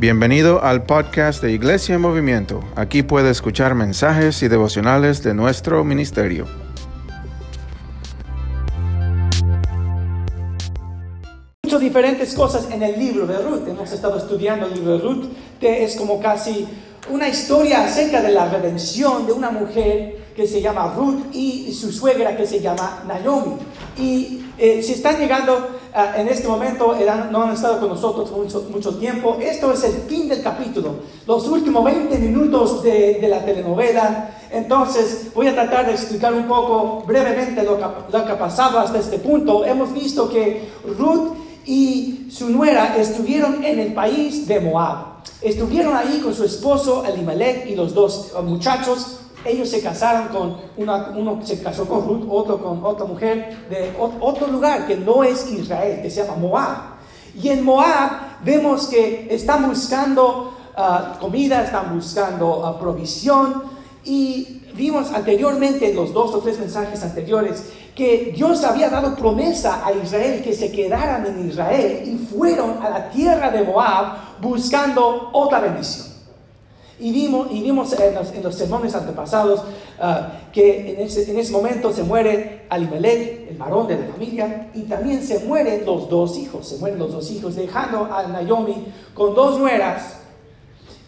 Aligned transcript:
Bienvenido 0.00 0.62
al 0.62 0.84
podcast 0.84 1.42
de 1.42 1.50
Iglesia 1.50 1.96
en 1.96 2.00
Movimiento. 2.02 2.62
Aquí 2.76 3.02
puede 3.02 3.30
escuchar 3.30 3.74
mensajes 3.74 4.40
y 4.44 4.46
devocionales 4.46 5.24
de 5.24 5.34
nuestro 5.34 5.82
ministerio. 5.82 6.46
Muchas 11.64 11.80
diferentes 11.80 12.32
cosas 12.34 12.68
en 12.70 12.84
el 12.84 12.96
libro 12.96 13.26
de 13.26 13.38
Ruth. 13.38 13.66
Hemos 13.66 13.90
estado 13.90 14.16
estudiando 14.18 14.66
el 14.66 14.74
libro 14.74 14.92
de 14.92 14.98
Ruth. 14.98 15.24
que 15.58 15.82
es 15.82 15.96
como 15.96 16.20
casi 16.20 16.68
una 17.10 17.28
historia 17.28 17.84
acerca 17.84 18.22
de 18.22 18.30
la 18.30 18.48
redención 18.48 19.26
de 19.26 19.32
una 19.32 19.50
mujer 19.50 20.28
que 20.36 20.46
se 20.46 20.60
llama 20.60 20.94
Ruth 20.96 21.34
y 21.34 21.72
su 21.72 21.90
suegra 21.90 22.36
que 22.36 22.46
se 22.46 22.60
llama 22.60 23.02
Naomi. 23.08 23.56
Y 23.98 24.44
eh, 24.58 24.80
si 24.80 24.92
están 24.92 25.18
llegando 25.18 25.77
en 26.16 26.28
este 26.28 26.46
momento, 26.46 26.96
no 27.30 27.42
han 27.42 27.52
estado 27.52 27.80
con 27.80 27.88
nosotros 27.88 28.30
mucho, 28.70 28.94
tiempo, 28.96 29.36
esto 29.40 29.72
es 29.72 29.82
el 29.84 29.92
fin 30.02 30.28
del 30.28 30.42
capítulo, 30.42 30.96
los 31.26 31.48
últimos 31.48 31.84
20 31.84 32.18
minutos 32.18 32.82
de, 32.82 33.26
la 33.28 33.44
telenovela. 33.44 34.30
Entonces 34.50 35.28
voy 35.34 35.48
a 35.48 35.54
tratar 35.54 35.86
de 35.86 35.92
explicar 35.92 36.32
un 36.32 36.44
poco 36.44 37.02
brevemente 37.06 37.62
lo 37.62 37.76
que, 37.76 37.84
lo 38.12 38.18
ha 38.18 38.38
pasado 38.38 38.78
hasta 38.78 38.98
este 38.98 39.18
punto. 39.18 39.64
Hemos 39.64 39.92
visto 39.92 40.28
que 40.28 40.70
Ruth 40.96 41.34
y 41.66 42.28
su 42.30 42.48
nuera 42.48 42.96
estuvieron 42.96 43.64
en 43.64 43.78
el 43.78 43.92
país 43.92 44.46
de 44.46 44.60
Moab. 44.60 45.18
Estuvieron 45.42 45.94
ahí 45.94 46.20
con 46.22 46.32
su 46.32 46.44
esposo 46.44 47.04
Elimelech 47.04 47.66
y 47.66 47.74
los 47.74 47.92
dos 47.92 48.32
muchachos 48.44 49.17
ellos 49.44 49.68
se 49.68 49.80
casaron 49.80 50.28
con 50.28 50.56
una, 50.76 51.10
uno 51.16 51.40
se 51.44 51.62
casó 51.62 51.86
con 51.86 52.06
Ruth, 52.06 52.26
otro 52.28 52.62
con 52.62 52.84
otra 52.84 53.06
mujer 53.06 53.56
de 53.70 53.94
otro 53.98 54.46
lugar 54.48 54.86
que 54.86 54.96
no 54.96 55.22
es 55.24 55.50
Israel, 55.50 56.00
que 56.02 56.10
se 56.10 56.22
llama 56.22 56.36
Moab. 56.36 56.76
Y 57.40 57.48
en 57.48 57.64
Moab 57.64 58.42
vemos 58.44 58.88
que 58.88 59.28
están 59.30 59.68
buscando 59.68 60.54
ah, 60.76 61.16
comida, 61.20 61.62
están 61.62 61.94
buscando 61.94 62.64
ah, 62.66 62.78
provisión 62.78 63.62
y 64.04 64.62
vimos 64.74 65.12
anteriormente 65.12 65.90
en 65.90 65.96
los 65.96 66.12
dos 66.12 66.34
o 66.34 66.38
tres 66.38 66.58
mensajes 66.58 67.02
anteriores 67.02 67.64
que 67.94 68.32
Dios 68.34 68.62
había 68.64 68.88
dado 68.88 69.16
promesa 69.16 69.84
a 69.84 69.92
Israel 69.92 70.42
que 70.42 70.52
se 70.52 70.70
quedaran 70.70 71.26
en 71.26 71.48
Israel 71.48 72.02
y 72.06 72.16
fueron 72.16 72.80
a 72.82 72.88
la 72.88 73.10
tierra 73.10 73.50
de 73.50 73.62
Moab 73.64 74.40
buscando 74.40 75.30
otra 75.32 75.60
bendición. 75.60 76.17
Y 77.00 77.12
vimos, 77.12 77.48
y 77.50 77.62
vimos 77.62 77.92
en, 77.92 78.14
los, 78.14 78.32
en 78.32 78.42
los 78.42 78.54
sermones 78.56 78.94
antepasados 78.94 79.62
ah, 80.00 80.32
que 80.52 80.94
en 80.94 81.00
ese, 81.00 81.30
en 81.30 81.38
ese, 81.38 81.52
momento 81.52 81.92
se 81.92 82.02
muere 82.02 82.66
Alimelech, 82.68 83.50
el 83.50 83.56
varón 83.56 83.86
de 83.86 83.98
la 83.98 84.06
familia, 84.06 84.70
y 84.74 84.82
también 84.82 85.22
se 85.22 85.40
mueren 85.40 85.86
los 85.86 86.08
dos 86.08 86.36
hijos, 86.38 86.66
se 86.66 86.78
mueren 86.78 86.98
los 86.98 87.12
dos 87.12 87.30
hijos, 87.30 87.54
dejando 87.54 88.04
a 88.04 88.26
Naomi 88.26 88.86
con 89.14 89.34
dos 89.34 89.60
nueras. 89.60 90.16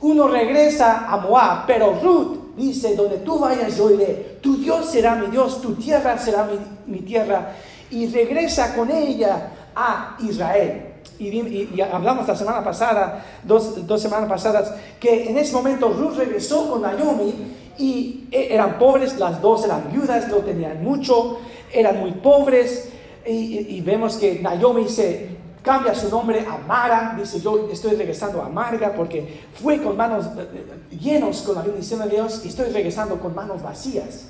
Uno 0.00 0.28
regresa 0.28 1.12
a 1.12 1.16
Moab, 1.18 1.66
pero 1.66 1.98
Ruth 2.00 2.56
dice, 2.56 2.94
donde 2.94 3.18
tú 3.18 3.38
vayas 3.38 3.76
yo 3.76 3.90
iré, 3.90 4.38
tu 4.40 4.56
Dios 4.56 4.86
será 4.86 5.16
mi 5.16 5.26
Dios, 5.26 5.60
tu 5.60 5.74
tierra 5.74 6.16
será 6.18 6.44
mi, 6.44 6.58
mi 6.86 7.00
tierra, 7.00 7.52
y 7.90 8.06
regresa 8.06 8.76
con 8.76 8.90
ella 8.90 9.50
a 9.74 10.16
Israel. 10.20 10.89
Y, 11.20 11.80
hablamos 11.82 12.26
la 12.26 12.34
semana 12.34 12.64
pasada, 12.64 13.24
dos, 13.44 13.86
dos, 13.86 14.00
semanas 14.00 14.26
pasadas, 14.26 14.74
que 14.98 15.28
en 15.28 15.36
ese 15.36 15.52
momento 15.52 15.90
Ruth 15.90 16.16
regresó 16.16 16.70
con 16.70 16.80
Naomi 16.80 17.34
y 17.76 18.26
e, 18.30 18.54
eran 18.54 18.78
pobres, 18.78 19.18
las 19.18 19.40
dos 19.42 19.64
eran 19.66 19.92
viudas, 19.92 20.28
no 20.28 20.36
tenían 20.36 20.82
mucho, 20.82 21.38
eran 21.72 22.00
muy 22.00 22.12
pobres. 22.12 22.90
Y, 23.26 23.80
vemos 23.82 24.16
que 24.16 24.40
Naomi 24.40 24.88
se 24.88 25.36
cambia 25.62 25.94
su 25.94 26.08
nombre 26.08 26.40
a 26.48 26.56
Mara, 26.66 27.14
dice 27.18 27.38
yo 27.38 27.68
estoy 27.70 27.94
regresando 27.94 28.40
a 28.40 28.48
Marga 28.48 28.94
porque 28.94 29.42
fue 29.52 29.82
con 29.82 29.94
manos 29.94 30.24
eh, 30.38 30.48
eh, 30.54 30.96
llenos 30.96 31.42
con 31.42 31.54
la 31.54 31.62
bendición 31.62 32.00
de 32.00 32.08
Dios 32.08 32.40
y 32.46 32.48
estoy 32.48 32.70
regresando 32.70 33.20
con 33.20 33.34
manos 33.34 33.62
vacías. 33.62 34.28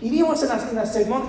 Y 0.00 0.10
vimos 0.10 0.40
en, 0.44 0.76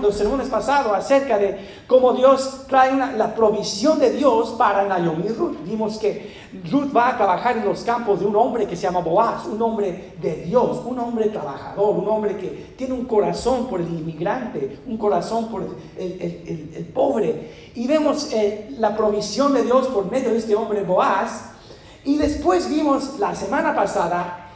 los 0.01 0.15
sermones 0.15 0.47
pasados 0.47 0.93
acerca 0.93 1.39
de 1.39 1.57
cómo 1.87 2.13
Dios 2.13 2.65
trae 2.67 2.95
la 2.95 3.33
provisión 3.33 3.97
de 3.97 4.11
Dios 4.11 4.49
para 4.59 4.83
Naomi 4.85 5.25
y 5.25 5.29
Ruth. 5.29 5.57
Vimos 5.65 5.97
que 5.97 6.31
Ruth 6.69 6.95
va 6.95 7.09
a 7.09 7.17
trabajar 7.17 7.57
en 7.57 7.65
los 7.65 7.81
campos 7.81 8.19
de 8.19 8.27
un 8.27 8.35
hombre 8.35 8.67
que 8.67 8.75
se 8.75 8.83
llama 8.83 8.99
Boaz, 8.99 9.47
un 9.47 9.59
hombre 9.61 10.13
de 10.21 10.43
Dios, 10.43 10.81
un 10.85 10.99
hombre 10.99 11.29
trabajador, 11.29 11.95
un 11.95 12.07
hombre 12.07 12.37
que 12.37 12.73
tiene 12.77 12.93
un 12.93 13.05
corazón 13.05 13.65
por 13.67 13.81
el 13.81 13.87
inmigrante, 13.87 14.79
un 14.85 14.97
corazón 14.97 15.47
por 15.47 15.63
el, 15.97 16.91
pobre. 16.93 17.71
Y 17.73 17.87
vemos 17.87 18.31
eh, 18.33 18.69
la 18.77 18.95
provisión 18.95 19.53
de 19.53 19.63
Dios 19.63 19.87
por 19.87 20.11
medio 20.11 20.29
de 20.29 20.37
este 20.37 20.53
hombre 20.53 20.83
Boaz. 20.83 21.53
Y 22.05 22.17
después 22.17 22.69
vimos 22.69 23.17
la 23.17 23.33
semana 23.33 23.75
pasada 23.75 24.48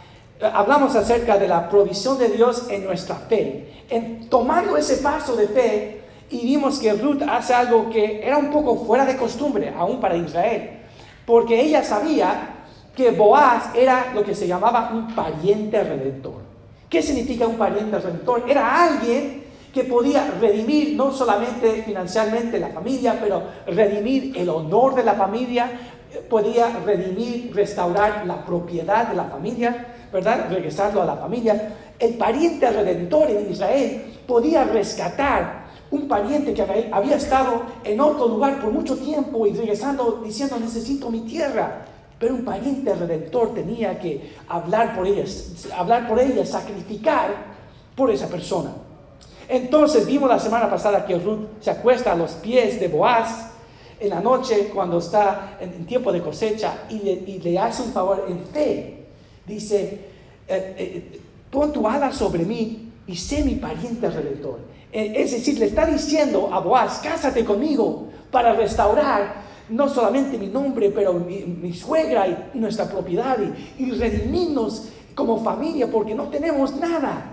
hablamos 0.44 0.96
acerca 0.96 1.38
de 1.38 1.48
la 1.48 1.70
provisión 1.70 2.18
de 2.18 2.30
Dios 2.30 2.68
en 2.70 2.86
nuestra 2.86 3.16
fe. 3.16 3.84
En, 3.90 4.30
tomando 4.30 4.78
ese 4.78 4.98
paso 4.98 5.36
de 5.36 5.48
fe, 5.48 6.02
y 6.30 6.46
vimos 6.46 6.80
que 6.80 6.94
Ruth 6.94 7.22
hace 7.28 7.54
algo 7.54 7.90
que 7.90 8.26
era 8.26 8.38
un 8.38 8.50
poco 8.50 8.76
fuera 8.86 9.06
de 9.06 9.16
costumbre, 9.16 9.74
aún 9.78 10.00
para 10.00 10.18
Israel, 10.18 10.80
porque 11.26 11.62
ella 11.62 11.84
sabía 11.84 12.50
que 12.96 13.12
Boaz 13.12 13.70
era 13.76 14.12
lo 14.14 14.24
que 14.24 14.36
se 14.36 14.48
llamaba 14.48 14.92
un 14.94 15.14
pariente 15.14 15.84
redentor. 15.84 16.42
¿Qué 16.90 17.02
significa 17.02 17.48
un 17.48 17.58
pariente 17.58 17.98
redentor? 17.98 18.46
Era 18.48 18.86
alguien 18.86 19.44
que 19.74 19.84
podía 19.84 20.30
redimir 20.40 20.96
no 20.96 21.12
solamente 21.12 21.82
financieramente 21.84 22.60
la 22.60 22.70
familia, 22.70 23.18
pero 23.20 23.42
redimir 23.66 24.38
el 24.38 24.50
honor 24.50 24.94
de 24.94 25.04
la 25.04 25.14
familia, 25.14 25.72
podía 26.30 26.70
redimir, 26.86 27.52
restaurar 27.54 28.26
la 28.28 28.46
propiedad 28.46 29.08
de 29.08 29.16
la 29.16 29.26
familia, 29.26 29.88
¿verdad? 30.14 30.48
Regresarlo 30.50 31.02
a 31.02 31.06
la 31.06 31.18
familia. 31.18 31.76
El 31.98 32.14
pariente 32.14 32.70
redentor 32.70 33.32
en 33.32 33.52
Israel 33.52 34.14
podía 34.28 34.64
rescatar 34.64 35.64
un 35.90 36.08
pariente 36.08 36.54
que 36.54 36.90
había 36.92 37.18
estado 37.18 37.64
en 37.84 38.00
otro 38.00 38.28
lugar 38.28 38.62
por 38.62 38.72
mucho 38.72 38.96
tiempo 38.98 39.46
y 39.48 39.54
regresando 39.54 40.22
diciendo 40.24 40.58
necesito 40.60 41.10
mi 41.10 41.22
tierra. 41.22 41.86
Pero 42.20 42.36
un 42.36 42.46
pariente 42.46 42.94
redentor 42.94 43.54
tenía 43.54 44.00
que 44.00 44.34
hablar 44.48 44.96
por 44.96 45.06
ella, 45.08 45.26
hablar 45.76 46.08
por 46.08 46.20
ella, 46.20 46.46
sacrificar 46.46 47.54
por 47.96 48.12
esa 48.12 48.28
persona. 48.28 48.72
Entonces 49.50 50.06
vimos 50.06 50.30
la 50.30 50.40
semana 50.40 50.70
pasada 50.70 51.06
que 51.06 51.18
Ruth 51.18 51.48
se 51.60 51.72
acuesta 51.72 52.14
a 52.14 52.16
los 52.16 52.32
pies 52.34 52.80
de 52.80 52.88
Boaz 52.88 53.52
en 54.00 54.10
la 54.10 54.22
noche 54.22 54.72
cuando 54.74 55.00
está 55.00 55.58
en, 55.60 55.86
tiempo 55.86 56.12
de 56.12 56.22
cosecha 56.22 56.86
y 56.90 57.00
le, 57.00 57.12
y 57.12 57.40
le 57.40 57.60
hace 57.60 57.84
un 57.84 57.92
favor 57.92 58.26
en 58.30 58.40
fe 58.46 59.03
dice, 59.46 60.00
eh, 60.48 61.22
pon 61.50 61.72
tu 61.72 61.88
ala 61.88 62.12
sobre 62.12 62.46
mí 62.46 62.92
y 63.08 63.16
sé 63.16 63.44
mi 63.44 63.56
pariente 63.56 64.10
redentor. 64.10 64.60
Eh, 64.92 65.14
es 65.18 65.32
decir, 65.32 65.58
le 65.60 65.66
está 65.66 65.86
diciendo 65.86 66.50
a 66.54 66.60
Boaz, 66.60 67.00
cásate 67.04 67.44
conmigo 67.44 68.08
para 68.32 68.54
restaurar 68.54 69.44
no 69.70 69.90
solamente 69.90 70.38
mi 70.38 70.48
nombre, 70.48 70.92
pero 70.92 71.14
mi, 71.14 71.74
suegra 71.74 72.28
y 72.28 72.58
nuestra 72.58 72.86
propiedad 72.86 73.38
y, 73.80 73.92
redimirnos 73.92 74.90
como 75.16 75.44
familia 75.44 75.88
porque 75.88 76.14
no 76.14 76.26
tenemos 76.26 76.76
nada. 76.76 77.32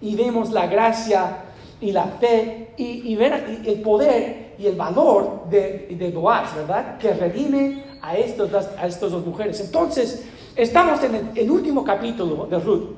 Y 0.00 0.16
vemos 0.16 0.50
la 0.50 0.66
gracia 0.66 1.44
y 1.80 1.92
la 1.92 2.04
fe 2.04 2.70
y, 2.76 3.14
ver 3.16 3.62
el 3.64 3.80
poder 3.80 4.54
y 4.58 4.66
el 4.66 4.76
valor 4.76 5.48
de, 5.50 5.94
de 5.98 6.10
Boaz, 6.10 6.54
¿verdad? 6.56 6.98
Que 6.98 7.12
redime 7.12 7.84
a, 8.00 8.16
estos, 8.16 8.50
a 8.52 8.86
estas 8.86 9.12
dos 9.12 9.24
mujeres. 9.24 9.60
Entonces, 9.60 10.24
Estamos 10.54 11.02
en 11.02 11.32
el, 11.34 11.50
último 11.50 11.82
capítulo 11.82 12.46
de 12.46 12.58
Ruth. 12.58 12.90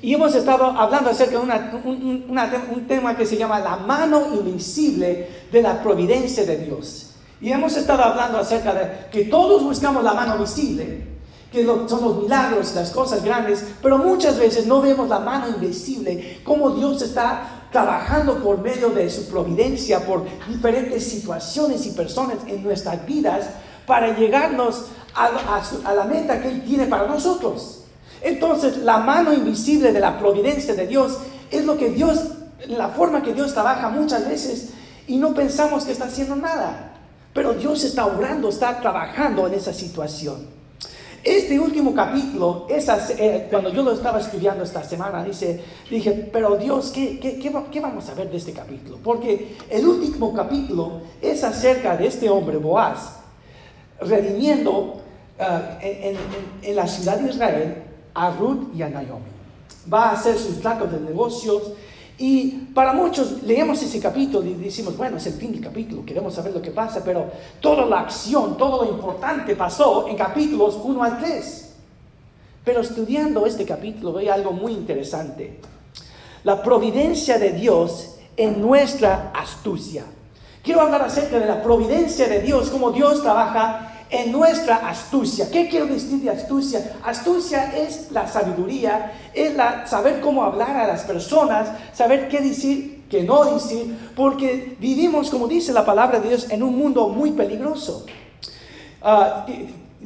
Y 0.00 0.14
hemos 0.14 0.34
estado 0.34 0.64
hablando 0.64 1.10
acerca 1.10 1.38
de 1.38 1.78
un, 1.84 2.86
tema 2.88 3.16
que 3.16 3.24
se 3.24 3.36
llama 3.36 3.60
la 3.60 3.76
mano 3.76 4.34
invisible 4.34 5.28
de 5.52 5.62
la 5.62 5.80
providencia 5.80 6.44
de 6.44 6.56
Dios. 6.56 7.10
Y 7.40 7.52
hemos 7.52 7.76
estado 7.76 8.02
hablando 8.02 8.38
acerca 8.38 8.74
de 8.74 9.10
que 9.12 9.26
todos 9.26 9.62
buscamos 9.62 10.02
la 10.02 10.14
mano 10.14 10.38
visible, 10.38 11.06
que 11.52 11.64
son 11.64 12.02
los 12.02 12.22
milagros, 12.22 12.74
las 12.74 12.90
cosas 12.90 13.22
grandes, 13.22 13.64
pero 13.80 13.98
muchas 13.98 14.38
veces 14.38 14.66
no 14.66 14.80
vemos 14.80 15.08
la 15.08 15.20
mano 15.20 15.48
invisible, 15.48 16.40
cómo 16.42 16.70
Dios 16.70 17.02
está 17.02 17.68
trabajando 17.70 18.42
por 18.42 18.58
medio 18.58 18.90
de 18.90 19.08
su 19.10 19.28
providencia, 19.28 20.04
por 20.04 20.24
diferentes 20.48 21.04
situaciones 21.04 21.86
y 21.86 21.90
personas 21.90 22.38
en 22.48 22.64
nuestras 22.64 23.06
vidas 23.06 23.48
para 23.86 24.16
llegarnos 24.16 24.86
a, 25.14 25.94
la 25.94 26.04
meta 26.04 26.40
que 26.40 26.48
Él 26.48 26.62
tiene 26.64 26.86
para 26.86 27.06
nosotros. 27.06 27.84
Entonces, 28.20 28.78
la 28.78 28.98
mano 28.98 29.32
invisible 29.32 29.92
de 29.92 30.00
la 30.00 30.18
providencia 30.18 30.74
de 30.74 30.86
Dios 30.86 31.18
es 31.50 31.64
lo 31.64 31.76
que 31.76 31.90
Dios, 31.90 32.20
la 32.68 32.88
forma 32.88 33.22
que 33.22 33.34
Dios 33.34 33.52
trabaja 33.52 33.88
muchas 33.88 34.28
veces 34.28 34.70
y 35.06 35.16
no 35.16 35.34
pensamos 35.34 35.84
que 35.84 35.92
está 35.92 36.04
haciendo 36.04 36.36
nada. 36.36 36.94
Pero 37.34 37.54
Dios 37.54 37.82
está 37.84 38.06
obrando, 38.06 38.48
está 38.48 38.80
trabajando 38.80 39.46
en 39.46 39.54
esa 39.54 39.72
situación. 39.72 40.62
Este 41.24 41.58
último 41.58 41.94
capítulo, 41.94 42.66
eh, 42.68 43.46
cuando 43.48 43.70
yo 43.72 43.84
lo 43.84 43.92
estaba 43.92 44.18
estudiando 44.18 44.64
esta 44.64 44.82
semana, 44.82 45.22
dice, 45.22 45.62
dije, 45.88 46.28
pero 46.32 46.56
Dios, 46.56 46.90
¿qué, 46.90 47.20
qué, 47.20 47.38
qué, 47.38 47.80
vamos 47.80 48.08
a 48.08 48.14
ver 48.14 48.28
de 48.28 48.38
este 48.38 48.52
capítulo? 48.52 48.98
Porque 49.02 49.56
el 49.70 49.86
último 49.86 50.34
capítulo 50.34 51.02
es 51.20 51.44
acerca 51.44 51.96
de 51.96 52.08
este 52.08 52.28
hombre, 52.28 52.56
Boaz, 52.56 53.20
redimiendo 54.00 55.01
ah, 55.42 55.78
en, 55.80 56.16
en 56.62 56.76
la 56.76 56.86
ciudad 56.86 57.18
de 57.18 57.30
Israel 57.30 57.82
a 58.14 58.30
Ruth 58.30 58.74
y 58.74 58.82
a 58.82 58.88
Naomi. 58.88 59.30
Va 59.92 60.10
a 60.10 60.12
hacer 60.12 60.38
sus 60.38 60.60
tratos 60.60 60.92
de 60.92 61.00
negocios 61.00 61.72
y 62.18 62.68
para 62.74 62.92
muchos 62.92 63.42
leemos 63.42 63.82
ese 63.82 63.98
capítulo 63.98 64.46
y 64.46 64.54
decimos, 64.54 64.96
bueno, 64.96 65.16
es 65.16 65.26
el 65.26 65.32
fin 65.34 65.52
del 65.52 65.60
capítulo, 65.60 66.04
queremos 66.04 66.34
saber 66.34 66.52
lo 66.52 66.62
que 66.62 66.70
pasa, 66.70 67.02
pero 67.04 67.30
toda 67.60 67.86
la 67.86 68.00
acción, 68.00 68.56
todo 68.56 68.84
lo 68.84 68.90
importante 68.90 69.56
pasó 69.56 70.06
en 70.06 70.16
capítulos 70.16 70.78
1 70.82 71.02
al 71.02 71.18
3. 71.18 71.74
Pero 72.64 72.80
estudiando 72.80 73.44
este 73.44 73.64
capítulo 73.64 74.12
veo 74.12 74.32
algo 74.32 74.52
muy 74.52 74.72
interesante. 74.72 75.58
La 76.44 76.62
providencia 76.62 77.38
de 77.38 77.52
Dios 77.52 78.16
en 78.36 78.60
nuestra 78.60 79.32
astucia. 79.34 80.04
Quiero 80.62 80.80
hablar 80.80 81.02
acerca 81.02 81.40
de 81.40 81.46
la 81.46 81.60
providencia 81.60 82.28
de 82.28 82.40
Dios, 82.40 82.70
cómo 82.70 82.92
Dios 82.92 83.22
trabaja 83.22 83.91
en 84.12 84.30
nuestra 84.30 84.88
astucia. 84.88 85.50
¿Qué 85.50 85.68
quiero 85.68 85.86
decir 85.86 86.20
de 86.20 86.28
astucia? 86.28 86.98
Astucia 87.02 87.74
es 87.76 88.12
la 88.12 88.28
sabiduría, 88.28 89.12
es 89.32 89.56
la, 89.56 89.86
saber 89.86 90.20
cómo 90.20 90.44
hablar 90.44 90.76
a 90.76 90.86
las 90.86 91.04
personas, 91.04 91.68
saber 91.94 92.28
qué 92.28 92.42
decir, 92.42 93.04
qué 93.10 93.22
no 93.22 93.44
decir, 93.44 94.12
porque 94.14 94.76
vivimos, 94.78 95.30
como 95.30 95.48
dice 95.48 95.72
la 95.72 95.86
palabra 95.86 96.20
de 96.20 96.28
Dios, 96.28 96.50
en 96.50 96.62
un 96.62 96.76
mundo 96.76 97.08
muy 97.08 97.32
peligroso. 97.32 98.04
Uh, 99.02 99.50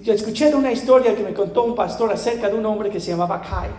yo 0.01 0.13
escuché 0.13 0.55
una 0.55 0.71
historia 0.71 1.17
que 1.17 1.25
me 1.25 1.35
contó 1.35 1.65
un 1.65 1.75
pastor 1.75 2.13
acerca 2.13 2.49
de 2.49 2.55
un 2.55 2.65
hombre 2.65 2.91
que 2.91 3.01
se 3.01 3.11
llamaba 3.11 3.43
Kai. 3.43 3.71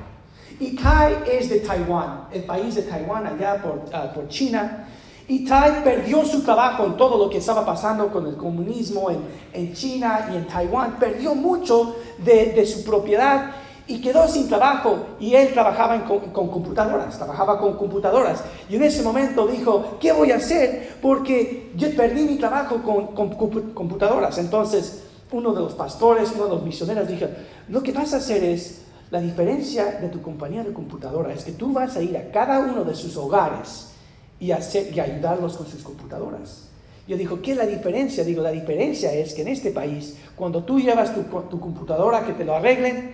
Y 0.59 0.75
Kai 0.75 1.23
es 1.31 1.49
de 1.49 1.61
Taiwán, 1.61 2.27
el 2.33 2.43
país 2.43 2.75
de 2.75 2.81
Taiwán, 2.81 3.27
allá 3.27 3.61
por, 3.61 3.85
ah, 3.93 4.11
por 4.13 4.27
China. 4.27 4.87
Y 5.29 5.43
Tai 5.43 5.83
perdió 5.83 6.23
su 6.25 6.41
trabajo 6.41 6.85
en 6.85 6.95
todo 6.95 7.17
lo 7.17 7.29
que 7.29 7.39
estaba 7.39 7.65
pasando 7.65 8.07
con 8.07 8.27
el 8.27 8.37
comunismo 8.37 9.09
en, 9.09 9.19
en 9.51 9.73
China 9.73 10.29
y 10.31 10.37
en 10.37 10.47
Taiwán. 10.47 10.97
Perdió 10.97 11.35
mucho 11.35 11.97
de, 12.19 12.53
de, 12.53 12.65
su 12.65 12.85
propiedad 12.85 13.51
y 13.87 13.99
quedó 13.99 14.25
sin 14.29 14.47
trabajo. 14.47 14.99
Y 15.19 15.35
él 15.35 15.51
trabajaba 15.51 16.05
con, 16.05 16.31
con, 16.31 16.47
computadoras, 16.47 17.17
trabajaba 17.17 17.59
con 17.59 17.73
computadoras. 17.73 18.41
Y 18.69 18.77
en 18.77 18.83
ese 18.83 19.03
momento 19.03 19.45
dijo, 19.47 19.97
¿qué 19.99 20.13
voy 20.13 20.31
a 20.31 20.37
hacer? 20.37 20.95
Porque 21.01 21.71
yo 21.75 21.93
perdí 21.93 22.23
mi 22.23 22.37
trabajo 22.37 22.81
con, 22.81 23.07
con 23.07 23.29
computadoras. 23.73 24.37
Entonces 24.37 25.03
uno 25.33 25.51
de 25.51 25.59
los 25.59 25.73
pastores, 25.73 26.31
uno 26.35 26.45
de 26.45 26.51
los 26.51 26.63
misioneros 26.63 27.05
dijo, 27.05 27.25
lo 27.67 27.83
que 27.83 27.91
vas 27.91 28.13
a 28.13 28.17
hacer 28.17 28.45
es, 28.45 28.83
la 29.11 29.19
diferencia 29.19 29.99
de 30.01 30.07
tu 30.07 30.21
compañía 30.21 30.63
de 30.63 30.73
computadora 30.73 31.33
es 31.33 31.43
que 31.43 31.53
tú 31.53 31.73
vas 31.73 31.95
a 31.95 32.01
ir 32.01 32.17
a 32.17 32.31
cada 32.31 32.59
uno 32.59 32.83
de 32.83 32.93
sus 32.93 33.15
hogares 33.15 33.93
y, 34.39 34.51
ayudarlos 34.51 35.57
con 35.57 35.67
sus 35.67 35.83
computadoras. 35.83 36.63
Yo 37.07 37.17
digo, 37.17 37.41
¿qué 37.41 37.51
es 37.51 37.57
la 37.57 37.65
diferencia? 37.65 38.23
Digo, 38.23 38.41
la 38.41 38.51
diferencia 38.51 39.13
es 39.13 39.33
que 39.33 39.41
en 39.41 39.47
este 39.47 39.71
país, 39.71 40.17
cuando 40.35 40.63
tú 40.63 40.79
llevas 40.79 41.13
tu, 41.15 41.23
tu 41.23 41.59
computadora 41.59 42.25
que 42.25 42.33
te 42.33 42.43
lo 42.43 42.55
arreglen, 42.55 43.13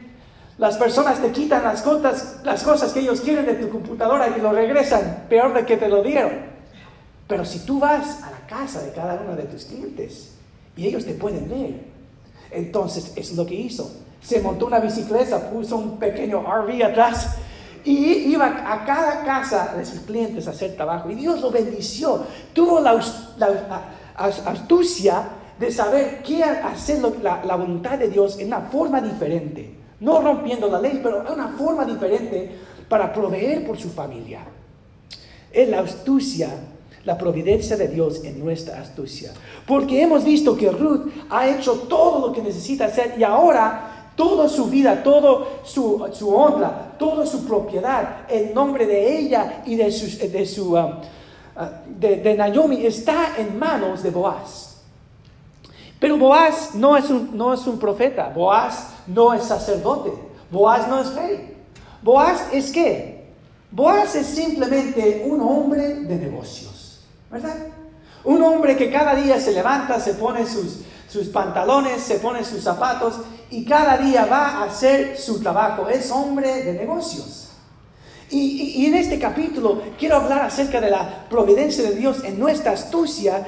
las 0.58 0.78
personas 0.78 1.22
te 1.22 1.32
quitan 1.32 1.64
las 1.64 1.82
cosas, 1.82 2.38
las 2.44 2.64
cosas 2.64 2.92
que 2.92 3.00
ellos 3.00 3.22
quieren 3.22 3.46
de 3.46 3.56
tu 3.56 3.70
computadora 3.70 4.36
y 4.36 4.42
lo 4.42 4.52
regresan 4.52 5.26
peor 5.30 5.54
de 5.54 5.66
que 5.66 5.78
te 5.78 5.90
lo 5.90 6.04
dieron. 6.04 6.32
Pero 7.28 7.46
si 7.46 7.60
tú 7.60 7.80
vas 7.80 8.22
a 8.24 8.32
la 8.32 8.48
casa 8.48 8.82
de 8.82 8.92
cada 8.92 9.22
uno 9.22 9.36
de 9.36 9.44
tus 9.44 9.66
clientes 9.66 10.34
y 10.76 10.88
ellos 10.88 11.06
te 11.06 11.14
pueden 11.14 11.50
ver, 11.50 11.82
entonces 12.52 13.14
es 13.16 13.34
lo 13.36 13.46
que 13.46 13.56
hizo. 13.56 13.92
Se 14.22 14.42
montó 14.42 14.68
una 14.68 14.80
bicicleta, 14.80 15.50
puso 15.50 15.78
un 15.78 15.98
pequeño 15.98 16.44
RV 16.44 16.84
atrás 16.84 17.38
y 17.86 18.32
iba 18.32 18.48
a 18.48 18.86
cada 18.86 19.24
casa 19.24 19.74
de 19.76 19.86
sus 19.86 20.02
clientes 20.02 20.48
a 20.48 20.52
hacer 20.52 20.76
trabajo. 20.76 21.10
Y 21.10 21.16
Dios 21.16 21.42
lo 21.42 21.52
bendició. 21.52 22.24
Tuvo 22.54 22.80
la, 22.80 23.02
astucia 24.16 25.30
de 25.60 25.72
saber 25.72 26.22
qué 26.24 26.44
hacer 26.44 27.02
la, 27.22 27.56
voluntad 27.56 27.98
de 27.98 28.10
Dios 28.10 28.40
en 28.40 28.48
una 28.48 28.62
forma 28.62 29.02
diferente. 29.02 29.76
No 30.00 30.22
rompiendo 30.22 30.70
la 30.70 30.80
ley, 30.80 31.00
pero 31.04 31.26
en 31.26 31.34
una 31.34 31.50
forma 31.50 31.86
diferente 31.86 32.52
para 32.88 33.12
proveer 33.12 33.66
por 33.66 33.78
su 33.78 33.90
familia. 33.90 34.42
Es 35.52 35.70
la 35.70 35.80
astucia, 35.80 36.50
la 37.06 37.18
providencia 37.18 37.76
de 37.76 37.90
Dios 37.90 38.24
en 38.24 38.40
nuestra 38.40 38.80
astucia. 38.80 39.32
Porque 39.68 40.02
hemos 40.02 40.24
visto 40.24 40.56
que 40.56 40.72
Ruth 40.72 41.08
ha 41.30 41.48
hecho 41.48 41.74
todo 41.90 42.28
lo 42.28 42.34
que 42.34 42.42
necesita 42.42 42.86
hacer 42.86 43.16
y 43.18 43.24
ahora 43.24 43.93
toda 44.16 44.48
su 44.48 44.66
vida, 44.66 45.02
toda 45.04 45.46
su, 45.64 46.08
su, 46.14 46.36
honra, 46.36 46.94
toda 46.98 47.26
su 47.26 47.46
propiedad, 47.46 48.26
el 48.30 48.54
nombre 48.54 48.86
de 48.86 49.18
ella 49.18 49.64
y 49.66 49.76
de, 49.76 49.92
su, 49.92 50.28
de, 50.28 50.46
su, 50.46 50.74
um, 50.76 50.92
uh, 51.56 52.00
de, 52.00 52.18
de, 52.18 52.36
Naomi 52.36 52.86
está 52.86 53.38
en 53.38 53.58
manos 53.58 54.04
de 54.04 54.10
Boaz. 54.10 54.82
Pero 56.00 56.18
Boaz 56.18 56.76
no 56.76 56.98
es, 56.98 57.10
un, 57.10 57.36
no 57.36 57.54
es 57.54 57.66
un 57.66 57.80
profeta, 57.80 58.30
Boaz 58.30 58.94
no 59.08 59.34
es 59.34 59.44
sacerdote, 59.44 60.12
Boaz 60.52 60.88
no 60.88 61.00
es 61.00 61.14
rey. 61.16 61.58
Boaz 62.02 62.50
es 62.52 62.72
qué? 62.72 63.24
Boaz 63.72 64.16
es 64.16 64.28
simplemente 64.28 65.24
un 65.26 65.42
hombre 65.42 65.96
de 65.96 66.16
negocios, 66.18 67.02
¿verdad? 67.32 67.73
Un 68.26 68.42
hombre 68.42 68.78
que 68.78 68.90
cada 68.90 69.16
día 69.16 69.40
se 69.40 69.52
levanta, 69.52 70.00
se 70.00 70.14
pone 70.14 70.46
sus, 70.46 71.28
pantalones, 71.28 72.02
se 72.02 72.16
pone 72.16 72.44
sus 72.44 72.64
zapatos 72.64 73.16
y 73.50 73.66
cada 73.66 73.98
día 73.98 74.26
va 74.26 74.48
a 74.48 74.64
hacer 74.64 75.18
su 75.18 75.42
trabajo. 75.42 75.90
Es 75.90 76.10
hombre 76.12 76.64
de 76.64 76.74
negocios. 76.74 77.50
Y, 78.30 78.82
y, 78.82 78.86
en 78.88 78.96
este 78.96 79.20
capítulo 79.20 79.82
quiero 80.00 80.16
hablar 80.16 80.42
acerca 80.42 80.82
de 80.82 80.90
la 80.90 81.28
providencia 81.30 81.84
de 81.84 81.96
Dios 81.96 82.24
en 82.24 82.40
nuestra 82.40 82.72
astucia, 82.72 83.46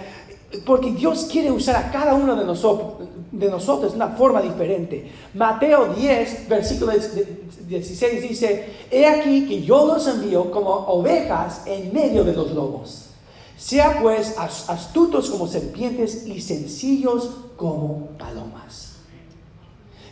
porque 0.65 0.91
Dios 0.91 1.27
quiere 1.31 1.51
usar 1.51 1.75
a 1.75 1.91
cada 1.91 2.13
uno 2.13 2.35
de 2.35 2.45
nosotros, 2.45 3.07
de 3.31 3.49
nosotros 3.49 3.93
de 3.93 3.95
una 3.97 4.09
forma 4.09 4.41
diferente. 4.41 5.11
Mateo 5.33 5.93
10, 5.93 6.47
versículo 6.47 6.91
16 6.91 8.21
dice, 8.21 8.73
He 8.91 9.07
aquí 9.07 9.47
que 9.47 9.63
yo 9.63 9.85
los 9.85 10.07
envío 10.07 10.51
como 10.51 10.71
ovejas 10.71 11.63
en 11.65 11.91
medio 11.93 12.23
de 12.23 12.33
los 12.33 12.51
lobos. 12.51 13.04
Sea 13.57 14.01
pues 14.01 14.35
astutos 14.37 15.29
como 15.29 15.47
serpientes 15.47 16.25
y 16.27 16.41
sencillos 16.41 17.29
como 17.55 18.07
palomas. 18.17 18.93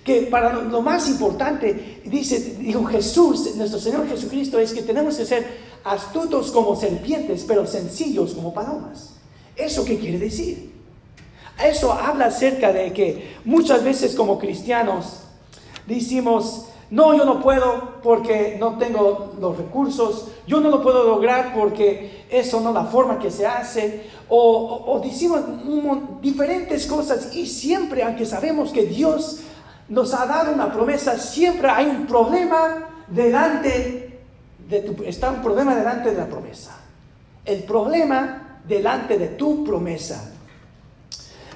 Que 0.04 0.24
para 0.24 0.62
lo 0.62 0.82
más 0.82 1.10
importante, 1.10 2.02
dice, 2.06 2.58
dijo 2.60 2.84
Jesús, 2.86 3.56
nuestro 3.56 3.80
Señor 3.80 4.08
Jesucristo, 4.08 4.60
es 4.60 4.74
que 4.74 4.82
tenemos 4.82 5.16
que 5.16 5.26
ser 5.26 5.46
astutos 5.84 6.52
como 6.52 6.76
serpientes, 6.76 7.46
pero 7.48 7.66
sencillos 7.66 8.34
como 8.34 8.54
palomas. 8.54 9.12
¿Eso 9.56 9.86
qué 9.86 9.98
quiere 10.00 10.20
decir? 10.20 10.74
Eso 11.64 11.94
habla 11.94 12.26
acerca 12.26 12.74
de 12.74 12.92
que 12.94 13.36
muchas 13.46 13.84
veces 13.84 14.16
como 14.16 14.40
cristianos 14.40 15.20
decimos, 15.88 16.66
no, 16.94 17.16
yo 17.16 17.26
no 17.26 17.42
puedo 17.42 18.02
porque 18.04 18.56
no 18.60 18.78
tengo 18.78 19.34
los 19.40 19.58
recursos, 19.58 20.28
yo 20.46 20.62
no 20.62 20.70
lo 20.70 20.84
puedo 20.84 21.08
lograr 21.08 21.52
porque 21.56 22.26
eso 22.30 22.62
no 22.62 22.70
es 22.70 22.76
la 22.76 22.86
forma 22.86 23.18
que 23.18 23.32
se 23.32 23.48
hace, 23.48 24.04
o, 24.30 24.84
o, 24.86 25.00
decimos 25.00 25.42
diferentes 26.22 26.86
cosas 26.86 27.36
y 27.36 27.48
siempre, 27.48 28.04
aunque 28.04 28.28
sabemos 28.28 28.72
que 28.72 28.84
Dios 28.84 29.40
nos 29.90 30.14
ha 30.14 30.28
dado 30.28 30.54
una 30.54 30.72
promesa, 30.72 31.18
siempre 31.18 31.68
hay 31.68 31.88
un 31.88 32.06
problema 32.06 32.90
delante 33.08 34.20
de 34.70 34.80
tu, 34.82 35.04
está 35.04 35.32
un 35.32 35.42
problema 35.42 35.74
delante 35.74 36.12
de 36.12 36.18
la 36.18 36.28
promesa. 36.28 36.78
El 37.44 37.64
problema 37.64 38.60
delante 38.68 39.18
de 39.18 39.30
tu 39.30 39.64
promesa. 39.64 40.32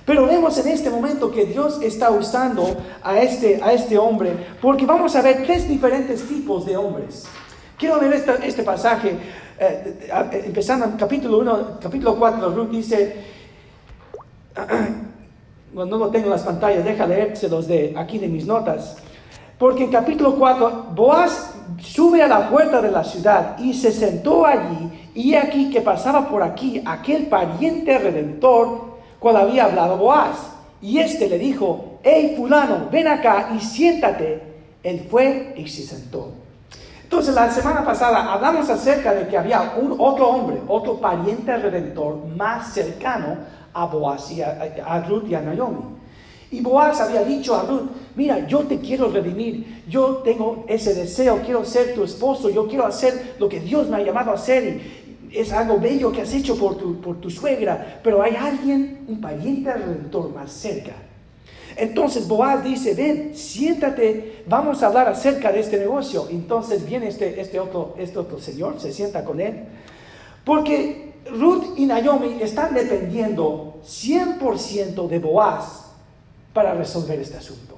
Pero 0.07 0.25
vemos 0.25 0.57
en 0.57 0.69
este 0.69 0.89
momento 0.89 1.29
que 1.29 1.43
Dios 1.43 1.81
está 1.81 2.11
usando 2.11 2.77
a 3.03 3.19
este, 3.19 3.59
a 3.61 3.73
este 3.73 3.97
hombre, 3.97 4.31
porque 4.61 4.85
vamos 4.85 5.13
a 5.17 5.21
ver 5.21 5.43
tres 5.45 5.67
diferentes 5.67 6.25
tipos 6.25 6.65
de 6.65 6.77
hombres. 6.77 7.25
Quiero 7.77 7.99
leer 7.99 8.13
este, 8.13 8.47
este 8.47 8.63
pasaje, 8.63 9.17
eh, 9.59 10.43
empezando 10.45 10.85
en 10.85 10.91
capítulo 10.93 11.39
1, 11.39 11.79
capítulo 11.81 12.15
4, 12.15 12.51
Ruth 12.51 12.69
dice, 12.69 13.17
bueno, 15.73 15.97
no 15.97 16.05
lo 16.05 16.09
tengo 16.09 16.27
en 16.27 16.31
las 16.31 16.43
pantallas, 16.43 16.85
deja 16.85 17.05
leérselos 17.05 17.67
de 17.67 17.93
aquí 17.97 18.17
de 18.17 18.29
mis 18.29 18.45
notas, 18.45 18.95
porque 19.59 19.83
en 19.83 19.91
capítulo 19.91 20.35
4, 20.35 20.85
Boaz 20.95 21.53
sube 21.81 22.23
a 22.23 22.29
la 22.29 22.49
puerta 22.49 22.81
de 22.81 22.91
la 22.91 23.03
ciudad 23.03 23.59
y 23.59 23.73
se 23.73 23.91
sentó 23.91 24.45
allí, 24.45 24.89
y 25.13 25.35
aquí 25.35 25.69
que 25.69 25.81
pasaba 25.81 26.29
por 26.29 26.43
aquí 26.43 26.81
aquel 26.85 27.25
pariente 27.25 27.97
redentor, 27.97 28.96
cuando 29.19 29.41
había 29.41 29.65
hablado 29.65 29.97
Boaz. 29.97 30.53
Y 30.81 30.99
este 30.99 31.27
le 31.27 31.39
dijo, 31.39 31.99
hey 32.03 32.35
fulano, 32.37 32.87
ven 32.91 33.07
acá 33.07 33.49
y 33.55 33.59
siéntate. 33.59 34.41
Él 34.83 35.07
fue 35.09 35.53
y 35.57 35.67
se 35.67 35.83
sentó. 35.83 36.31
Entonces 37.03 37.33
la 37.33 37.49
semana 37.49 37.85
pasada 37.85 38.33
hablamos 38.33 38.69
acerca 38.69 39.13
de 39.13 39.27
que 39.27 39.37
había 39.37 39.75
un 39.81 39.95
otro 39.97 40.27
hombre, 40.27 40.57
otro 40.67 40.99
pariente 40.99 41.55
redentor 41.55 42.17
más 42.35 42.73
cercano 42.73 43.37
a 43.73 43.85
Boaz 43.85 44.29
y 44.31 44.41
a, 44.41 45.05
Ruth 45.07 45.23
y 45.29 45.35
a 45.35 45.41
Naomi. 45.41 45.97
Y 46.51 46.59
Boaz 46.59 46.99
había 46.99 47.23
dicho 47.23 47.55
a 47.55 47.63
Ruth, 47.63 47.89
mira, 48.15 48.45
yo 48.47 48.59
te 48.59 48.79
quiero 48.79 49.09
redimir, 49.09 49.83
yo 49.87 50.17
tengo 50.17 50.65
ese 50.67 50.93
deseo, 50.93 51.41
quiero 51.45 51.63
ser 51.63 51.93
tu 51.93 52.03
esposo, 52.03 52.49
yo 52.49 52.67
quiero 52.67 52.85
hacer 52.85 53.35
lo 53.39 53.47
que 53.47 53.61
Dios 53.61 53.87
me 53.87 53.97
ha 53.97 54.01
llamado 54.01 54.31
a 54.31 54.33
hacer 54.35 55.06
es 55.39 55.51
algo 55.51 55.79
bello 55.79 56.11
que 56.11 56.21
has 56.21 56.33
hecho 56.33 56.57
por 56.57 56.77
tu, 56.77 56.99
por 56.99 57.21
tu 57.21 57.29
suegra, 57.29 57.99
pero 58.03 58.21
hay 58.21 58.35
alguien, 58.35 59.05
un 59.07 59.21
pariente 59.21 59.73
redentor 59.73 60.33
más 60.33 60.51
cerca. 60.51 60.93
Entonces 61.75 62.27
Boaz 62.27 62.63
dice, 62.63 62.95
ven, 62.95 63.35
siéntate, 63.35 64.43
vamos 64.47 64.81
a 64.81 64.87
hablar 64.87 65.07
acerca 65.07 65.51
de 65.51 65.59
este 65.59 65.77
negocio. 65.77 66.27
Entonces 66.29 66.85
viene 66.85 67.07
este, 67.07 67.39
este, 67.39 67.59
otro, 67.59 67.93
este 67.99 68.17
otro 68.17 68.39
señor, 68.39 68.79
se 68.79 68.91
sienta 68.91 69.23
con 69.23 69.39
él. 69.39 69.63
Porque 70.43 71.13
Ruth 71.31 71.77
y 71.77 71.85
Naomi 71.85 72.41
están 72.41 72.73
dependiendo 72.73 73.79
100% 73.85 75.07
de 75.07 75.19
Boaz 75.19 75.91
para 76.53 76.73
resolver 76.73 77.19
este 77.19 77.37
asunto. 77.37 77.76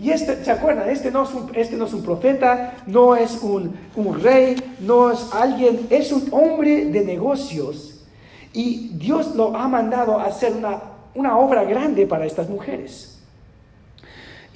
Y 0.00 0.10
este, 0.10 0.44
¿se 0.44 0.52
acuerdan? 0.52 0.88
Este 0.88 1.10
no 1.10 1.24
es 1.24 1.34
un, 1.34 1.50
este 1.54 1.76
no 1.76 1.86
es 1.86 1.92
un 1.92 2.02
profeta, 2.02 2.76
no 2.86 3.16
es 3.16 3.42
un, 3.42 3.76
un 3.96 4.20
rey, 4.20 4.56
no 4.80 5.10
es 5.10 5.28
alguien, 5.32 5.88
es 5.90 6.12
un 6.12 6.28
hombre 6.30 6.84
de 6.86 7.04
negocios. 7.04 8.04
Y 8.52 8.90
Dios 8.94 9.34
lo 9.34 9.56
ha 9.56 9.66
mandado 9.66 10.20
a 10.20 10.26
hacer 10.26 10.52
una, 10.52 10.80
una 11.14 11.36
obra 11.36 11.64
grande 11.64 12.06
para 12.06 12.26
estas 12.26 12.48
mujeres. 12.48 13.18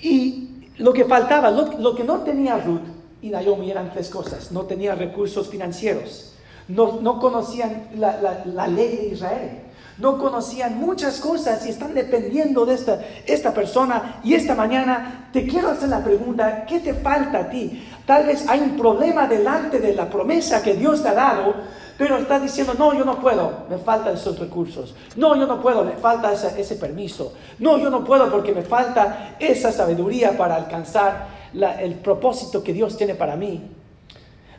Y 0.01 0.69
lo 0.79 0.93
que 0.93 1.05
faltaba, 1.05 1.51
lo, 1.51 1.79
lo 1.79 1.95
que 1.97 2.05
no 2.05 2.19
tenía 2.21 2.59
Ruth 2.59 2.83
y 3.21 3.31
Naomi 3.31 3.69
eran 3.69 3.93
tres 3.93 4.11
cosas. 4.11 4.53
No 4.53 4.63
tenía 4.63 4.95
recursos 4.95 5.49
financieros, 5.49 6.35
no, 6.69 7.01
no 7.01 7.19
conocían 7.19 7.89
la, 7.97 8.21
la, 8.21 8.45
la 8.45 8.69
ley 8.69 8.97
de 8.97 9.07
Israel 9.09 9.51
no 9.99 10.19
conocían 10.19 10.79
muchas 10.79 11.21
cosas 11.21 11.65
y 11.67 11.71
están 11.71 11.95
dependiendo 11.95 12.65
de 12.67 12.75
esta, 12.75 13.01
esta 13.27 13.53
persona. 13.53 14.21
Y 14.25 14.35
esta 14.35 14.55
mañana 14.55 15.29
te 15.33 15.47
quiero 15.47 15.71
hacer 15.71 15.89
la 15.89 16.03
pregunta, 16.03 16.65
¿qué 16.67 16.81
te 16.81 16.95
falta 16.95 17.39
a 17.39 17.51
ti? 17.51 17.87
Tal 18.07 18.27
vez 18.27 18.49
hay 18.49 18.61
un 18.61 18.77
problema 18.77 19.27
delante 19.27 19.79
de 19.79 19.95
la 19.95 20.09
promesa 20.09 20.63
que 20.63 20.75
Dios 20.75 21.03
te 21.03 21.09
ha 21.09 21.15
dado, 21.15 21.55
pero 21.99 22.17
estás 22.17 22.43
diciendo, 22.43 22.75
no, 22.79 22.95
yo 22.95 23.05
no 23.05 23.21
puedo, 23.21 23.65
me 23.71 23.79
faltan 23.79 24.15
esos 24.15 24.39
recursos. 24.39 24.95
No, 25.17 25.37
yo 25.37 25.47
no 25.47 25.61
puedo, 25.61 25.85
me 25.85 25.93
falta 25.93 26.33
ese, 26.33 26.61
ese 26.61 26.77
permiso. 26.77 27.35
No, 27.59 27.79
yo 27.79 27.91
no 27.91 28.03
puedo 28.03 28.31
porque 28.31 28.53
me 28.53 28.63
falta 28.63 29.37
esa 29.39 29.71
sabiduría 29.71 30.37
para 30.37 30.57
alcanzar 30.57 31.43
el 31.53 31.95
propósito 31.97 32.63
que 32.63 32.73
Dios 32.73 32.97
tiene 32.97 33.15
para 33.15 33.37
mí. 33.37 33.63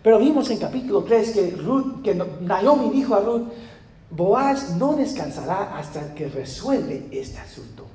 Pero 0.03 0.19
vimos 0.19 0.49
en 0.49 0.57
capítulo 0.57 1.03
3 1.03 1.31
que, 2.03 2.23
Naomi 2.41 2.89
dijo 2.89 3.15
a 3.15 3.21
Ruth, 3.21 3.47
Boaz 4.15 4.75
no 4.77 4.93
descansará 4.93 5.77
hasta 5.77 6.13
que 6.13 6.27
resuelve 6.27 7.07
este 7.11 7.39
asunto. 7.39 7.85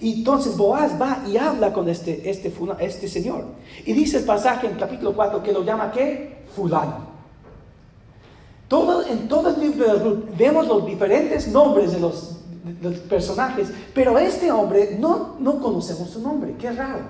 Y 0.00 0.18
entonces 0.18 0.56
Boaz 0.56 1.00
va 1.00 1.22
y 1.28 1.36
habla 1.36 1.72
con 1.72 1.88
este, 1.88 2.28
este, 2.28 2.52
este 2.80 3.08
señor. 3.08 3.44
Y 3.86 3.92
dice 3.92 4.18
el 4.18 4.24
pasaje 4.24 4.66
en 4.66 4.74
capítulo 4.74 5.14
4 5.14 5.42
que 5.42 5.52
lo 5.52 5.62
llama 5.62 5.92
¿qué? 5.92 6.42
Fulano. 6.56 7.12
Todo, 8.66 9.06
en 9.06 9.28
todo 9.28 9.50
el 9.50 9.60
libro 9.60 9.98
de 9.98 10.34
vemos 10.36 10.66
los 10.66 10.86
diferentes 10.86 11.46
nombres 11.48 11.92
de 11.92 12.00
los, 12.00 12.38
personajes, 13.08 13.68
pero 13.92 14.16
este 14.18 14.52
hombre 14.52 14.96
no, 14.98 15.34
no 15.40 15.60
conocemos 15.60 16.10
su 16.10 16.20
nombre, 16.20 16.54
qué 16.58 16.70
raro. 16.70 17.02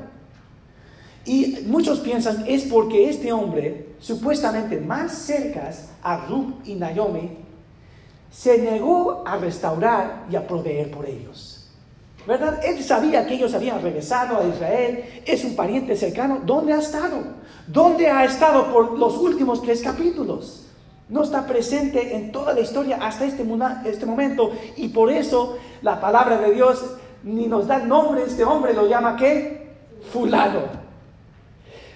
Y 1.26 1.58
muchos 1.66 2.00
piensan 2.00 2.44
es 2.48 2.64
porque 2.64 3.08
este 3.08 3.32
hombre, 3.32 3.94
supuestamente 4.00 4.80
más 4.80 5.12
cercas 5.12 5.90
a 6.02 6.26
Ruth 6.26 6.54
y 6.64 6.74
Naomi, 6.74 7.36
se 8.32 8.58
negó 8.58 9.22
a 9.26 9.36
restaurar 9.36 10.24
y 10.30 10.36
a 10.36 10.46
proveer 10.46 10.90
por 10.90 11.06
ellos. 11.06 11.70
¿Verdad? 12.26 12.60
Él 12.64 12.82
sabía 12.82 13.26
que 13.26 13.34
ellos 13.34 13.52
habían 13.52 13.82
regresado 13.82 14.38
a 14.38 14.46
Israel, 14.46 15.22
es 15.24 15.44
un 15.44 15.54
pariente 15.54 15.96
cercano. 15.96 16.40
¿Dónde 16.44 16.72
ha 16.72 16.78
estado? 16.78 17.18
¿Dónde 17.66 18.08
ha 18.08 18.24
estado 18.24 18.72
por 18.72 18.98
los 18.98 19.18
últimos 19.18 19.60
tres 19.62 19.82
capítulos? 19.82 20.66
No 21.08 21.24
está 21.24 21.46
presente 21.46 22.16
en 22.16 22.32
toda 22.32 22.54
la 22.54 22.60
historia 22.60 22.98
hasta 23.02 23.26
este, 23.26 23.44
este 23.84 24.06
momento 24.06 24.52
y 24.76 24.88
por 24.88 25.10
eso 25.10 25.58
la 25.82 26.00
palabra 26.00 26.38
de 26.38 26.54
Dios 26.54 26.96
ni 27.24 27.46
nos 27.46 27.66
da 27.66 27.80
nombre, 27.80 28.22
este 28.24 28.44
hombre 28.44 28.72
lo 28.72 28.88
llama 28.88 29.16
¿qué? 29.16 29.68
Fulano. 30.12 30.81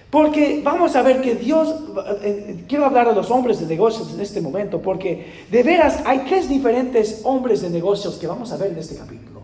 Porque 0.09 0.61
vamos 0.63 0.95
a 0.95 1.01
ver 1.01 1.21
que 1.21 1.35
Dios, 1.35 1.67
eh, 1.69 2.19
eh, 2.21 2.65
quiero 2.67 2.85
hablar 2.85 3.09
de 3.09 3.15
los 3.15 3.29
hombres 3.29 3.59
de 3.59 3.65
negocios 3.65 4.13
en 4.13 4.21
este 4.21 4.39
momento, 4.39 4.81
porque 4.81 5.45
de 5.51 5.63
veras 5.63 5.99
hay 6.05 6.19
tres 6.19 6.47
diferentes 6.47 7.21
hombres 7.23 7.61
de 7.61 7.69
negocios 7.69 8.15
que 8.15 8.25
vamos 8.25 8.51
a 8.53 8.57
ver 8.57 8.71
en 8.71 8.77
este 8.77 8.95
capítulo. 8.95 9.41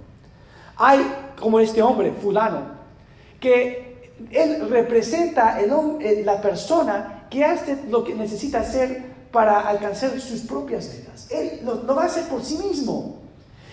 Hay 0.78 1.00
como 1.40 1.60
este 1.60 1.82
hombre, 1.82 2.14
fulano, 2.14 2.62
que 3.42 4.08
él 4.32 4.70
representa 4.70 5.60
el, 5.60 6.26
la 6.26 6.42
persona 6.42 7.28
que 7.30 7.44
hace 7.44 7.78
lo 7.90 8.06
que 8.06 8.16
necesita 8.16 8.62
hacer 8.62 9.04
para 9.34 9.68
alcanzar 9.68 10.18
sus 10.22 10.42
propias 10.42 10.88
metas. 10.88 11.30
Él 11.30 11.60
lo, 11.66 11.86
va 11.94 12.04
a 12.04 12.06
hacer 12.06 12.24
por 12.30 12.42
sí 12.42 12.58
mismo. 12.58 13.18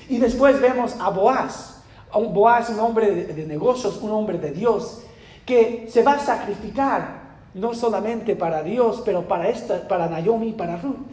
Y 0.08 0.18
después 0.18 0.60
vemos 0.60 0.96
a 0.98 1.10
Boaz. 1.10 1.76
Boaz, 2.12 2.68
un 2.70 2.80
hombre 2.80 3.12
de, 3.14 3.32
de 3.32 3.46
negocios, 3.46 4.00
un 4.02 4.10
hombre 4.10 4.38
de 4.38 4.50
Dios, 4.50 5.02
que 5.50 5.88
se 5.90 6.04
va 6.04 6.12
a 6.12 6.18
sacrificar 6.20 7.22
no 7.54 7.74
solamente 7.74 8.36
para 8.36 8.62
Dios, 8.62 9.02
pero 9.04 9.26
para, 9.26 9.48
esta, 9.48 9.88
para 9.88 10.08
Naomi 10.08 10.50
y 10.50 10.52
para 10.52 10.76
Ruth. 10.76 11.08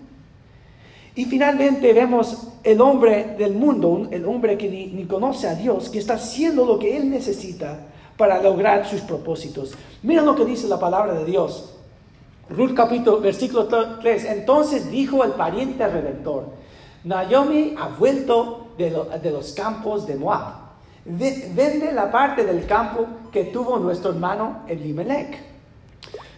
Y 1.16 1.26
finalmente 1.26 1.92
vemos 1.92 2.50
el 2.64 2.80
hombre 2.80 3.34
del 3.36 3.56
mundo, 3.56 4.08
el 4.12 4.24
hombre 4.26 4.56
que 4.56 4.70
ni, 4.70 5.06
conoce 5.06 5.48
a 5.48 5.56
Dios, 5.56 5.90
que 5.90 5.98
está 5.98 6.14
haciendo 6.14 6.66
lo 6.66 6.78
que 6.78 6.96
él 6.96 7.10
necesita 7.10 7.80
para 8.16 8.40
lograr 8.40 8.88
sus 8.88 9.02
propósitos. 9.02 9.74
Mira 10.04 10.22
lo 10.22 10.36
que 10.36 10.46
dice 10.46 10.68
la 10.68 10.80
palabra 10.80 11.16
de 11.16 11.26
Dios. 11.26 11.74
Ruth 12.52 12.76
capítulo, 12.76 13.20
versículo 13.20 13.68
3. 13.68 14.26
Entonces 14.26 14.92
dijo 14.92 15.24
el 15.24 15.32
pariente 15.32 15.88
redentor, 15.88 16.46
Naomi 17.04 17.74
ha 17.76 17.88
vuelto 17.88 18.68
de, 18.78 18.96
de 19.24 19.32
los 19.32 19.54
campos 19.54 20.06
de 20.06 20.16
Moab 20.16 20.67
vende 21.08 21.92
la 21.94 22.12
parte 22.12 22.44
del 22.44 22.66
campo 22.66 23.06
que 23.32 23.46
tuvo 23.46 23.80
nuestro 23.80 24.12
hermano 24.12 24.64
Elimelech. 24.68 25.38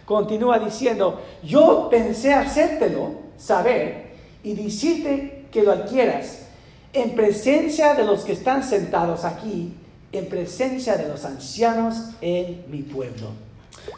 Continúa 0.04 0.58
diciendo, 0.58 1.20
yo 1.42 1.88
pensé 1.90 2.34
hacértelo 2.34 3.12
saber 3.36 4.10
y 4.42 4.54
decirte 4.54 5.46
que 5.50 5.62
lo 5.62 5.72
adquieras 5.72 6.46
en 6.92 7.14
presencia 7.14 7.94
de 7.94 8.04
los 8.04 8.24
que 8.24 8.32
están 8.32 8.62
sentados 8.62 9.24
aquí, 9.24 9.74
en 10.12 10.28
presencia 10.28 10.96
de 10.96 11.08
los 11.08 11.24
ancianos 11.24 12.10
en 12.20 12.64
mi 12.68 12.82
pueblo. 12.82 13.28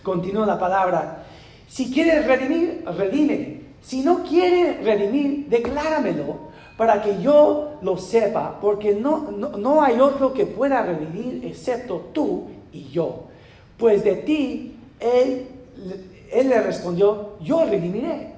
Continúa 0.03 0.47
la 0.47 0.59
palabra, 0.59 1.25
si 1.69 1.91
quieres 1.91 2.27
redimir, 2.27 2.85
redime. 2.99 3.63
Si 3.83 4.03
no 4.03 4.23
quieres 4.23 4.85
redimir, 4.85 5.49
decláramelo 5.49 6.52
para 6.83 7.01
que 7.01 7.23
yo 7.23 7.75
lo 7.81 7.97
sepa, 7.97 8.59
porque 8.61 8.93
no, 8.93 9.31
no, 9.31 9.83
hay 9.83 10.01
otro 10.01 10.35
que 10.35 10.47
pueda 10.47 10.83
revivir 10.83 11.47
excepto 11.47 12.09
tú 12.13 12.49
y 12.73 12.89
yo. 12.89 13.27
Pues 13.77 14.03
de 14.03 14.17
ti, 14.17 14.75
él, 14.99 15.47
él 16.33 16.49
le 16.49 16.61
respondió, 16.61 17.35
yo 17.41 17.65
redimiré. 17.67 18.33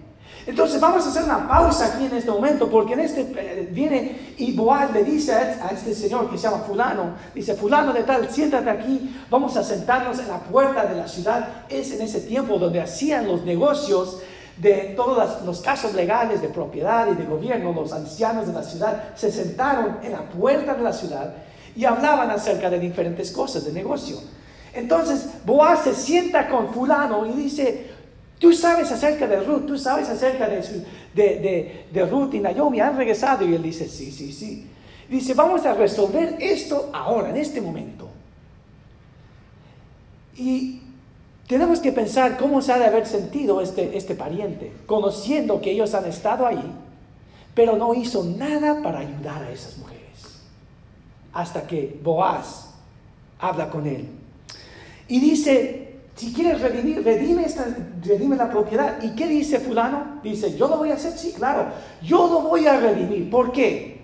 Entonces 0.46 0.78
vamos 0.78 1.06
a 1.06 1.08
hacer 1.08 1.24
una 1.24 1.48
pausa 1.48 1.94
aquí 1.94 2.04
en 2.04 2.16
este 2.16 2.30
momento, 2.30 2.68
porque 2.68 2.92
en 2.92 3.00
este 3.00 3.22
eh, 3.22 3.66
viene 3.72 4.34
y 4.36 4.52
Boaz 4.52 4.92
le 4.92 5.04
dice 5.04 5.32
a, 5.32 5.70
este 5.72 5.94
señor 5.94 6.30
que 6.30 6.36
se 6.36 6.42
llama 6.42 6.64
fulano, 6.64 7.14
dice, 7.34 7.54
fulano 7.54 7.94
de 7.94 8.02
tal, 8.02 8.28
siéntate 8.28 8.68
aquí, 8.68 9.16
vamos 9.30 9.56
a 9.56 9.64
sentarnos 9.64 10.18
en 10.18 10.28
la 10.28 10.40
puerta 10.40 10.84
de 10.84 10.96
la 10.96 11.08
ciudad. 11.08 11.64
Es 11.70 11.92
en 11.92 12.02
ese 12.02 12.20
tiempo 12.20 12.58
donde 12.58 12.82
hacían 12.82 13.26
los 13.26 13.42
negocios 13.42 14.20
de 14.56 14.94
todos 14.96 15.42
los 15.42 15.60
casos 15.60 15.94
legales 15.94 16.40
de 16.40 16.48
propiedad 16.48 17.08
y 17.10 17.16
de 17.16 17.24
gobierno, 17.24 17.72
los 17.72 17.92
ancianos 17.92 18.46
de 18.46 18.52
la 18.52 18.62
ciudad 18.62 19.14
se 19.16 19.32
sentaron 19.32 19.98
en 20.02 20.12
la 20.12 20.28
puerta 20.28 20.74
de 20.74 20.82
la 20.82 20.92
ciudad 20.92 21.34
y 21.74 21.84
hablaban 21.84 22.30
acerca 22.30 22.70
de 22.70 22.78
diferentes 22.78 23.32
cosas 23.32 23.64
de 23.64 23.72
negocio. 23.72 24.18
Entonces 24.72 25.28
Boaz 25.44 25.84
se 25.84 25.94
sienta 25.94 26.48
con 26.48 26.72
fulano 26.72 27.26
y 27.26 27.32
dice, 27.32 27.90
tú 28.38 28.52
sabes 28.52 28.90
acerca 28.92 29.26
de 29.26 29.40
Ruth, 29.40 29.66
tú 29.66 29.78
sabes 29.78 30.08
acerca 30.08 30.48
de, 30.48 30.62
de, 31.14 31.86
de, 31.90 32.06
Ruth 32.06 32.34
y 32.34 32.40
Naomi, 32.40 32.80
han 32.80 32.96
regresado 32.96 33.44
y 33.46 33.54
él 33.54 33.62
dice, 33.62 33.88
sí, 33.88 34.12
sí, 34.12 34.32
sí. 34.32 34.68
Dice, 35.08 35.34
vamos 35.34 35.66
a 35.66 35.74
resolver 35.74 36.36
esto 36.40 36.90
ahora, 36.92 37.30
en 37.30 37.36
este 37.36 37.60
momento. 37.60 38.08
Y 40.36 40.80
tenemos 41.46 41.80
que 41.80 41.92
pensar 41.92 42.38
cómo 42.38 42.62
se 42.62 42.72
ha 42.72 42.78
de 42.78 42.86
haber 42.86 43.06
sentido 43.06 43.60
este, 43.60 43.96
este 43.96 44.14
pariente, 44.14 44.72
conociendo 44.86 45.60
que 45.60 45.72
ellos 45.72 45.94
han 45.94 46.06
estado 46.06 46.46
ahí, 46.46 46.72
pero 47.54 47.76
no 47.76 47.94
hizo 47.94 48.24
nada 48.24 48.82
para 48.82 49.00
ayudar 49.00 49.42
a 49.42 49.50
esas 49.50 49.76
mujeres. 49.78 49.94
Hasta 51.32 51.66
que 51.66 52.00
Boaz 52.02 52.74
habla 53.38 53.68
con 53.70 53.86
él. 53.86 54.08
Y 55.08 55.20
dice, 55.20 55.96
si 56.16 56.32
quieres 56.32 56.60
redimir, 56.60 57.04
redime, 57.04 57.44
esta, 57.44 57.66
redime 58.02 58.36
la 58.36 58.48
propiedad. 58.48 59.02
¿Y 59.02 59.10
qué 59.14 59.26
dice 59.26 59.58
fulano? 59.60 60.20
Dice, 60.22 60.56
yo 60.56 60.68
lo 60.68 60.78
voy 60.78 60.90
a 60.90 60.94
hacer, 60.94 61.12
sí, 61.12 61.32
claro, 61.32 61.66
yo 62.02 62.26
lo 62.28 62.40
voy 62.48 62.66
a 62.66 62.80
redimir. 62.80 63.28
¿Por 63.30 63.52
qué? 63.52 63.94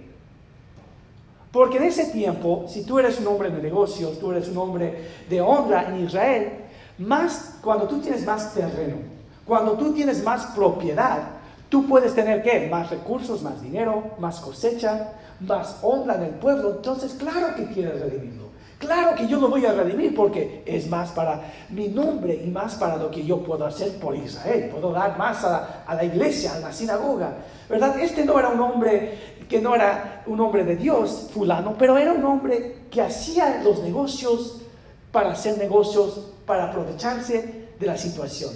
Porque 1.52 1.78
en 1.78 1.84
ese 1.84 2.06
tiempo, 2.06 2.66
si 2.68 2.84
tú 2.84 2.98
eres 2.98 3.18
un 3.18 3.26
hombre 3.28 3.50
de 3.50 3.62
negocios, 3.62 4.18
tú 4.20 4.30
eres 4.30 4.48
un 4.48 4.58
hombre 4.58 5.08
de 5.28 5.40
honra 5.40 5.88
en 5.88 6.04
Israel, 6.04 6.52
más 7.00 7.56
cuando 7.62 7.88
tú 7.88 8.00
tienes 8.00 8.24
más 8.24 8.54
terreno, 8.54 8.96
cuando 9.44 9.72
tú 9.72 9.92
tienes 9.92 10.22
más 10.22 10.46
propiedad, 10.54 11.22
tú 11.68 11.86
puedes 11.86 12.14
tener 12.14 12.42
qué? 12.42 12.68
Más 12.70 12.90
recursos, 12.90 13.42
más 13.42 13.60
dinero, 13.60 14.12
más 14.18 14.40
cosecha, 14.40 15.12
más 15.40 15.78
honra 15.82 16.16
en 16.16 16.22
el 16.24 16.34
pueblo, 16.34 16.76
entonces 16.76 17.14
claro 17.14 17.54
que 17.56 17.66
quiere 17.66 17.92
redimirlo. 17.92 18.50
Claro 18.78 19.14
que 19.14 19.26
yo 19.26 19.38
lo 19.38 19.48
voy 19.48 19.66
a 19.66 19.72
redimir 19.72 20.14
porque 20.14 20.62
es 20.64 20.88
más 20.88 21.10
para 21.10 21.52
mi 21.68 21.88
nombre 21.88 22.40
y 22.42 22.48
más 22.48 22.76
para 22.76 22.96
lo 22.96 23.10
que 23.10 23.22
yo 23.22 23.42
puedo 23.42 23.66
hacer 23.66 23.98
por 23.98 24.16
Israel. 24.16 24.70
Puedo 24.72 24.90
dar 24.90 25.18
más 25.18 25.44
a 25.44 25.84
la 25.94 26.02
iglesia, 26.02 26.54
a 26.54 26.60
la 26.60 26.72
sinagoga. 26.72 27.34
¿Verdad? 27.68 28.00
Este 28.00 28.24
no 28.24 28.38
era 28.38 28.48
un 28.48 28.60
hombre 28.60 29.18
que 29.50 29.60
no 29.60 29.74
era 29.74 30.22
un 30.26 30.40
hombre 30.40 30.64
de 30.64 30.76
Dios, 30.76 31.28
fulano, 31.34 31.74
pero 31.78 31.98
era 31.98 32.12
un 32.12 32.24
hombre 32.24 32.86
que 32.90 33.02
hacía 33.02 33.60
los 33.62 33.80
negocios 33.80 34.62
para 35.12 35.32
hacer 35.32 35.58
negocios, 35.58 36.29
para 36.46 36.64
aprovecharse 36.64 37.68
de 37.78 37.86
la 37.86 37.96
situación. 37.96 38.52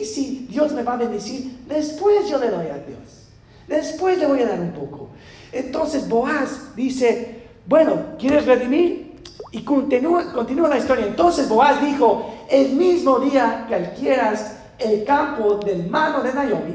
Y 0.00 0.04
si 0.04 0.46
Dios 0.48 0.72
me 0.72 0.82
va 0.82 0.94
a 0.94 0.96
bendecir, 0.96 1.64
después 1.66 2.28
yo 2.28 2.38
le 2.38 2.50
doy 2.50 2.66
a 2.66 2.78
Dios. 2.78 3.28
Después 3.66 4.18
le 4.18 4.26
voy 4.26 4.42
a 4.42 4.48
dar 4.48 4.60
un 4.60 4.72
poco. 4.72 5.08
Entonces 5.50 6.08
Boaz 6.08 6.74
dice, 6.76 7.42
bueno, 7.66 8.16
¿quieres 8.18 8.46
redimir? 8.46 9.20
Y 9.50 9.62
continúa, 9.62 10.24
la 10.68 10.78
historia. 10.78 11.06
Entonces 11.06 11.48
Boaz 11.48 11.80
dijo, 11.80 12.34
el 12.50 12.74
mismo 12.74 13.18
día 13.18 13.66
que 13.68 13.74
adquieras 13.74 14.56
el 14.78 15.04
campo 15.04 15.56
del 15.56 15.88
mano 15.88 16.22
de 16.22 16.32
Naomi, 16.32 16.74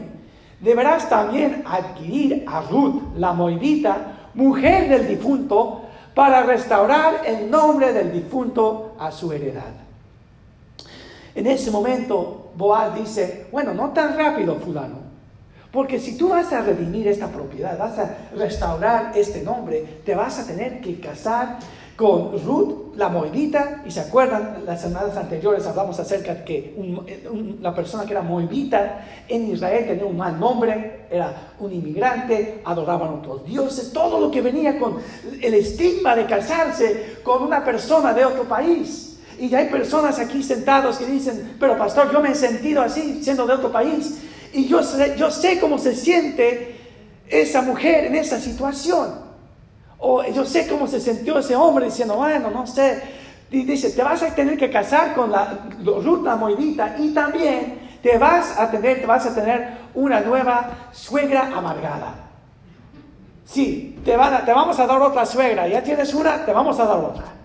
deberás 0.60 1.10
también 1.10 1.64
adquirir 1.66 2.46
a 2.48 2.62
Ruth, 2.62 3.02
la 3.16 3.34
moabita, 3.34 4.30
mujer 4.34 4.90
del 4.90 5.08
difunto, 5.08 5.82
para 6.14 6.44
restaurar 6.44 7.22
el 7.26 7.50
nombre 7.50 7.94
del 7.94 8.12
difunto 8.12 8.96
a 9.00 9.12
su 9.12 9.32
heredad. 9.32 9.87
En 11.38 11.46
ese 11.46 11.70
momento, 11.70 12.50
Boaz 12.56 12.96
dice, 12.96 13.46
bueno, 13.52 13.72
no 13.72 13.92
tan 13.92 14.18
rápido, 14.18 14.56
fulano, 14.56 14.96
porque 15.72 16.00
si 16.00 16.18
tú 16.18 16.30
vas 16.30 16.52
a 16.52 16.62
redimir 16.62 17.08
esta 17.08 17.28
propiedad, 17.28 17.78
vas 17.78 18.00
a 18.00 18.30
restaurar 18.36 19.12
este 19.14 19.44
nombre, 19.44 20.02
te 20.04 20.16
vas 20.16 20.40
a 20.40 20.48
tener 20.48 20.82
que 20.82 21.00
casar 21.00 21.60
con 21.96 22.44
Ruth, 22.44 22.96
la 22.96 23.10
moabita, 23.10 23.84
y 23.86 23.92
se 23.92 24.00
acuerdan, 24.00 24.64
las 24.66 24.82
semanas 24.82 25.16
anteriores 25.16 25.68
hablamos 25.68 26.00
acerca 26.00 26.34
de 26.34 26.44
que 26.44 26.76
la 27.62 27.76
persona 27.76 28.04
que 28.04 28.14
era 28.14 28.24
moabita 28.24 29.06
en 29.28 29.52
Israel 29.52 29.86
tenía 29.86 30.06
un 30.06 30.18
mal 30.18 30.40
nombre, 30.40 31.06
era 31.12 31.54
un 31.60 31.72
inmigrante, 31.72 32.62
adoraban 32.66 33.10
otros 33.10 33.46
dioses, 33.46 33.94
todo 33.94 34.20
lo 34.20 34.32
que 34.32 34.42
venía 34.42 34.80
con 34.80 34.96
el 35.40 35.54
estigma 35.54 36.16
de 36.16 36.26
casarse 36.26 37.18
con 37.22 37.44
una 37.44 37.64
persona 37.64 38.12
de 38.12 38.26
otro 38.26 38.46
país. 38.46 39.07
Y 39.40 39.54
hay 39.54 39.68
personas 39.68 40.20
aquí 40.20 40.42
sentados 40.42 40.98
que 40.98 41.06
dicen, 41.06 41.56
pero 41.60 41.78
pastor, 41.78 42.12
yo 42.12 42.22
me 42.22 42.32
he 42.32 42.36
sentido 42.36 42.82
así 42.82 43.24
siendo 43.24 43.46
de 43.46 43.54
otro 43.54 43.72
país. 43.72 44.20
Y 44.54 44.68
yo 44.68 44.82
sé, 44.82 45.16
yo 45.18 45.30
sé 45.30 45.60
cómo 45.60 45.78
se 45.78 45.96
siente 45.96 46.76
esa 47.28 47.62
mujer 47.62 48.06
en 48.06 48.16
esa 48.16 48.40
situación. 48.40 49.28
O 50.00 50.24
yo 50.24 50.46
sé 50.46 50.68
cómo 50.68 50.88
se 50.88 51.00
sintió 51.00 51.40
ese 51.40 51.56
hombre 51.56 51.86
diciendo, 51.86 52.16
bueno, 52.16 52.50
no 52.50 52.66
sé. 52.66 53.02
Y 53.52 53.64
dice, 53.64 53.92
te 53.92 54.04
vas 54.04 54.22
a 54.24 54.34
tener 54.34 54.58
que 54.58 54.70
casar 54.70 55.16
con 55.16 55.32
la 55.32 55.68
Ruth 55.84 56.24
la 56.24 56.36
Moidita 56.36 56.96
y 57.00 57.14
también 57.14 58.00
te 58.02 58.18
vas 58.18 58.58
a 58.60 58.70
tener, 58.70 59.02
te 59.02 59.06
vas 59.06 59.26
a 59.26 59.34
tener 59.34 59.78
una 59.94 60.20
nueva 60.20 60.90
suegra 60.92 61.52
amargada. 61.56 62.28
Sí, 63.46 64.00
te, 64.04 64.18
van 64.18 64.44
te 64.46 64.52
vamos 64.52 64.78
a 64.78 64.86
dar 64.86 65.02
otra 65.02 65.26
suegra. 65.26 65.68
Ya 65.68 65.82
tienes 65.82 66.14
una, 66.14 66.46
te 66.46 66.52
vamos 66.52 66.80
a 66.80 66.86
dar 66.86 66.98
otra. 66.98 67.37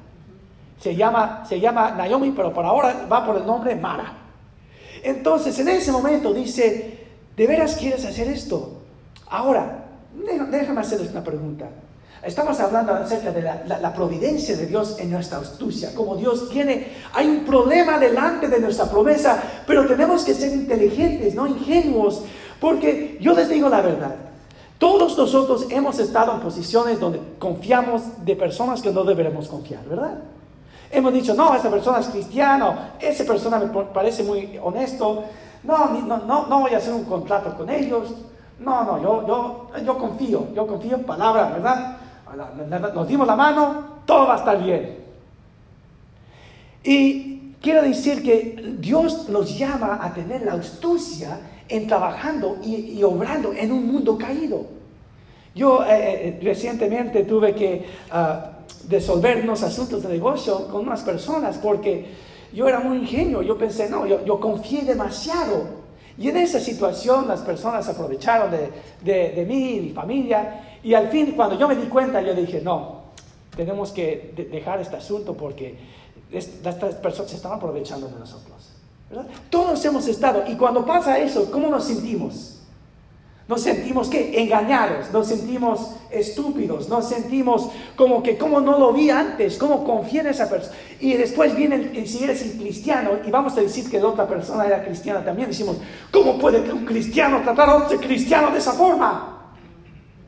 Se 0.83 0.97
llama, 0.97 1.45
se 1.49 1.61
llama 1.61 1.93
Naomi, 1.93 2.33
pero 2.35 2.53
por 2.53 2.65
ahora 2.65 3.07
va 3.11 3.25
por 3.25 3.37
el 3.37 3.47
nombre 3.47 3.77
Mara. 3.77 4.15
Entonces, 5.05 5.57
en 5.61 5.69
ese 5.69 5.93
momento 5.93 6.35
dice, 6.35 7.07
¿de 7.37 7.47
veras 7.47 7.77
quieres 7.77 8.05
hacer 8.05 8.27
esto? 8.27 8.81
Ahora, 9.29 9.85
déjame 10.51 10.81
hacerles 10.81 11.13
una 11.13 11.23
pregunta. 11.23 11.69
Estamos 12.23 12.59
hablando 12.61 12.95
acerca 12.95 13.31
de 13.31 13.43
la, 13.43 13.93
providencia 13.95 14.57
de 14.57 14.67
Dios 14.67 14.97
en 14.99 15.11
nuestra 15.11 15.39
astucia, 15.39 15.93
como 15.95 16.17
Dios 16.17 16.51
tiene, 16.51 16.89
hay 17.13 17.27
un 17.29 17.45
problema 17.45 17.99
delante 17.99 18.47
de 18.47 18.61
nuestra 18.61 18.87
promesa, 18.87 19.43
pero 19.67 19.87
tenemos 19.87 20.25
que 20.25 20.35
ser 20.35 20.53
inteligentes, 20.53 21.35
no 21.35 21.49
ingenuos, 21.49 22.23
porque 22.61 23.19
yo 23.21 23.35
les 23.35 23.49
digo 23.49 23.69
la 23.69 23.83
verdad, 23.83 24.15
todos 24.79 25.19
nosotros 25.19 25.67
hemos 25.71 25.99
estado 25.99 26.35
en 26.35 26.41
posiciones 26.41 27.01
donde 27.01 27.21
confiamos 27.41 28.03
de 28.25 28.37
personas 28.37 28.83
que 28.83 28.93
no 28.93 29.03
deberemos 29.03 29.49
confiar, 29.49 29.85
¿verdad? 29.85 30.19
Hemos 30.95 31.13
dicho, 31.15 31.33
no, 31.33 31.55
esa 31.55 31.71
persona 31.71 32.01
es 32.01 32.09
cristiano, 32.09 32.75
esa 33.01 33.25
persona 33.25 33.59
me 33.59 33.67
parece 33.67 34.23
muy 34.23 34.59
honesto, 34.63 35.25
no, 35.63 35.89
no, 35.89 36.19
no, 36.19 36.47
no 36.47 36.61
voy 36.61 36.75
a 36.75 36.77
hacer 36.77 36.93
un 36.93 37.05
contrato 37.05 37.57
con 37.57 37.71
ellos, 37.71 38.15
no, 38.61 38.85
no, 38.85 39.03
yo, 39.03 39.27
yo, 39.27 39.71
yo 39.85 39.99
confío, 39.99 40.49
yo 40.55 40.67
confío 40.67 40.97
en 40.97 41.05
palabras, 41.05 41.51
¿verdad? 41.53 41.97
nos 42.95 43.09
dimos 43.09 43.27
la 43.27 43.37
mano, 43.37 43.85
todo 44.05 44.27
va 44.27 44.35
a 44.35 44.39
estar 44.39 44.63
bien. 44.63 44.99
Y 46.85 47.55
quiero 47.61 47.83
decir 47.83 48.23
que 48.23 48.77
Dios 48.79 49.29
nos 49.29 49.57
llama 49.57 49.99
a 50.03 50.13
tener 50.13 50.43
la 50.43 50.55
astucia 50.55 51.41
en 51.69 51.87
trabajando 51.87 52.59
y, 52.63 53.03
obrando 53.03 53.53
en 53.53 53.73
un 53.73 53.87
mundo 53.91 54.19
caído. 54.19 54.67
Yo 55.55 55.85
eh, 55.85 55.89
eh, 56.29 56.41
recientemente 56.43 57.25
tuve 57.25 57.55
que 57.55 57.87
uh, 58.11 58.62
resolver 58.89 59.43
unos 59.43 59.63
asuntos 59.63 60.03
de 60.03 60.09
negocio 60.09 60.69
con 60.69 60.83
unas 60.87 61.03
personas 61.03 61.59
porque 61.59 62.07
yo 62.53 62.69
era 62.69 62.81
muy 62.81 62.99
ingenuo, 62.99 63.43
yo 63.43 63.57
pensé, 63.57 63.89
no, 63.89 64.07
yo, 64.07 64.41
confié 64.41 64.83
demasiado. 64.83 65.83
Y 66.19 66.29
en 66.29 66.37
esa 66.37 66.61
situación 66.61 67.27
las 67.27 67.41
personas 67.41 67.89
aprovecharon 67.89 68.51
de, 68.51 68.71
de, 69.03 69.31
de 69.31 69.47
mí 69.47 69.77
y 69.77 69.81
mi 69.81 69.91
familia 69.91 70.79
y 70.83 70.95
al 70.95 71.09
fin, 71.09 71.33
cuando 71.33 71.59
yo 71.59 71.69
me 71.69 71.77
di 71.77 71.87
cuenta, 71.87 72.21
yo 72.21 72.35
dije, 72.35 72.61
no, 72.61 73.03
tenemos 73.57 73.93
que 73.93 74.49
dejar 74.51 74.81
este 74.81 74.97
asunto 74.97 75.35
porque 75.35 75.77
estas 76.31 76.77
personas 76.97 77.31
se 77.31 77.37
están 77.37 77.53
aprovechando 77.53 78.09
de 78.09 78.19
nosotros. 78.19 78.71
Todos 79.51 79.85
hemos 79.85 80.09
estado, 80.09 80.45
y 80.49 80.57
cuando 80.57 80.87
pasa 80.87 81.19
eso, 81.19 81.51
¿cómo 81.51 81.69
nos 81.69 81.85
sentimos? 81.85 82.62
Nos 83.49 83.61
sentimos 83.61 84.09
que 84.09 84.41
engañados, 84.41 85.13
nos 85.13 85.27
sentimos 85.27 85.97
estúpidos, 86.11 86.89
nos 86.89 87.09
sentimos 87.09 87.71
como 87.97 88.23
que 88.23 88.39
como 88.39 88.61
no 88.61 88.79
lo 88.79 88.93
vi 88.93 89.11
antes, 89.11 89.59
como 89.59 89.85
confié 89.85 90.21
en 90.21 90.29
esa 90.29 90.49
persona. 90.49 90.77
Y 91.01 91.15
después 91.15 91.55
viene, 91.55 92.07
si 92.07 92.23
eres 92.23 92.43
el 92.43 92.53
cristiano, 92.53 93.11
y 93.27 93.31
vamos 93.31 93.57
a 93.59 93.61
decir 93.61 93.91
que 93.91 93.99
la 93.99 94.09
otra 94.09 94.29
persona 94.29 94.65
era 94.65 94.85
cristiana 94.85 95.25
también, 95.25 95.49
decimos, 95.49 95.77
¿cómo 96.13 96.39
puede 96.39 96.73
un 96.73 96.85
cristiano 96.85 97.41
tratar 97.43 97.69
a 97.69 97.77
otro 97.77 97.99
cristiano 97.99 98.51
de 98.53 98.59
esa 98.59 98.73
forma? 98.73 99.55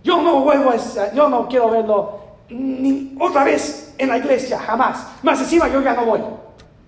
Yo 0.03 0.21
no 0.21 0.41
vuelvo 0.41 0.71
a, 0.71 1.15
yo 1.15 1.29
no 1.29 1.49
quiero 1.49 1.71
verlo 1.71 2.19
ni 2.51 3.17
otra 3.19 3.45
vez 3.45 3.95
en 3.97 4.09
la 4.09 4.19
iglesia, 4.19 4.59
jamás. 4.59 5.07
Más 5.23 5.41
encima 5.41 5.69
yo 5.69 5.81
ya 5.81 5.95
no 5.95 6.05
voy, 6.05 6.21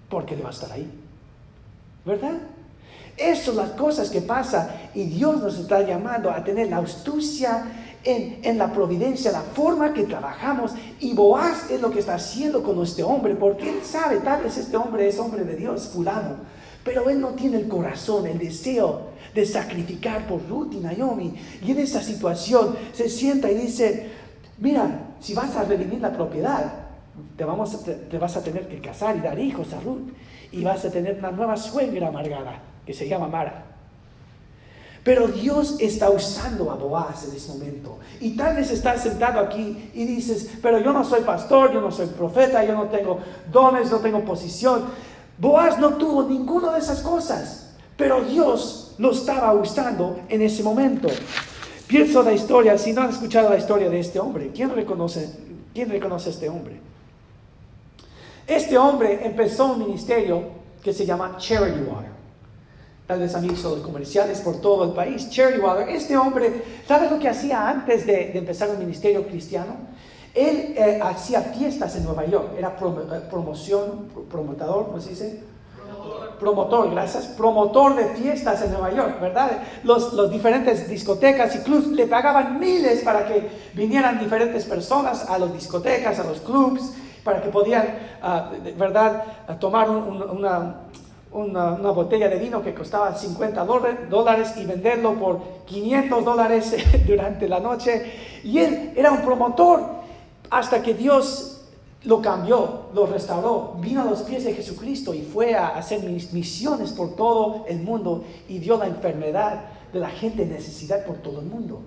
porque 0.08 0.36
le 0.36 0.48
estar 0.48 0.70
ahí. 0.72 0.90
¿Verdad? 2.04 2.34
Esas 3.16 3.44
son 3.44 3.56
las 3.56 3.70
cosas 3.70 4.10
que 4.10 4.20
pasan 4.20 4.68
y 4.94 5.04
Dios 5.04 5.40
nos 5.40 5.58
está 5.58 5.82
llamando 5.82 6.30
a 6.30 6.44
tener 6.44 6.68
la 6.68 6.78
astucia 6.78 7.64
en, 8.04 8.40
en, 8.42 8.58
la 8.58 8.72
providencia, 8.72 9.32
la 9.32 9.40
forma 9.40 9.92
que 9.92 10.04
trabajamos. 10.04 10.72
Y 11.00 11.14
Boaz 11.14 11.70
es 11.70 11.80
lo 11.80 11.90
que 11.90 12.00
está 12.00 12.14
haciendo 12.14 12.62
con 12.62 12.82
este 12.82 13.02
hombre, 13.02 13.34
porque 13.34 13.70
él 13.70 13.80
sabe, 13.82 14.18
tal 14.18 14.42
vez 14.42 14.56
este 14.58 14.76
hombre 14.76 15.08
es 15.08 15.18
hombre 15.18 15.44
de 15.44 15.56
Dios, 15.56 15.88
fulano, 15.92 16.36
pero 16.84 17.10
él 17.10 17.20
no 17.20 17.30
tiene 17.30 17.56
el 17.56 17.66
corazón, 17.66 18.26
el 18.26 18.38
deseo 18.38 19.08
de 19.34 19.44
sacrificar 19.44 20.26
por 20.26 20.40
Ruth 20.48 20.72
y 20.72 20.76
Naomi. 20.76 21.34
Y 21.62 21.72
en 21.72 21.80
esa 21.80 22.00
situación 22.00 22.76
se 22.92 23.08
sienta 23.08 23.50
y 23.50 23.54
dice, 23.54 24.08
mira, 24.58 25.14
si 25.20 25.34
vas 25.34 25.56
a 25.56 25.64
redimir 25.64 26.00
la 26.00 26.12
propiedad, 26.12 26.72
te, 27.36 27.44
vamos, 27.44 27.84
te, 27.84 28.18
vas 28.18 28.36
a 28.36 28.42
tener 28.42 28.68
que 28.68 28.80
casar 28.80 29.16
y 29.16 29.20
dar 29.20 29.38
hijos 29.38 29.72
a 29.72 29.80
Ruth. 29.80 30.10
Y 30.52 30.62
vas 30.62 30.84
a 30.84 30.90
tener 30.90 31.18
una 31.18 31.32
nueva 31.32 31.56
suegra 31.56 32.08
amargada, 32.08 32.62
que 32.86 32.94
se 32.94 33.08
llama 33.08 33.26
Mara. 33.28 33.64
Pero 35.02 35.28
Dios 35.28 35.76
está 35.78 36.10
usando 36.10 36.70
a 36.70 36.74
Boaz 36.74 37.28
en 37.28 37.36
ese 37.36 37.52
momento. 37.52 37.98
Y 38.20 38.36
tal 38.36 38.56
vez 38.56 38.70
estás 38.72 39.02
sentado 39.02 39.38
aquí 39.38 39.90
y 39.94 40.04
dices, 40.04 40.50
pero 40.60 40.80
yo 40.80 40.92
no 40.92 41.04
soy 41.04 41.20
pastor, 41.20 41.72
yo 41.72 41.80
no 41.80 41.92
soy 41.92 42.08
profeta, 42.08 42.64
yo 42.64 42.74
no 42.74 42.86
tengo 42.86 43.20
dones, 43.52 43.88
no 43.90 43.98
tengo 43.98 44.24
posición. 44.24 44.84
Boaz 45.38 45.78
no 45.78 45.94
tuvo 45.94 46.24
ninguna 46.24 46.72
de 46.72 46.80
esas 46.80 47.02
cosas. 47.02 47.74
Pero 47.96 48.24
Dios 48.24 48.94
lo 48.98 49.12
estaba 49.12 49.52
usando 49.52 50.18
en 50.28 50.42
ese 50.42 50.64
momento. 50.64 51.08
Pienso 51.86 52.22
la 52.24 52.32
historia, 52.32 52.76
si 52.76 52.92
no 52.92 53.02
han 53.02 53.10
escuchado 53.10 53.48
la 53.48 53.58
historia 53.58 53.88
de 53.88 54.00
este 54.00 54.18
hombre, 54.18 54.50
¿quién 54.52 54.70
reconoce, 54.70 55.30
quién 55.72 55.88
reconoce 55.88 56.30
a 56.30 56.32
este 56.32 56.48
hombre? 56.48 56.80
Este 58.44 58.76
hombre 58.76 59.24
empezó 59.24 59.66
un 59.66 59.78
ministerio 59.78 60.42
que 60.82 60.92
se 60.92 61.06
llama 61.06 61.36
Charity 61.38 61.80
Water. 61.80 62.15
Tal 63.06 63.20
vez 63.20 63.34
han 63.36 63.46
comerciales 63.84 64.40
por 64.40 64.60
todo 64.60 64.82
el 64.84 64.90
país. 64.90 65.30
Charity 65.30 65.60
Water. 65.60 65.88
Este 65.88 66.16
hombre, 66.16 66.64
¿sabes 66.88 67.08
lo 67.10 67.20
que 67.20 67.28
hacía 67.28 67.68
antes 67.68 68.04
de, 68.04 68.36
empezar 68.36 68.68
un 68.68 68.80
ministerio 68.80 69.24
cristiano? 69.26 69.76
Él 70.34 70.74
eh, 70.76 70.98
hacía 71.00 71.40
fiestas 71.40 71.94
en 71.96 72.04
Nueva 72.04 72.26
York. 72.26 72.54
Era 72.58 72.70
eh, 72.70 73.20
promoción, 73.30 74.08
promotador, 74.28 74.86
¿cómo 74.86 75.00
se 75.00 75.10
dice? 75.10 75.42
promotor, 76.40 76.90
gracias, 76.90 77.28
promotor 77.28 77.96
de 77.96 78.04
fiestas 78.14 78.60
en 78.60 78.72
Nueva 78.72 78.92
York, 78.92 79.20
¿verdad? 79.20 79.62
Los, 79.84 80.12
los, 80.12 80.30
diferentes 80.30 80.86
discotecas 80.86 81.56
y 81.56 81.60
clubs 81.60 81.86
le 81.88 82.06
pagaban 82.06 82.60
miles 82.60 83.02
para 83.02 83.26
que 83.26 83.48
vinieran 83.72 84.18
diferentes 84.18 84.66
personas 84.66 85.28
a 85.30 85.38
las 85.38 85.52
discotecas, 85.54 86.18
a 86.18 86.24
los 86.24 86.40
clubs, 86.40 86.92
para 87.26 87.42
que 87.42 87.48
podían, 87.48 87.98
ah, 88.22 88.52
¿verdad?, 88.78 89.24
tomar 89.58 89.90
una, 89.90 90.85
una, 91.36 91.90
botella 91.90 92.28
de 92.28 92.38
vino 92.38 92.62
que 92.62 92.74
costaba 92.74 93.14
50 93.14 93.64
dólares 94.08 94.54
y 94.56 94.64
venderlo 94.64 95.14
por 95.14 95.40
500 95.66 96.24
dólares 96.24 96.74
durante 97.06 97.48
la 97.48 97.60
noche. 97.60 98.12
Y 98.42 98.58
él 98.58 98.92
era 98.96 99.12
un 99.12 99.22
promotor 99.22 99.82
hasta 100.50 100.82
que 100.82 100.94
Dios 100.94 101.52
lo 102.04 102.22
cambió, 102.22 102.86
lo 102.94 103.06
restauró, 103.06 103.74
vino 103.80 104.02
a 104.02 104.04
los 104.04 104.22
pies 104.22 104.44
de 104.44 104.54
Jesucristo 104.54 105.12
y 105.12 105.22
fue 105.22 105.54
a 105.54 105.76
hacer 105.76 106.00
misiones 106.32 106.92
por 106.92 107.16
todo 107.16 107.64
el 107.68 107.80
mundo 107.80 108.24
y 108.48 108.58
dio 108.58 108.78
la 108.78 108.86
enfermedad 108.86 109.64
de 109.92 109.98
la 109.98 110.10
gente 110.10 110.44
en 110.44 110.52
necesidad 110.52 111.04
por 111.04 111.16
todo 111.16 111.40
el 111.40 111.46
mundo. 111.46 111.80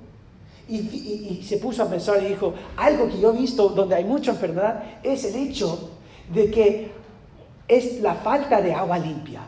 Y, 0.67 1.41
se 1.43 1.57
puso 1.57 1.81
a 1.81 1.89
pensar 1.89 2.21
y 2.21 2.27
dijo, 2.27 2.53
algo 2.77 3.07
que 3.07 3.19
yo 3.19 3.33
he 3.33 3.38
visto 3.38 3.69
donde 3.69 3.95
hay 3.95 4.03
mucha 4.03 4.31
enfermedad 4.31 4.83
es 5.01 5.23
el 5.23 5.35
hecho 5.35 5.89
de 6.31 6.51
que 6.51 6.98
es 7.69 8.01
la 8.01 8.15
falta 8.15 8.62
de 8.62 8.73
agua 8.73 8.97
limpia. 8.97 9.41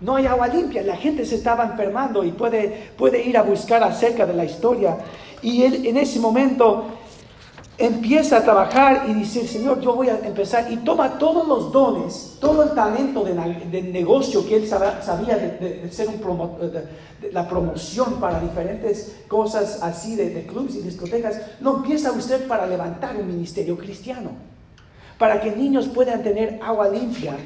No 0.00 0.16
hay 0.16 0.26
agua 0.26 0.48
limpia, 0.48 0.82
la 0.82 0.96
gente 0.96 1.24
se 1.24 1.36
estaba 1.36 1.64
enfermando 1.64 2.24
y 2.24 2.32
puede, 2.32 2.90
puede 2.96 3.22
ir 3.22 3.36
a 3.38 3.42
buscar 3.42 3.82
acerca 3.84 4.26
de 4.26 4.34
la 4.34 4.44
historia. 4.44 4.98
Y 5.42 5.62
él 5.62 5.86
en 5.86 5.96
ese 5.96 6.18
momento 6.18 6.86
empieza 7.78 8.38
a 8.38 8.42
trabajar 8.42 9.04
y 9.08 9.14
dice, 9.14 9.46
Señor, 9.46 9.80
yo 9.80 9.94
voy 9.94 10.08
a 10.08 10.18
empezar, 10.18 10.70
y 10.72 10.78
toma 10.78 11.18
todos 11.18 11.46
los 11.46 11.72
dones, 11.72 12.36
todo 12.40 12.62
el 12.62 12.70
talento 12.70 13.22
del 13.22 13.92
negocio 13.92 14.46
que 14.46 14.56
él 14.56 14.66
sabía 14.68 15.36
de, 15.36 15.88
ser 15.90 16.08
de, 16.08 17.32
la 17.32 17.46
promoción 17.46 18.14
para 18.14 18.40
diferentes 18.40 19.16
cosas 19.28 19.82
así 19.82 20.16
de, 20.16 20.30
de 20.30 20.46
clubes 20.46 20.76
y 20.76 20.80
discotecas, 20.80 21.38
lo 21.60 21.76
empieza 21.76 22.12
usted 22.12 22.46
para 22.46 22.66
levantar 22.66 23.16
un 23.16 23.26
ministerio 23.26 23.76
cristiano, 23.76 24.30
para 25.18 25.40
que 25.40 25.50
niños 25.50 25.88
puedan 25.88 26.22
tener 26.22 26.58
agua 26.62 26.88
limpia 26.88 27.36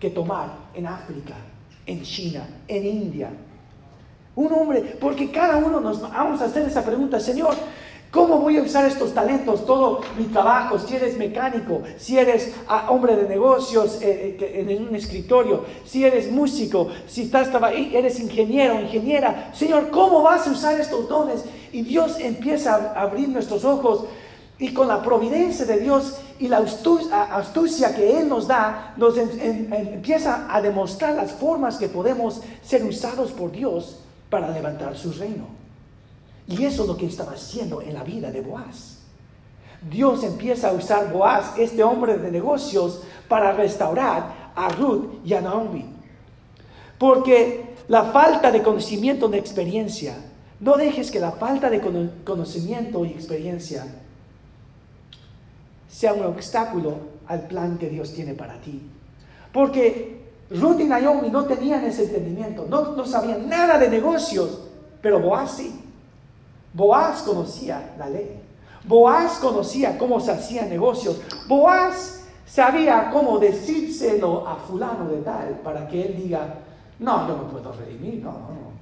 que 0.00 0.10
tomar 0.10 0.56
en 0.74 0.86
África, 0.86 1.34
en 1.86 2.02
China, 2.02 2.46
en 2.68 2.86
India. 2.86 3.30
Un 4.34 4.52
hombre, 4.52 4.96
porque 5.00 5.30
cada 5.30 5.56
uno 5.56 5.80
nos 5.80 6.00
vamos 6.00 6.40
a 6.42 6.44
hacer 6.44 6.66
esa 6.66 6.84
pregunta, 6.84 7.18
Señor, 7.18 7.54
¿Cómo 8.16 8.38
voy 8.38 8.56
a 8.56 8.62
usar 8.62 8.86
estos 8.86 9.12
talentos? 9.12 9.66
Todo 9.66 10.00
mi 10.16 10.24
trabajo, 10.24 10.78
si 10.78 10.96
eres 10.96 11.18
mecánico, 11.18 11.82
si 11.98 12.16
eres 12.16 12.54
ah, 12.66 12.86
hombre 12.88 13.14
de 13.14 13.28
negocios 13.28 14.00
eh, 14.00 14.38
eh, 14.40 14.66
en 14.66 14.88
un 14.88 14.94
escritorio, 14.94 15.64
si 15.84 16.02
eres 16.02 16.30
músico, 16.32 16.88
si 17.06 17.24
estás 17.24 17.50
eres 17.92 18.18
ingeniero, 18.18 18.80
ingeniera. 18.80 19.50
Señor, 19.52 19.90
¿cómo 19.90 20.22
vas 20.22 20.46
a 20.46 20.50
usar 20.52 20.80
estos 20.80 21.08
dones? 21.08 21.44
Y 21.72 21.82
Dios 21.82 22.18
empieza 22.18 22.94
a 22.96 23.02
abrir 23.02 23.28
nuestros 23.28 23.66
ojos 23.66 24.06
y 24.58 24.72
con 24.72 24.88
la 24.88 25.02
providencia 25.02 25.66
de 25.66 25.80
Dios 25.80 26.18
y 26.38 26.48
la 26.48 26.58
astucia 26.58 27.94
que 27.94 28.18
Él 28.18 28.28
nos 28.28 28.46
da, 28.46 28.94
nos 28.96 29.16
empieza 29.18 30.46
a 30.54 30.62
demostrar 30.62 31.14
las 31.14 31.32
formas 31.32 31.76
que 31.76 31.88
podemos 31.88 32.40
ser 32.62 32.84
usados 32.84 33.32
por 33.32 33.52
Dios 33.52 34.00
para 34.30 34.50
levantar 34.50 34.96
su 34.96 35.12
reino. 35.12 35.46
Y 36.48 36.64
eso 36.64 36.82
es 36.82 36.88
lo 36.88 36.96
que 36.96 37.06
estaba 37.06 37.32
haciendo 37.32 37.82
en 37.82 37.94
la 37.94 38.02
vida 38.02 38.30
de 38.30 38.40
Boaz. 38.40 38.98
Dios 39.90 40.24
empieza 40.24 40.70
a 40.70 40.72
usar 40.72 41.12
Boaz, 41.12 41.52
este 41.58 41.82
hombre 41.82 42.16
de 42.16 42.30
negocios, 42.30 43.02
para 43.28 43.52
restaurar 43.52 44.52
a 44.54 44.68
Ruth 44.70 45.20
y 45.24 45.34
a 45.34 45.42
Naomi. 45.42 45.84
Porque 46.98 47.74
la 47.88 48.04
falta 48.04 48.50
de 48.50 48.62
conocimiento 48.62 49.28
de 49.28 49.38
experiencia, 49.38 50.16
no 50.60 50.76
dejes 50.76 51.10
que 51.10 51.20
la 51.20 51.32
falta 51.32 51.68
de 51.68 51.82
conocimiento 52.24 53.04
y 53.04 53.10
experiencia 53.10 53.86
sea 55.88 56.12
un 56.12 56.24
obstáculo 56.24 56.94
al 57.26 57.46
plan 57.46 57.78
que 57.78 57.88
Dios 57.88 58.12
tiene 58.12 58.34
para 58.34 58.60
ti. 58.60 58.82
Porque 59.52 60.24
Ruth 60.50 60.80
y 60.80 60.84
Naomi 60.84 61.30
no 61.30 61.44
tenían 61.44 61.84
ese 61.84 62.04
entendimiento, 62.04 62.66
no, 62.68 62.92
no 62.92 63.04
sabían 63.06 63.48
nada 63.48 63.78
de 63.78 63.88
negocios, 63.88 64.60
pero 65.00 65.20
Boaz 65.20 65.56
sí. 65.56 65.80
Boaz 66.72 67.22
conocía 67.22 67.94
la 67.98 68.08
ley. 68.08 68.40
Boaz 68.84 69.38
conocía 69.38 69.98
cómo 69.98 70.20
se 70.20 70.30
hacían 70.30 70.68
negocios. 70.68 71.20
Boaz 71.48 72.24
sabía 72.46 73.10
cómo 73.10 73.38
decírselo 73.38 74.46
a 74.46 74.56
fulano 74.56 75.08
de 75.08 75.22
tal 75.22 75.60
para 75.64 75.88
que 75.88 76.06
él 76.06 76.16
diga, 76.16 76.54
no, 76.98 77.26
yo 77.26 77.36
no 77.36 77.48
puedo 77.48 77.72
redimir, 77.72 78.22
no, 78.22 78.32
no, 78.32 78.38
no. 78.38 78.75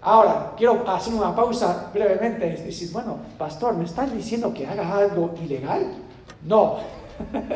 Ahora, 0.00 0.52
quiero 0.56 0.88
hacer 0.88 1.12
una 1.12 1.34
pausa 1.34 1.90
brevemente 1.92 2.46
y 2.46 2.66
decir, 2.66 2.90
bueno, 2.92 3.16
pastor, 3.36 3.74
¿me 3.74 3.84
estás 3.84 4.12
diciendo 4.14 4.54
que 4.54 4.66
haga 4.66 4.96
algo 4.96 5.34
ilegal? 5.42 5.92
No. 6.44 6.76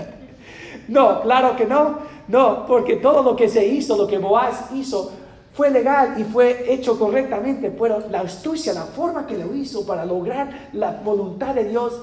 no, 0.89 1.23
claro 1.23 1.55
que 1.57 1.67
no. 1.67 1.99
No, 2.29 2.67
porque 2.67 2.97
todo 2.97 3.23
lo 3.23 3.37
que 3.37 3.49
se 3.49 3.65
hizo, 3.65 3.97
lo 3.97 4.07
que 4.07 4.19
Boaz 4.19 4.71
hizo, 4.73 5.13
fue 5.55 5.71
legal 5.71 6.15
y 6.19 6.25
fue 6.25 6.73
hecho 6.73 6.99
correctamente, 6.99 7.71
pero 7.71 8.03
la 8.11 8.21
astucia, 8.21 8.73
la 8.73 8.85
forma 8.85 9.27
que 9.27 9.37
lo 9.37 9.55
hizo 9.55 9.87
para 9.87 10.05
lograr 10.05 10.71
la 10.73 11.01
voluntad 11.05 11.55
de 11.55 11.65
Dios, 11.65 12.01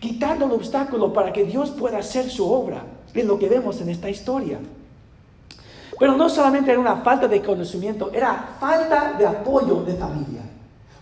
quitando 0.00 0.46
el 0.46 0.52
obstáculo 0.52 1.12
para 1.12 1.32
que 1.32 1.44
Dios 1.44 1.70
pueda 1.70 1.98
hacer 1.98 2.28
su 2.30 2.50
obra, 2.50 2.84
es 3.12 3.24
lo 3.24 3.38
que 3.38 3.48
vemos 3.48 3.80
en 3.80 3.90
esta 3.90 4.08
historia. 4.08 4.58
Pero 6.00 6.16
no 6.16 6.30
solamente 6.30 6.70
era 6.70 6.80
una 6.80 6.96
falta 6.96 7.28
de 7.28 7.42
conocimiento, 7.42 8.10
era 8.10 8.56
falta 8.58 9.12
de 9.18 9.26
apoyo 9.26 9.82
de 9.82 9.94
familia. 9.96 10.40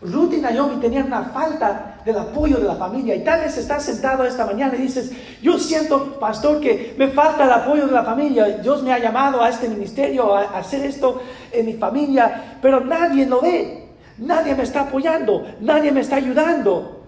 Ruth 0.03 0.33
y 0.33 0.39
Naomi 0.39 0.81
tenían 0.81 1.07
una 1.07 1.23
falta 1.23 2.01
del 2.05 2.19
apoyo 2.19 2.57
de 2.57 2.65
la 2.65 2.75
familia. 2.75 3.15
Y 3.15 3.23
tal 3.23 3.43
vez 3.43 3.57
estás 3.57 3.85
sentado 3.85 4.25
esta 4.25 4.45
mañana 4.45 4.75
y 4.75 4.83
dices, 4.83 5.13
yo 5.41 5.57
siento, 5.57 6.19
pastor, 6.19 6.59
que 6.59 6.97
me 6.99 7.07
falta 7.09 7.45
el 7.45 7.53
apoyo 7.53 7.87
de 7.87 7.93
la 7.93 8.03
familia. 8.03 8.49
Dios 8.59 8.83
me 8.83 8.93
ha 8.93 8.99
llamado 8.99 9.41
a 9.41 9.49
este 9.49 9.69
ministerio, 9.69 10.35
a, 10.35 10.59
hacer 10.59 10.85
esto 10.85 11.23
en 11.53 11.67
mi 11.67 11.75
familia, 11.75 12.59
pero 12.61 12.81
nadie 12.81 13.25
lo 13.25 13.41
ve. 13.41 13.87
Nadie 14.19 14.57
me 14.57 14.65
está 14.65 14.81
apoyando, 14.81 15.47
nadie 15.61 15.93
me 15.93 16.01
está 16.01 16.17
ayudando. 16.17 17.03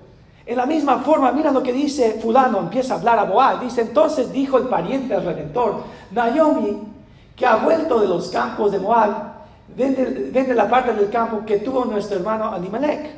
En 0.47 0.57
la 0.57 0.65
misma 0.65 0.99
forma, 0.99 1.33
mira 1.33 1.51
lo 1.51 1.61
que 1.61 1.73
dice 1.73 2.21
fulano, 2.23 2.61
empieza 2.61 2.95
a 2.95 2.99
hablar 2.99 3.19
a 3.19 3.25
Boaz. 3.25 3.61
Dice, 3.61 3.81
entonces 3.81 4.31
dijo 4.31 4.59
el 4.59 4.69
pariente 4.69 5.15
del 5.15 5.25
Redentor, 5.25 5.83
Naomi, 6.13 6.91
que 7.41 7.47
ha 7.47 7.57
vuelto 7.57 7.99
de 7.99 8.07
los 8.07 8.29
campos 8.29 8.71
de 8.71 8.79
Moab, 8.79 9.33
vende, 9.75 10.55
la 10.55 10.69
parte 10.69 10.93
del 10.93 11.09
campo 11.09 11.43
que 11.47 11.57
tuvo 11.57 11.87
nuestro 11.87 12.19
hermano 12.19 12.53
Animalek. 12.53 13.13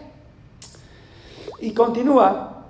Y 1.58 1.74
continúa. 1.74 2.66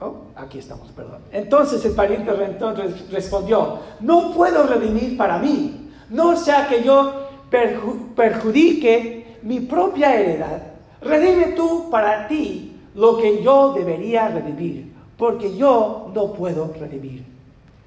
Oh, 0.00 0.14
aquí 0.36 0.60
estamos, 0.60 0.92
perdón. 0.92 1.22
Entonces 1.32 1.84
el 1.84 1.92
pariente 1.96 2.30
rentor 2.30 2.76
respondió, 3.10 3.80
no 3.98 4.32
puedo 4.32 4.64
redimir 4.64 5.16
para 5.16 5.38
mí, 5.38 5.90
no 6.10 6.36
sea 6.36 6.68
que 6.68 6.84
yo 6.84 7.26
perjudique 7.50 9.38
mi 9.42 9.58
propia 9.58 10.14
heredad. 10.14 10.62
Redime 11.00 11.46
tú 11.46 11.90
para 11.90 12.28
ti 12.28 12.80
lo 12.94 13.16
que 13.16 13.42
yo 13.42 13.72
debería 13.72 14.28
redimir, 14.28 14.92
porque 15.18 15.56
yo 15.56 16.12
no 16.14 16.32
puedo 16.32 16.72
redimir, 16.78 17.24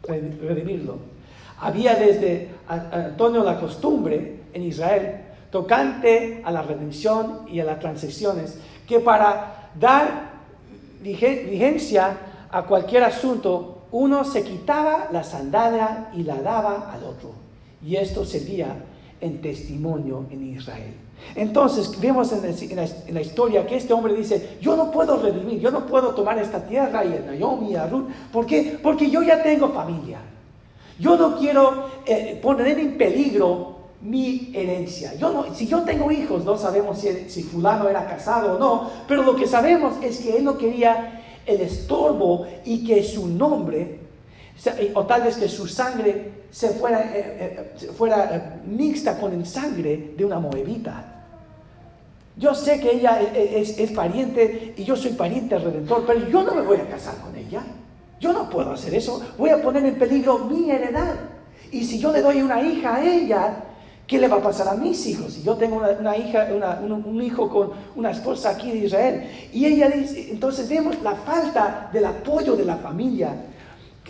redimirlo. 0.05 1.08
Había 1.61 1.95
desde 1.95 2.49
Antonio 2.67 3.43
la 3.43 3.59
costumbre 3.59 4.41
en 4.53 4.63
Israel 4.63 5.25
tocante 5.51 6.41
a 6.43 6.51
la 6.51 6.61
redención 6.61 7.41
y 7.51 7.59
a 7.59 7.65
las 7.65 7.79
transiciones, 7.79 8.59
que 8.87 8.99
para 8.99 9.69
dar 9.79 10.29
vigencia 11.01 12.17
a 12.51 12.63
cualquier 12.63 13.03
asunto, 13.03 13.83
uno 13.91 14.23
se 14.23 14.43
quitaba 14.43 15.09
la 15.11 15.23
sandalia 15.23 16.09
y 16.13 16.23
la 16.23 16.41
daba 16.41 16.91
al 16.91 17.03
otro. 17.03 17.31
Y 17.83 17.95
esto 17.95 18.25
servía 18.25 18.75
en 19.21 19.41
testimonio 19.41 20.25
en 20.29 20.55
Israel. 20.55 20.93
Entonces 21.35 21.99
vemos 21.99 22.31
en, 22.31 23.13
la, 23.13 23.21
historia 23.21 23.65
que 23.65 23.75
este 23.75 23.93
hombre 23.93 24.13
dice, 24.13 24.57
yo 24.61 24.75
no 24.75 24.89
puedo 24.89 25.21
redimir, 25.21 25.59
yo 25.59 25.69
no 25.69 25.85
puedo 25.85 26.13
tomar 26.13 26.37
esta 26.37 26.65
tierra 26.65 27.03
y 27.03 27.13
a 27.13 27.31
Naomi 27.31 27.71
y 27.71 27.75
a 27.75 27.87
Ruth, 27.87 28.07
¿por 28.31 28.45
qué? 28.45 28.79
Porque 28.81 29.09
yo 29.09 29.21
ya 29.21 29.43
tengo 29.43 29.69
familia. 29.69 30.19
Yo 30.99 31.15
no 31.15 31.37
quiero 31.37 31.89
eh, 32.05 32.39
poner 32.41 32.77
en 32.77 32.97
peligro 32.97 33.77
mi 34.01 34.51
herencia. 34.53 35.15
Yo 35.15 35.31
no, 35.31 35.53
si 35.53 35.67
yo 35.67 35.81
tengo 35.83 36.11
hijos, 36.11 36.45
no 36.45 36.57
sabemos 36.57 36.99
si, 36.99 37.29
si, 37.29 37.43
fulano 37.43 37.87
era 37.89 38.05
casado 38.05 38.55
o 38.55 38.59
no, 38.59 38.89
pero 39.07 39.23
lo 39.23 39.35
que 39.35 39.47
sabemos 39.47 39.95
es 40.01 40.19
que 40.19 40.37
él 40.37 40.43
no 40.43 40.57
quería 40.57 41.21
el 41.45 41.61
estorbo 41.61 42.45
y 42.65 42.85
que 42.85 43.03
su 43.03 43.27
nombre, 43.27 43.99
o 44.93 45.05
tal 45.05 45.23
vez 45.23 45.37
que 45.37 45.47
su 45.47 45.67
sangre 45.67 46.39
se 46.51 46.69
fuera, 46.69 47.11
eh, 47.15 47.73
eh, 47.81 47.91
fuera 47.95 48.61
mixta 48.65 49.19
con 49.19 49.33
el 49.33 49.45
sangre 49.45 50.13
de 50.17 50.25
una 50.25 50.39
moabita. 50.39 51.15
Yo 52.37 52.55
sé 52.55 52.79
que 52.79 52.91
ella 52.91 53.19
es, 53.35 53.77
es, 53.77 53.91
pariente 53.91 54.73
y 54.77 54.83
yo 54.85 54.95
soy 54.95 55.11
pariente 55.11 55.57
redentor, 55.57 56.05
pero 56.07 56.29
yo 56.29 56.43
no 56.43 56.55
me 56.55 56.61
voy 56.61 56.77
a 56.77 56.87
casar 56.87 57.15
con 57.17 57.35
ella. 57.35 57.63
Yo 58.19 58.33
no 58.33 58.49
puedo 58.49 58.71
hacer 58.71 58.93
eso. 58.93 59.21
Voy 59.37 59.49
a 59.49 59.61
poner 59.61 59.85
en 59.85 59.95
peligro 59.95 60.39
mi 60.39 60.69
heredad. 60.69 61.15
Y 61.71 61.85
si 61.85 61.99
yo 61.99 62.11
le 62.11 62.21
doy 62.21 62.41
una 62.41 62.61
hija 62.61 62.95
a 62.95 63.03
ella, 63.03 63.63
¿qué 64.07 64.17
le 64.19 64.27
va 64.27 64.37
a 64.37 64.41
pasar 64.41 64.67
a 64.67 64.73
mis 64.73 65.05
hijos? 65.07 65.33
Si 65.33 65.43
yo 65.43 65.55
tengo 65.55 65.81
una, 65.99 66.17
hija, 66.17 66.47
un, 66.81 67.21
hijo 67.21 67.49
con 67.49 67.71
una 67.95 68.11
esposa 68.11 68.49
aquí 68.49 68.71
de 68.71 68.85
Israel. 68.85 69.29
Y 69.53 69.65
ella 69.65 69.89
dice, 69.89 70.31
entonces 70.31 70.67
vemos 70.67 71.01
la 71.01 71.15
falta 71.15 71.89
del 71.93 72.05
apoyo 72.05 72.55
de 72.55 72.65
la 72.65 72.77
familia 72.77 73.33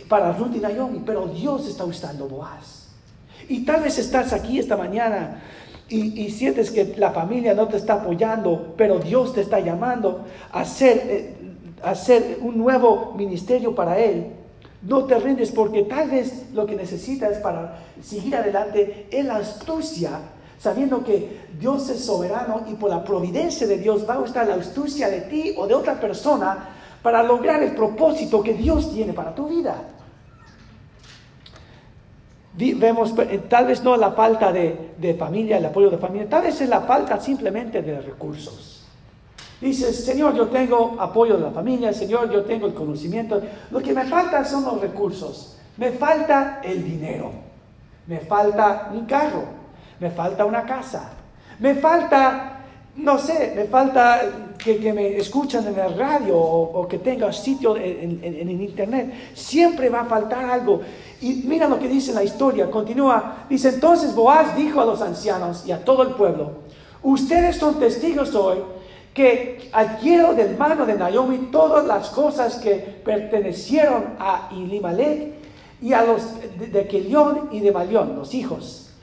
para 0.07 0.31
Ruth 0.31 0.55
y 0.55 0.59
Naomi, 0.59 1.03
pero 1.05 1.27
Dios 1.27 1.67
está 1.67 1.85
usando 1.85 2.27
Boaz. 2.27 2.87
Y 3.47 3.65
tal 3.65 3.81
vez 3.81 3.97
estás 3.99 4.33
aquí 4.33 4.59
esta 4.59 4.77
mañana 4.77 5.41
y, 5.89 6.29
sientes 6.29 6.69
que 6.69 6.93
la 6.97 7.11
familia 7.11 7.55
no 7.55 7.67
te 7.67 7.77
está 7.77 7.93
apoyando, 7.93 8.75
pero 8.77 8.99
Dios 8.99 9.33
te 9.33 9.41
está 9.41 9.59
llamando 9.59 10.25
a 10.51 10.61
hacer, 10.61 11.01
eh, 11.05 11.35
hacer 11.83 12.39
un 12.41 12.57
nuevo 12.57 13.13
ministerio 13.15 13.73
para 13.75 13.97
Él. 13.99 14.33
No 14.81 15.05
te 15.05 15.19
rindes 15.19 15.51
porque 15.51 15.83
tal 15.83 16.09
vez 16.09 16.51
lo 16.53 16.65
que 16.65 16.75
necesitas 16.75 17.37
para 17.39 17.79
seguir 18.01 18.35
adelante 18.35 19.07
es 19.11 19.25
la 19.25 19.37
astucia, 19.37 20.11
sabiendo 20.57 21.03
que 21.03 21.39
Dios 21.59 21.89
es 21.89 22.05
soberano 22.05 22.63
y 22.69 22.75
por 22.75 22.89
la 22.89 23.03
providencia 23.03 23.67
de 23.67 23.77
Dios 23.77 24.09
va 24.09 24.15
a 24.15 24.19
usar 24.19 24.47
la 24.47 24.55
astucia 24.55 25.09
de 25.09 25.21
ti 25.21 25.53
o 25.57 25.67
de 25.67 25.73
otra 25.73 25.99
persona 25.99 26.69
para 27.01 27.23
lograr 27.23 27.61
el 27.61 27.75
propósito 27.75 28.41
que 28.41 28.53
Dios 28.53 28.93
tiene 28.93 29.13
para 29.13 29.35
tu 29.35 29.47
vida. 29.47 29.75
Vemos, 32.53 33.13
eh, 33.19 33.41
tal 33.47 33.67
vez 33.67 33.83
no 33.83 33.95
la 33.95 34.11
falta 34.11 34.51
de, 34.51 34.91
de 34.97 35.13
familia, 35.13 35.57
el 35.57 35.65
apoyo 35.65 35.89
de 35.89 35.97
familia, 35.97 36.27
tal 36.27 36.43
vez 36.43 36.59
es 36.59 36.67
la 36.67 36.81
falta 36.81 37.19
simplemente 37.19 37.81
de 37.81 38.01
recursos. 38.01 38.78
Dices, 39.61 40.05
Señor, 40.05 40.35
yo 40.35 40.47
tengo 40.47 40.95
apoyo 40.99 41.35
de 41.35 41.43
la 41.43 41.51
familia, 41.51 41.91
Señor, 41.91 42.31
yo 42.31 42.43
tengo 42.43 42.67
el 42.67 42.73
conocimiento. 42.73 43.41
Lo 43.71 43.81
que 43.81 43.93
me 43.93 44.05
falta 44.05 44.45
son 44.45 44.63
los 44.63 44.79
recursos. 44.79 45.57
Me 45.75 45.91
falta 45.91 46.61
el 46.63 46.83
dinero. 46.83 47.31
Me 48.07 48.19
falta 48.19 48.89
un 48.93 49.05
carro. 49.05 49.43
Me 49.99 50.11
falta 50.11 50.45
una 50.45 50.63
casa. 50.63 51.11
Me 51.59 51.75
falta, 51.75 52.61
no 52.95 53.17
sé, 53.19 53.51
me 53.53 53.65
falta 53.65 54.21
que, 54.57 54.93
me 54.93 55.17
escuchan 55.17 55.67
en 55.67 55.77
el 55.77 55.97
radio 55.97 56.37
o, 56.37 56.87
que 56.87 56.99
tenga 56.99 57.31
sitio 57.33 57.75
en, 57.75 58.21
en, 58.23 58.61
internet. 58.61 59.13
Siempre 59.33 59.89
va 59.89 60.01
a 60.01 60.05
faltar 60.05 60.45
algo. 60.45 60.79
Y 61.19 61.43
mira 61.45 61.67
lo 61.67 61.77
que 61.77 61.89
dice 61.89 62.13
la 62.13 62.23
historia. 62.23 62.71
Continúa. 62.71 63.45
Dice, 63.49 63.69
entonces 63.69 64.15
Boaz 64.15 64.55
dijo 64.55 64.79
a 64.79 64.85
los 64.85 65.01
ancianos 65.01 65.65
y 65.65 65.73
a 65.73 65.83
todo 65.83 66.03
el 66.03 66.13
pueblo, 66.15 66.51
ustedes 67.03 67.57
son 67.57 67.77
testigos 67.77 68.33
hoy 68.35 68.59
que 69.19 69.69
adquiero 69.73 70.33
del 70.33 70.57
mano 70.57 70.85
de 70.85 70.93
Naomi 70.93 71.49
todas 71.51 71.85
las 71.85 72.09
cosas 72.09 72.55
que 72.55 72.75
pertenecieron 73.03 74.15
a 74.17 74.47
Elimelech 74.49 75.33
y 75.81 75.91
a 75.91 76.03
los 76.03 76.39
de 76.57 76.87
Kelión 76.87 77.49
y 77.51 77.59
de 77.59 77.69
Malión, 77.73 78.15
los 78.15 78.33
hijos. 78.33 78.93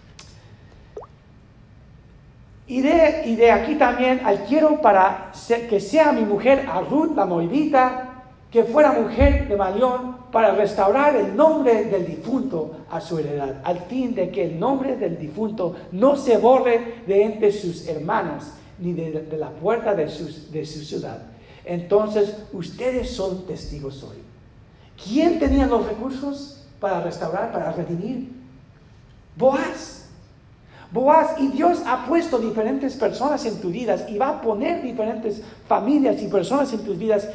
Y 2.66 2.80
de, 2.80 3.24
y 3.26 3.36
de 3.36 3.50
aquí 3.52 3.74
también 3.74 4.22
adquiero 4.24 4.80
para 4.80 5.32
que 5.68 5.80
sea 5.80 6.12
mi 6.12 6.22
mujer 6.22 6.66
a 6.66 6.80
Ruth 6.80 7.14
la 7.14 7.26
Moabita, 7.26 8.24
que 8.50 8.64
fuera 8.64 8.92
mujer 8.92 9.48
de 9.48 9.56
Malión, 9.56 10.16
para 10.32 10.54
restaurar 10.54 11.14
el 11.14 11.36
nombre 11.36 11.84
del 11.84 12.06
difunto 12.06 12.86
a 12.90 13.02
su 13.02 13.18
heredad, 13.18 13.60
al 13.64 13.80
fin 13.80 14.14
de 14.14 14.30
que 14.30 14.44
el 14.44 14.58
nombre 14.58 14.96
del 14.96 15.18
difunto 15.18 15.76
no 15.92 16.16
se 16.16 16.38
borre 16.38 17.02
de 17.06 17.22
entre 17.22 17.52
sus 17.52 17.86
hermanos 17.86 18.44
ni 18.78 18.92
de, 18.92 19.26
la 19.38 19.50
puerta 19.50 19.94
de, 19.94 20.08
su 20.08 20.28
ciudad. 20.84 21.22
Entonces, 21.64 22.36
ustedes 22.52 23.10
son 23.10 23.46
testigos 23.46 24.02
hoy. 24.02 24.18
¿Quién 25.02 25.38
tenía 25.38 25.66
los 25.66 25.86
recursos 25.86 26.64
para 26.80 27.00
restaurar, 27.00 27.52
para 27.52 27.72
redimir? 27.72 28.30
Boaz. 29.36 30.08
Boaz, 30.92 31.34
y 31.38 31.48
Dios 31.48 31.82
ha 31.86 32.06
puesto 32.06 32.38
diferentes 32.38 32.94
personas 32.94 33.44
en 33.44 33.60
tus 33.60 33.72
vidas 33.72 34.04
y 34.08 34.16
va 34.16 34.28
a 34.28 34.40
poner 34.40 34.82
diferentes 34.82 35.42
familias 35.68 36.22
y 36.22 36.28
personas 36.28 36.72
en 36.72 36.84
tus 36.84 36.96
vidas 36.96 37.28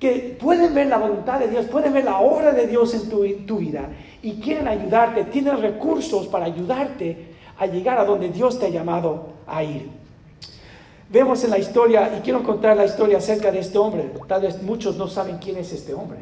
que 0.00 0.36
pueden 0.40 0.74
ver 0.74 0.88
la 0.88 0.98
voluntad 0.98 1.38
de 1.38 1.48
Dios, 1.48 1.66
pueden 1.66 1.92
ver 1.92 2.04
la 2.04 2.18
obra 2.18 2.52
de 2.52 2.66
Dios 2.66 2.92
en 2.92 3.08
tu, 3.08 3.24
tu 3.46 3.58
vida 3.58 3.88
y 4.20 4.32
quieren 4.40 4.66
ayudarte, 4.66 5.24
tienen 5.24 5.60
recursos 5.62 6.26
para 6.26 6.46
ayudarte 6.46 7.34
a 7.56 7.66
llegar 7.66 7.98
a 7.98 8.04
donde 8.04 8.28
Dios 8.30 8.58
te 8.58 8.66
ha 8.66 8.70
llamado 8.70 9.28
a 9.46 9.62
ir. 9.62 10.03
Vemos 11.08 11.44
en 11.44 11.50
la 11.50 11.58
historia, 11.58 12.16
y 12.16 12.22
quiero 12.22 12.42
contar 12.42 12.76
la 12.76 12.84
historia 12.84 13.18
acerca 13.18 13.50
de 13.50 13.60
este 13.60 13.78
hombre. 13.78 14.10
Tal 14.26 14.42
vez 14.42 14.62
muchos 14.62 14.96
no 14.96 15.06
saben 15.06 15.38
quién 15.38 15.56
es 15.56 15.72
este 15.72 15.94
hombre. 15.94 16.18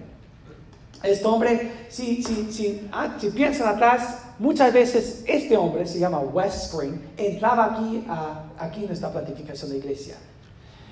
Este 1.02 1.24
hombre, 1.26 1.72
si, 1.88 2.22
si, 2.22 2.52
si, 2.52 2.88
ah, 2.92 3.16
si 3.18 3.30
piensan 3.30 3.74
atrás, 3.74 4.18
muchas 4.38 4.72
veces 4.72 5.24
este 5.26 5.56
hombre 5.56 5.84
se 5.86 5.98
llama 5.98 6.20
West 6.20 6.72
Spring, 6.72 6.94
entraba 7.16 7.74
aquí, 7.74 8.04
a, 8.08 8.44
aquí 8.58 8.84
en 8.84 8.92
esta 8.92 9.12
planificación 9.12 9.70
de 9.70 9.78
iglesia. 9.78 10.14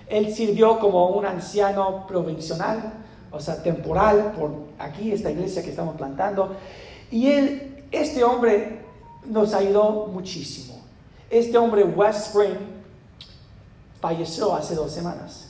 Él 0.08 0.34
sirvió 0.34 0.80
como 0.80 1.10
un 1.10 1.26
anciano 1.26 2.06
provincial, 2.08 2.92
o 3.30 3.38
sea, 3.38 3.62
temporal, 3.62 4.32
por 4.36 4.50
aquí, 4.80 5.12
esta 5.12 5.30
iglesia 5.30 5.62
que 5.62 5.70
estamos 5.70 5.96
plantando. 5.96 6.56
Y 7.12 7.28
él, 7.28 7.84
este 7.92 8.24
hombre 8.24 8.80
nos 9.24 9.54
ayudó 9.54 10.08
muchísimo. 10.08 10.80
Este 11.30 11.56
hombre, 11.56 11.84
West 11.84 12.26
Spring, 12.26 12.56
falleció 14.00 14.54
hace 14.54 14.74
dos 14.74 14.92
semanas. 14.92 15.48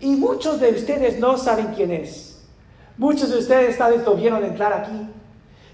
Y 0.00 0.16
muchos 0.16 0.60
de 0.60 0.70
ustedes 0.70 1.18
no 1.18 1.36
saben 1.36 1.72
quién 1.74 1.90
es. 1.90 2.42
Muchos 2.96 3.30
de 3.30 3.38
ustedes 3.38 3.78
tal 3.78 3.92
vez 3.92 4.04
lo 4.04 4.14
vieron 4.14 4.44
entrar 4.44 4.72
aquí, 4.72 5.08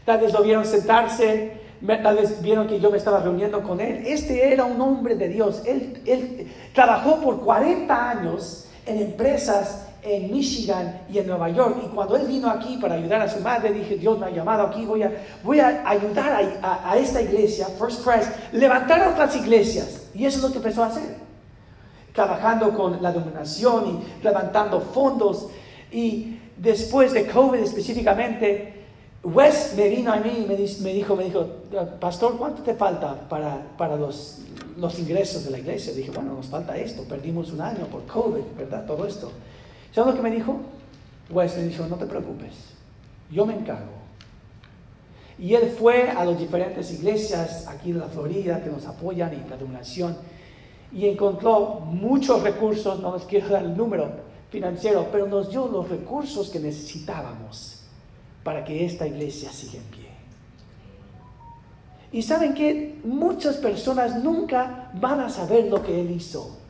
tal 0.05 0.21
vez 0.21 0.33
lo 0.33 0.43
vieron 0.43 0.65
sentarse, 0.65 1.61
tal 2.03 2.17
vez 2.17 2.41
vieron 2.41 2.67
que 2.67 2.81
yo 2.81 2.91
me 2.91 2.99
estaba 2.99 3.21
reuniendo 3.21 3.63
con 3.63 3.81
él. 3.81 4.05
Este 4.07 4.53
era 4.53 4.65
un 4.65 4.81
hombre 4.81 5.17
de 5.17 5.29
Dios. 5.29 5.63
Él, 5.67 6.03
él 6.07 6.53
trabajó 6.73 7.21
por 7.21 7.41
40 7.41 8.11
años 8.11 8.69
en 8.87 9.01
empresas 9.01 9.86
en 10.07 10.31
Michigan 10.31 11.01
y 11.13 11.19
en 11.19 11.27
Nueva 11.27 11.51
York. 11.51 11.83
Y 11.85 11.89
cuando 11.89 12.17
él 12.17 12.27
vino 12.27 12.49
aquí 12.49 12.77
para 12.77 12.95
ayudar 12.95 13.23
a 13.23 13.29
su 13.29 13.41
madre, 13.41 13.73
dije, 13.73 13.97
Dios 13.97 14.19
me 14.19 14.27
ha 14.27 14.31
llamado 14.31 14.63
aquí, 14.63 14.87
voy 14.87 15.03
a, 15.03 15.13
voy 15.43 15.59
a 15.59 15.83
ayudar 15.89 16.59
a, 16.63 16.97
esta 16.97 17.21
iglesia, 17.21 17.67
First 17.79 18.05
Press, 18.05 18.31
levantar 18.53 19.09
otras 19.09 19.35
iglesias. 19.37 20.09
Y 20.15 20.25
eso 20.25 20.39
es 20.39 20.45
lo 20.45 20.51
que 20.51 20.59
empezó 20.59 20.85
a 20.85 20.87
hacer. 20.87 21.17
Trabajando 22.13 22.73
con 22.73 23.03
la 23.03 23.13
dominación 23.13 24.01
y 24.21 24.25
levantando 24.25 24.81
fondos. 24.81 25.49
Y 25.91 26.39
después 26.57 27.13
de 27.13 27.27
COVID 27.27 27.59
específicamente, 27.59 28.85
Wes 29.25 29.75
me 29.77 29.89
vino 29.89 30.13
a 30.13 30.17
mí 30.19 30.45
y 30.45 30.47
me, 30.83 30.93
dijo, 30.93 31.17
me 31.17 31.25
dijo, 31.25 31.47
pastor, 31.99 32.39
¿cuánto 32.39 32.63
te 32.63 32.75
falta 32.75 33.29
para, 33.29 33.61
para 33.77 33.97
los, 33.97 34.39
los 34.77 34.97
ingresos 35.01 35.45
de 35.47 35.51
la 35.51 35.59
iglesia? 35.59 35.93
Dije, 35.93 36.13
bueno, 36.13 36.35
nos 36.35 36.47
falta 36.47 36.77
esto, 36.77 37.03
perdimos 37.03 37.51
un 37.51 37.61
año 37.61 37.87
por 37.87 38.07
COVID, 38.07 38.57
¿verdad? 38.57 38.87
Todo 38.87 39.05
esto. 39.05 39.33
¿Sabes 39.97 40.15
lo 40.15 40.23
que 40.23 40.29
me 40.29 40.37
dijo? 40.37 40.61
Wes 41.31 41.57
me 41.57 41.63
dijo, 41.63 41.87
no 41.87 41.97
te 41.97 42.05
preocupes, 42.05 42.53
yo 43.33 43.47
me 43.47 43.55
encargo. 43.55 43.93
Y 45.39 45.55
él 45.55 45.71
fue 45.71 46.11
a 46.11 46.23
las 46.23 46.39
diferentes 46.39 46.93
iglesias 46.93 47.67
aquí 47.67 47.93
en 47.93 48.01
la 48.01 48.07
Florida 48.07 48.63
que 48.63 48.69
nos 48.69 48.85
apoyan 48.85 49.33
en 49.33 49.49
la 49.49 49.57
donación 49.57 50.15
y 50.93 51.07
encontró 51.07 51.81
muchos 51.81 52.43
recursos, 52.43 53.01
no 53.01 53.17
les 53.17 53.25
quiero 53.25 53.49
dar 53.49 53.65
el 53.65 53.75
número 53.75 54.11
financiero, 54.51 55.09
pero 55.11 55.27
nos 55.29 55.49
dio 55.49 55.67
los 55.67 55.89
recursos 55.89 56.51
que 56.51 56.61
necesitábamos 56.61 57.85
para 58.45 58.67
que 58.67 58.85
esta 58.85 59.07
iglesia 59.07 59.51
siga 59.51 59.79
en 59.79 59.85
pie. 59.85 60.11
Y 62.13 62.21
saben 62.21 62.53
que 62.53 63.01
muchas 63.03 63.57
personas 63.57 64.23
nunca 64.23 64.91
van 64.93 65.21
a 65.21 65.31
saber 65.31 65.69
lo 65.69 65.83
que 65.83 65.99
él 65.99 66.11
hizo. 66.11 66.66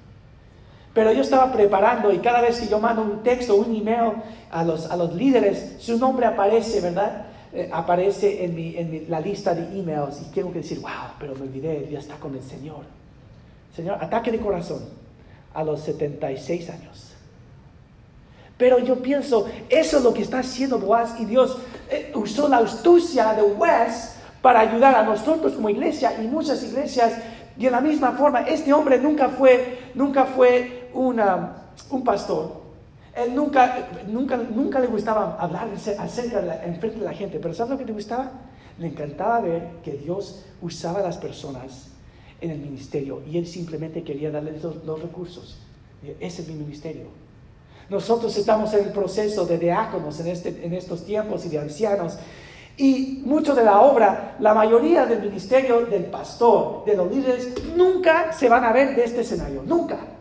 Pero 0.96 1.12
yo 1.12 1.20
estaba 1.20 1.52
preparando 1.52 2.10
y 2.10 2.20
cada 2.20 2.40
vez 2.40 2.58
que 2.58 2.68
yo 2.68 2.80
mando 2.80 3.02
un 3.02 3.22
texto, 3.22 3.54
un 3.54 3.76
email 3.76 4.12
a 4.50 4.64
los, 4.64 4.90
a 4.90 4.96
los 4.96 5.12
líderes, 5.12 5.76
su 5.78 5.98
nombre 5.98 6.24
aparece, 6.24 6.80
¿verdad? 6.80 7.26
Eh, 7.52 7.68
aparece 7.70 8.42
en, 8.42 8.54
mi, 8.54 8.74
en 8.78 9.04
la 9.06 9.20
lista 9.20 9.54
de 9.54 9.78
emails 9.78 10.22
y 10.22 10.32
tengo 10.32 10.50
que 10.50 10.60
decir, 10.60 10.80
wow, 10.80 11.12
pero 11.20 11.34
me 11.34 11.42
olvidé, 11.42 11.86
ya 11.92 11.98
está 11.98 12.14
con 12.14 12.34
el 12.34 12.42
Señor. 12.42 12.84
Señor, 13.76 14.02
ataque 14.02 14.32
de 14.32 14.38
corazón 14.38 14.88
a 15.52 15.62
los 15.62 15.80
76 15.80 16.70
años. 16.70 17.12
Pero 18.56 18.78
yo 18.78 19.02
pienso, 19.02 19.46
eso 19.68 19.98
es 19.98 20.02
lo 20.02 20.14
que 20.14 20.22
está 20.22 20.38
haciendo 20.38 20.78
Boaz 20.78 21.20
y 21.20 21.26
Dios 21.26 21.58
eh, 21.90 22.10
usó 22.14 22.48
la 22.48 22.56
astucia 22.56 23.34
de 23.34 23.42
Wes 23.42 24.16
para 24.40 24.60
ayudar 24.60 24.94
a 24.94 25.02
nosotros 25.02 25.52
como 25.52 25.68
iglesia 25.68 26.14
y 26.22 26.26
muchas 26.26 26.62
iglesias. 26.62 27.18
Y 27.58 27.64
de 27.64 27.70
la 27.70 27.82
misma 27.82 28.12
forma, 28.12 28.40
este 28.40 28.72
hombre 28.72 28.98
nunca 28.98 29.28
fue, 29.28 29.90
nunca 29.94 30.24
fue 30.24 30.85
un 30.96 32.04
pastor, 32.04 32.66
él 33.16 33.34
nunca, 33.34 33.88
nunca, 34.08 34.36
nunca 34.36 34.78
le 34.78 34.88
gustaba 34.88 35.36
hablar 35.40 35.68
acerca 35.98 36.40
de 36.40 36.46
la, 36.46 36.64
enfrente 36.64 36.98
de 36.98 37.04
la 37.04 37.14
gente, 37.14 37.38
pero 37.40 37.54
¿sabes 37.54 37.72
lo 37.72 37.78
que 37.78 37.86
le 37.86 37.92
gustaba? 37.92 38.30
Le 38.78 38.88
encantaba 38.88 39.40
ver 39.40 39.70
que 39.82 39.92
Dios 39.92 40.44
usaba 40.60 41.00
a 41.00 41.02
las 41.02 41.16
personas 41.16 41.88
en 42.42 42.50
el 42.50 42.58
ministerio 42.58 43.22
y 43.26 43.38
él 43.38 43.46
simplemente 43.46 44.02
quería 44.02 44.30
darles 44.30 44.62
los, 44.62 45.00
recursos. 45.00 45.56
Ese 46.20 46.42
es 46.42 46.48
mi 46.48 46.54
ministerio. 46.54 47.06
Nosotros 47.88 48.36
estamos 48.36 48.74
en 48.74 48.84
el 48.84 48.92
proceso 48.92 49.46
de 49.46 49.58
diáconos 49.58 50.20
en, 50.20 50.26
este, 50.26 50.66
en 50.66 50.74
estos 50.74 51.06
tiempos 51.06 51.46
y 51.46 51.48
de 51.48 51.58
ancianos. 51.58 52.18
Y 52.76 53.22
mucho 53.24 53.54
de 53.54 53.64
la 53.64 53.80
obra, 53.80 54.36
la 54.40 54.52
mayoría 54.52 55.06
del 55.06 55.20
ministerio 55.20 55.86
del 55.86 56.04
pastor, 56.04 56.84
de 56.84 56.94
los 56.94 57.10
líderes, 57.10 57.54
nunca 57.74 58.30
se 58.34 58.50
van 58.50 58.64
a 58.64 58.72
ver 58.72 58.94
de 58.94 59.04
este 59.04 59.22
escenario, 59.22 59.62
nunca. 59.62 60.15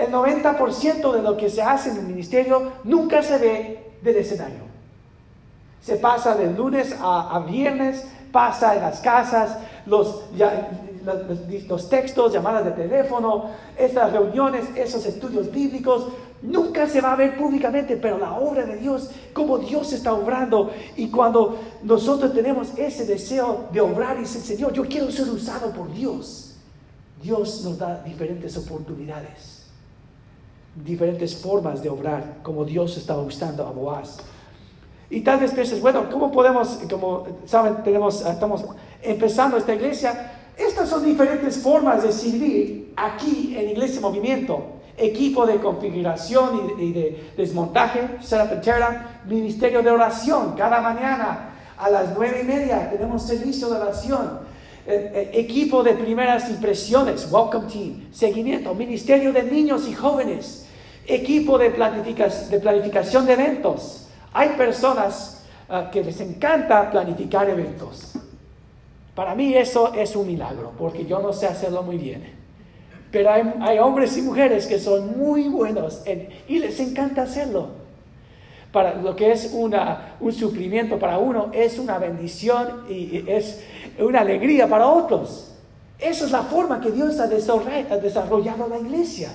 El 0.00 0.10
90% 0.10 1.12
de 1.12 1.22
lo 1.22 1.36
que 1.36 1.50
se 1.50 1.60
hace 1.60 1.90
en 1.90 1.98
el 1.98 2.06
ministerio 2.06 2.72
nunca 2.84 3.22
se 3.22 3.36
ve 3.36 3.90
del 4.00 4.16
escenario. 4.16 4.70
Se 5.82 5.96
pasa 5.96 6.34
de 6.34 6.50
lunes 6.50 6.96
a, 6.98 7.38
viernes, 7.46 8.06
pasa 8.32 8.74
en 8.74 8.80
las 8.80 9.00
casas, 9.00 9.58
los, 9.84 10.22
los, 11.68 11.88
textos, 11.90 12.32
llamadas 12.32 12.64
de 12.64 12.70
teléfono, 12.70 13.50
estas 13.76 14.10
reuniones, 14.10 14.64
esos 14.74 15.04
estudios 15.04 15.50
bíblicos, 15.50 16.08
nunca 16.40 16.86
se 16.86 17.02
va 17.02 17.12
a 17.12 17.16
ver 17.16 17.36
públicamente, 17.36 17.98
pero 17.98 18.16
la 18.16 18.32
obra 18.32 18.64
de 18.64 18.76
Dios, 18.76 19.10
cómo 19.34 19.58
Dios 19.58 19.92
está 19.92 20.14
obrando. 20.14 20.70
Y 20.96 21.10
cuando 21.10 21.58
nosotros 21.82 22.32
tenemos 22.32 22.72
ese 22.78 23.04
deseo 23.04 23.66
de 23.70 23.82
obrar 23.82 24.16
y 24.16 24.20
decir, 24.20 24.40
Señor, 24.40 24.72
yo 24.72 24.84
quiero 24.84 25.10
ser 25.10 25.28
usado 25.28 25.70
por 25.72 25.92
Dios, 25.92 26.56
Dios 27.22 27.62
nos 27.64 27.78
da 27.78 28.02
diferentes 28.02 28.56
oportunidades, 28.56 29.59
diferentes 30.74 31.36
formas 31.36 31.82
de 31.82 31.90
obrar, 31.90 32.38
como 32.42 32.64
Dios 32.64 32.96
estaba 32.96 33.22
usando 33.22 33.66
a 33.66 33.70
Boaz. 33.70 34.18
Y 35.10 35.22
tal 35.22 35.40
vez 35.40 35.52
pienses, 35.52 35.80
bueno, 35.80 36.08
¿cómo 36.08 36.30
podemos, 36.30 36.78
como 36.88 37.26
saben, 37.44 37.82
tenemos, 37.82 38.24
estamos 38.24 38.64
empezando 39.02 39.56
esta 39.56 39.74
iglesia? 39.74 40.32
Estas 40.56 40.88
son 40.88 41.04
diferentes 41.04 41.58
formas 41.58 42.02
de 42.02 42.12
servir 42.12 42.92
aquí 42.96 43.56
en 43.56 43.70
Iglesia 43.70 44.00
Movimiento. 44.00 44.62
Equipo 44.96 45.46
de 45.46 45.56
configuración 45.56 46.74
y, 46.78 46.92
de 46.92 47.32
desmontaje, 47.36 48.00
and 48.00 49.06
ministerio 49.26 49.82
de 49.82 49.90
oración. 49.90 50.54
Cada 50.56 50.80
mañana 50.80 51.54
a 51.78 51.88
las 51.88 52.14
nueve 52.14 52.40
y 52.42 52.46
media 52.46 52.90
tenemos 52.90 53.22
servicio 53.22 53.68
de 53.70 53.76
oración. 53.80 54.49
Eh, 54.86 55.12
eh, 55.14 55.30
equipo 55.34 55.82
de 55.82 55.92
primeras 55.92 56.48
impresiones, 56.48 57.30
welcome 57.30 57.68
team, 57.70 58.10
seguimiento, 58.12 58.74
ministerio 58.74 59.30
de 59.30 59.42
niños 59.42 59.86
y 59.86 59.92
jóvenes, 59.92 60.66
equipo 61.06 61.58
de, 61.58 61.70
de 61.70 62.58
planificación 62.60 63.26
de 63.26 63.32
eventos, 63.34 64.08
hay 64.32 64.50
personas 64.50 65.44
ah, 65.68 65.90
que 65.92 66.02
les 66.02 66.18
encanta 66.20 66.90
planificar 66.90 67.50
eventos. 67.50 68.14
Para 69.14 69.34
mí 69.34 69.54
eso 69.54 69.92
es 69.92 70.16
un 70.16 70.26
milagro, 70.26 70.72
porque 70.78 71.04
yo 71.04 71.20
no 71.20 71.34
sé 71.34 71.46
hacerlo 71.46 71.82
muy 71.82 71.98
bien. 71.98 72.40
Pero 73.10 73.30
hay, 73.30 73.78
hombres 73.78 74.16
y 74.16 74.22
mujeres 74.22 74.66
que 74.66 74.78
son 74.78 75.18
muy 75.18 75.48
buenos 75.48 76.04
y 76.48 76.58
les 76.58 76.78
encanta 76.80 77.22
hacerlo. 77.22 77.80
Para 78.72 78.94
lo 78.94 79.16
que 79.16 79.32
es 79.32 79.50
una, 79.52 80.14
un 80.20 80.32
sufrimiento 80.32 80.96
para 80.98 81.18
uno, 81.18 81.50
es 81.52 81.80
una 81.80 81.98
bendición 81.98 82.84
y 82.88 83.24
es 83.28 83.64
una 84.04 84.20
alegría 84.20 84.68
para 84.68 84.86
otros. 84.86 85.52
Esa 85.98 86.24
es 86.24 86.30
la 86.30 86.42
forma 86.42 86.80
que 86.80 86.90
Dios 86.90 87.18
ha 87.20 87.26
desarrollado 87.26 88.68
la 88.68 88.78
iglesia. 88.78 89.30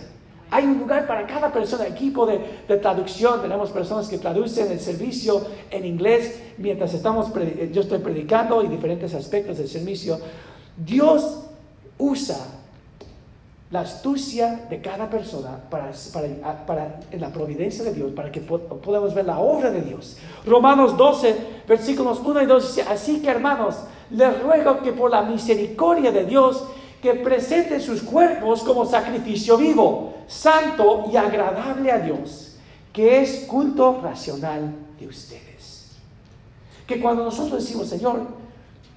Hay 0.51 0.63
un 0.65 0.77
lugar 0.77 1.07
para 1.07 1.25
cada 1.25 1.51
persona, 1.51 1.87
equipo 1.87 2.25
de, 2.25 2.37
traducción. 2.77 3.41
Tenemos 3.41 3.71
personas 3.71 4.07
que 4.07 4.17
traducen 4.17 4.71
el 4.71 4.79
servicio 4.79 5.41
en 5.69 5.85
inglés 5.85 6.39
mientras 6.57 6.93
estamos, 6.93 7.31
yo 7.71 7.81
estoy 7.81 7.99
predicando 7.99 8.63
y 8.63 8.67
diferentes 8.67 9.13
aspectos 9.13 9.57
del 9.57 9.67
servicio. 9.67 10.19
Dios 10.77 11.45
usa 11.97 12.37
la 13.71 13.81
astucia 13.81 14.67
de 14.69 14.79
cada 14.79 15.09
persona 15.09 15.59
para, 15.69 15.91
en 17.11 17.21
la 17.21 17.29
providencia 17.29 17.83
de 17.83 17.93
Dios, 17.93 18.11
para 18.11 18.31
que 18.31 18.39
podamos 18.39 19.13
ver 19.13 19.25
la 19.25 19.39
obra 19.39 19.71
de 19.71 19.81
Dios. 19.81 20.17
Romanos 20.45 20.95
12, 20.95 21.35
versículos 21.67 22.21
1 22.23 22.43
y 22.43 22.45
2 22.45 22.75
dice, 22.75 22.87
así 22.87 23.21
que 23.21 23.29
hermanos, 23.29 23.77
les 24.11 24.41
ruego 24.41 24.81
que 24.81 24.91
por 24.91 25.11
la 25.11 25.23
misericordia 25.23 26.11
de 26.11 26.25
Dios, 26.25 26.63
que 27.01 27.13
presenten 27.13 27.81
sus 27.81 28.01
cuerpos 28.01 28.63
como 28.63 28.85
sacrificio 28.85 29.57
vivo, 29.57 30.13
santo 30.27 31.05
y 31.11 31.17
agradable 31.17 31.91
a 31.91 31.99
Dios, 31.99 32.57
que 32.91 33.21
es 33.21 33.45
culto 33.47 33.99
racional 34.01 34.73
de 34.99 35.07
ustedes. 35.07 35.91
Que 36.87 36.99
cuando 36.99 37.23
nosotros 37.23 37.63
decimos, 37.63 37.87
Señor, 37.87 38.21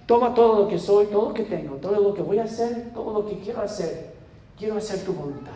toma 0.06 0.34
todo 0.34 0.62
lo 0.62 0.68
que 0.68 0.78
soy, 0.78 1.06
todo 1.06 1.28
lo 1.28 1.34
que 1.34 1.44
tengo, 1.44 1.76
todo 1.76 2.00
lo 2.00 2.14
que 2.14 2.22
voy 2.22 2.38
a 2.38 2.44
hacer, 2.44 2.92
todo 2.94 3.12
lo 3.12 3.26
que 3.28 3.38
quiero 3.38 3.60
hacer, 3.60 4.14
quiero 4.58 4.76
hacer 4.76 5.04
tu 5.04 5.12
voluntad. 5.12 5.52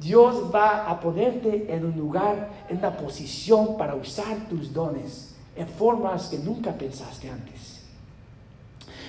Dios 0.00 0.52
va 0.54 0.90
a 0.90 1.00
ponerte 1.00 1.72
en 1.72 1.86
un 1.86 1.96
lugar, 1.96 2.50
en 2.68 2.78
una 2.78 2.96
posición 2.96 3.76
para 3.76 3.94
usar 3.94 4.48
tus 4.48 4.72
dones 4.72 5.34
en 5.56 5.66
formas 5.66 6.28
que 6.28 6.38
nunca 6.38 6.72
pensaste 6.72 7.30
antes. 7.30 7.75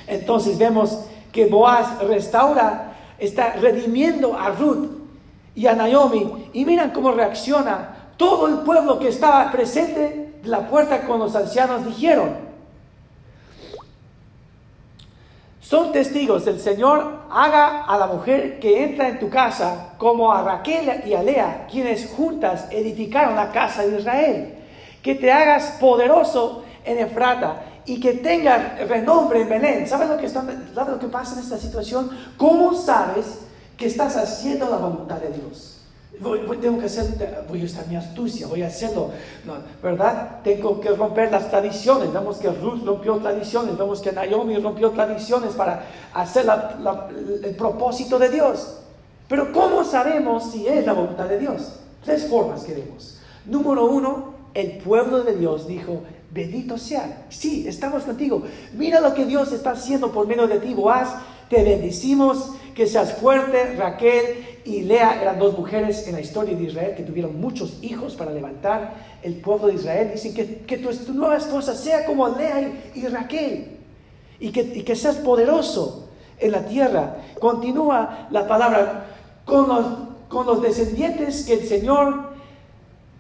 Entonces 0.08 0.58
vemos 0.58 1.06
que 1.32 1.46
Boaz 1.46 2.02
restaura, 2.04 2.94
está 3.20 3.54
redimiendo 3.54 4.38
a 4.38 4.50
Ruth 4.50 4.90
y 5.54 5.68
a 5.68 5.74
Naomi. 5.74 6.50
Y 6.54 6.66
miran 6.66 6.92
cómo 6.92 7.12
reacciona 7.12 8.10
todo 8.18 8.48
el 8.48 8.60
pueblo 8.60 9.00
que 9.00 9.10
estaba 9.10 9.52
presente 9.52 10.34
de 10.42 10.50
la 10.50 10.68
puerta 10.68 11.02
con 11.02 11.20
los 11.20 11.36
ancianos. 11.36 11.86
Dijeron, 11.86 12.48
son 15.60 15.92
testigos, 15.92 16.48
el 16.48 16.62
Señor 16.62 17.24
haga 17.30 17.84
a 17.84 17.98
la 17.98 18.08
mujer 18.08 18.58
que 18.60 18.86
entra 18.86 19.10
en 19.10 19.20
tu 19.20 19.30
casa 19.30 19.96
como 19.98 20.32
a 20.32 20.42
Raquel 20.42 21.04
y 21.06 21.14
a 21.14 21.22
Lea, 21.22 21.68
quienes 21.70 22.10
juntas 22.16 22.68
edificaron 22.72 23.36
la 23.36 23.52
casa 23.52 23.86
de 23.86 24.00
Israel. 24.00 24.54
Que 25.04 25.16
te 25.16 25.32
hagas 25.32 25.78
poderoso 25.80 26.64
en 26.86 27.00
Efrata 27.00 27.64
y 27.88 28.02
que 28.02 28.14
tenga 28.14 28.76
renombre 28.88 29.42
en 29.42 29.50
Belén. 29.50 29.88
¿Sabes 29.88 30.10
lo 30.10 30.18
que, 30.18 30.30
lo 30.76 31.00
que 31.00 31.08
pasa 31.08 31.34
en 31.36 31.40
esta 31.40 31.58
situación? 31.58 32.12
¿Cómo 32.36 32.76
sabes 32.76 33.40
que 33.78 33.88
estás 33.88 34.18
haciendo 34.18 34.70
la 34.70 34.78
voluntad 34.78 35.16
de 35.16 35.30
Dios? 35.30 35.74
Voy, 36.20 36.58
tengo 36.58 36.80
que 36.80 36.88
hacer, 36.88 37.46
voy 37.48 37.62
a 37.62 37.66
usar 37.66 37.88
mi 37.88 37.96
astucia, 37.96 38.48
voy 38.48 38.64
a 38.64 38.68
hacerlo, 38.68 39.12
¿verdad? 39.84 40.40
Tengo 40.44 40.82
que 40.82 40.90
romper 40.90 41.32
las 41.32 41.50
tradiciones. 41.50 42.12
Vemos 42.12 42.38
que 42.38 42.50
Ruth 42.50 42.84
rompió 42.84 43.18
tradiciones, 43.18 43.78
vemos 43.78 44.02
que 44.02 44.12
Naomi 44.12 44.58
rompió 44.58 44.90
tradiciones 44.92 45.54
para 45.54 45.84
hacer 46.14 46.46
el 47.44 47.56
propósito 47.56 48.20
de 48.20 48.30
Dios. 48.30 48.80
Pero 49.30 49.54
¿cómo 49.54 49.84
sabemos 49.84 50.52
si 50.52 50.68
es 50.68 50.86
la 50.86 50.94
voluntad 50.94 51.26
de 51.26 51.40
Dios? 51.40 51.80
Tres 52.04 52.28
formas 52.28 52.64
que 52.64 52.74
vemos. 52.74 53.20
Número 53.46 53.86
uno, 53.86 54.34
el 54.54 54.80
pueblo 54.80 55.24
de 55.24 55.36
Dios 55.36 55.68
dijo, 55.68 56.02
bendito 56.32 56.78
sea. 56.78 57.26
Sí, 57.30 57.66
estamos 57.68 58.04
contigo. 58.04 58.44
Mira 58.74 59.00
lo 59.00 59.14
que 59.14 59.26
Dios 59.26 59.52
está 59.52 59.72
haciendo 59.72 60.12
por 60.12 60.28
medio 60.28 60.48
de 60.48 60.60
ti, 60.60 60.74
Boaz. 60.74 61.16
Te 61.50 61.64
bendecimos, 61.64 62.52
que 62.76 62.88
seas 62.88 63.14
fuerte. 63.14 63.76
Raquel 63.76 64.60
y 64.66 64.82
Lea 64.82 65.22
eran 65.22 65.40
dos 65.40 65.58
mujeres 65.58 66.08
en 66.08 66.14
la 66.14 66.22
historia 66.22 66.56
de 66.56 66.64
Israel 66.64 66.94
que 66.96 67.04
tuvieron 67.04 67.40
muchos 67.40 67.80
hijos 67.82 68.16
para 68.16 68.32
levantar 68.32 68.94
el 69.24 69.36
pueblo 69.36 69.68
de 69.68 69.76
Israel. 69.76 70.12
Dicen 70.14 70.34
que, 70.34 70.58
que 70.60 70.78
tu, 70.78 71.14
nueva 71.14 71.38
esposa 71.38 71.74
sea 71.74 72.06
como 72.06 72.28
Lea 72.30 72.72
y, 72.94 73.08
Raquel. 73.08 73.78
Y 74.40 74.52
que, 74.52 74.62
y 74.62 74.84
que 74.84 74.96
seas 74.96 75.16
poderoso 75.16 76.10
en 76.38 76.52
la 76.52 76.66
tierra. 76.66 77.18
Continúa 77.40 78.28
la 78.30 78.48
palabra 78.48 79.08
con 79.46 79.68
los, 79.68 79.86
con 80.28 80.46
los 80.46 80.62
descendientes 80.62 81.46
que 81.46 81.54
el 81.54 81.64
Señor 81.64 82.37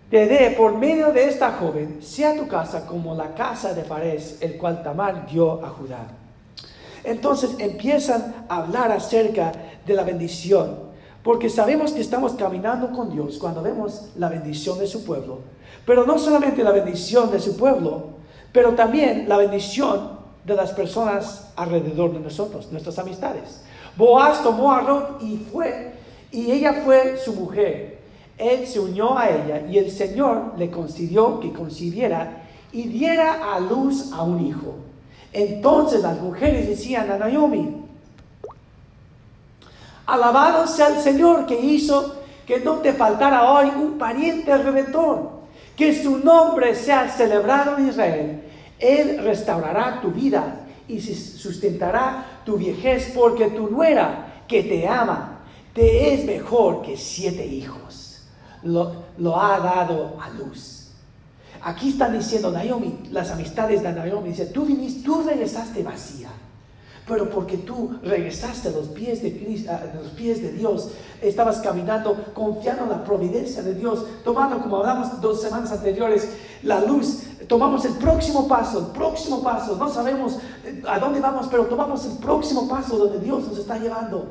te 0.09 0.25
dé 0.25 0.51
por 0.51 0.77
medio 0.77 1.11
de 1.11 1.25
esta 1.25 1.51
joven, 1.51 1.99
sea 2.01 2.35
tu 2.35 2.47
casa 2.47 2.85
como 2.85 3.13
la 3.13 3.35
casa 3.35 3.73
de 3.73 3.83
Parés, 3.83 4.37
el 4.41 4.57
cual 4.57 4.81
Tamar 4.81 5.27
dio 5.27 5.63
a 5.65 5.69
Judá. 5.69 6.07
Entonces 7.03 7.55
empiezan 7.59 8.45
a 8.47 8.57
hablar 8.57 8.91
acerca 8.91 9.51
de 9.85 9.93
la 9.93 10.03
bendición, 10.03 10.87
porque 11.23 11.49
sabemos 11.49 11.91
que 11.91 12.01
estamos 12.01 12.33
caminando 12.33 12.91
con 12.91 13.11
Dios 13.11 13.37
cuando 13.37 13.61
vemos 13.61 14.09
la 14.15 14.29
bendición 14.29 14.79
de 14.79 14.87
su 14.87 15.03
pueblo, 15.03 15.39
pero 15.85 16.05
no 16.05 16.17
solamente 16.17 16.63
la 16.63 16.71
bendición 16.71 17.29
de 17.29 17.39
su 17.39 17.57
pueblo, 17.57 18.17
pero 18.53 18.75
también 18.75 19.27
la 19.27 19.37
bendición 19.37 20.17
de 20.45 20.55
las 20.55 20.71
personas 20.71 21.51
alrededor 21.57 22.13
de 22.13 22.19
nosotros, 22.19 22.71
nuestras 22.71 22.97
amistades. 22.97 23.61
Boaz 23.97 24.41
tomó 24.41 24.71
a 24.71 24.81
Ruth 24.81 25.21
y 25.21 25.37
fue, 25.51 25.91
y 26.31 26.51
ella 26.51 26.81
fue 26.85 27.17
su 27.17 27.33
mujer 27.33 27.96
él 28.37 28.67
se 28.67 28.79
unió 28.79 29.17
a 29.17 29.29
ella 29.29 29.65
y 29.67 29.77
el 29.77 29.91
Señor 29.91 30.53
le 30.57 30.69
concedió 30.69 31.39
que 31.39 31.51
concibiera 31.51 32.43
y 32.71 32.83
diera 32.83 33.53
a 33.53 33.59
luz 33.59 34.11
a 34.13 34.21
un 34.21 34.45
hijo. 34.45 34.75
Entonces 35.33 36.01
las 36.01 36.19
mujeres 36.21 36.67
decían 36.67 37.09
a 37.11 37.17
Naomi, 37.17 37.83
alabado 40.05 40.67
sea 40.67 40.89
el 40.89 40.99
Señor 40.99 41.45
que 41.45 41.59
hizo 41.59 42.15
que 42.45 42.59
no 42.59 42.75
te 42.75 42.93
faltara 42.93 43.51
hoy 43.51 43.69
un 43.75 43.97
pariente 43.97 44.55
redentor, 44.57 45.31
que 45.75 46.01
su 46.01 46.19
nombre 46.19 46.75
sea 46.75 47.09
celebrado 47.09 47.77
en 47.77 47.89
Israel. 47.89 48.43
Él 48.79 49.19
restaurará 49.23 49.99
tu 50.01 50.11
vida 50.11 50.65
y 50.87 51.01
sustentará 51.01 52.41
tu 52.45 52.55
viejez 52.55 53.11
porque 53.13 53.47
tu 53.47 53.67
nuera 53.69 54.43
que 54.47 54.63
te 54.63 54.87
ama 54.87 55.39
te 55.73 56.13
es 56.13 56.25
mejor 56.25 56.81
que 56.81 56.95
siete 56.95 57.45
hijos. 57.45 58.06
Lo, 58.63 59.41
ha 59.41 59.59
dado 59.59 60.17
a 60.21 60.29
luz. 60.29 60.91
Aquí 61.63 61.89
están 61.89 62.13
diciendo 62.13 62.51
Naomi, 62.51 62.99
las 63.11 63.31
amistades 63.31 63.81
de 63.81 63.91
Naomi, 63.91 64.29
dice, 64.29 64.47
tú 64.47 64.65
viniste, 64.65 65.03
tú 65.03 65.23
regresaste 65.23 65.83
vacía. 65.83 66.29
Pero 67.07 67.29
porque 67.29 67.57
tú 67.57 67.97
regresaste 68.03 68.67
a 68.67 68.71
los 68.71 68.87
pies 68.89 69.23
de 69.23 69.37
Cristo, 69.37 69.71
a 69.71 69.95
los 69.95 70.11
pies 70.11 70.41
de 70.41 70.51
Dios, 70.51 70.89
estabas 71.21 71.59
caminando 71.59 72.33
confiando 72.33 72.83
en 72.83 72.89
la 72.89 73.03
providencia 73.05 73.63
de 73.63 73.75
Dios, 73.75 74.05
tomando, 74.25 74.59
como 74.59 74.77
hablamos 74.77 75.21
dos 75.21 75.41
semanas 75.41 75.71
anteriores, 75.71 76.29
la 76.63 76.81
luz, 76.81 77.23
tomamos 77.47 77.85
el 77.85 77.93
próximo 77.93 78.47
paso, 78.47 78.79
el 78.79 78.85
próximo 78.87 79.41
paso, 79.41 79.77
no 79.77 79.89
sabemos 79.89 80.37
eh, 80.65 80.83
a 80.85 80.99
dónde 80.99 81.21
vamos, 81.21 81.47
pero 81.49 81.65
tomamos 81.67 82.05
el 82.05 82.17
próximo 82.17 82.67
paso 82.67 82.97
donde 82.97 83.19
Dios 83.19 83.47
nos 83.47 83.57
está 83.57 83.77
llevando. 83.79 84.27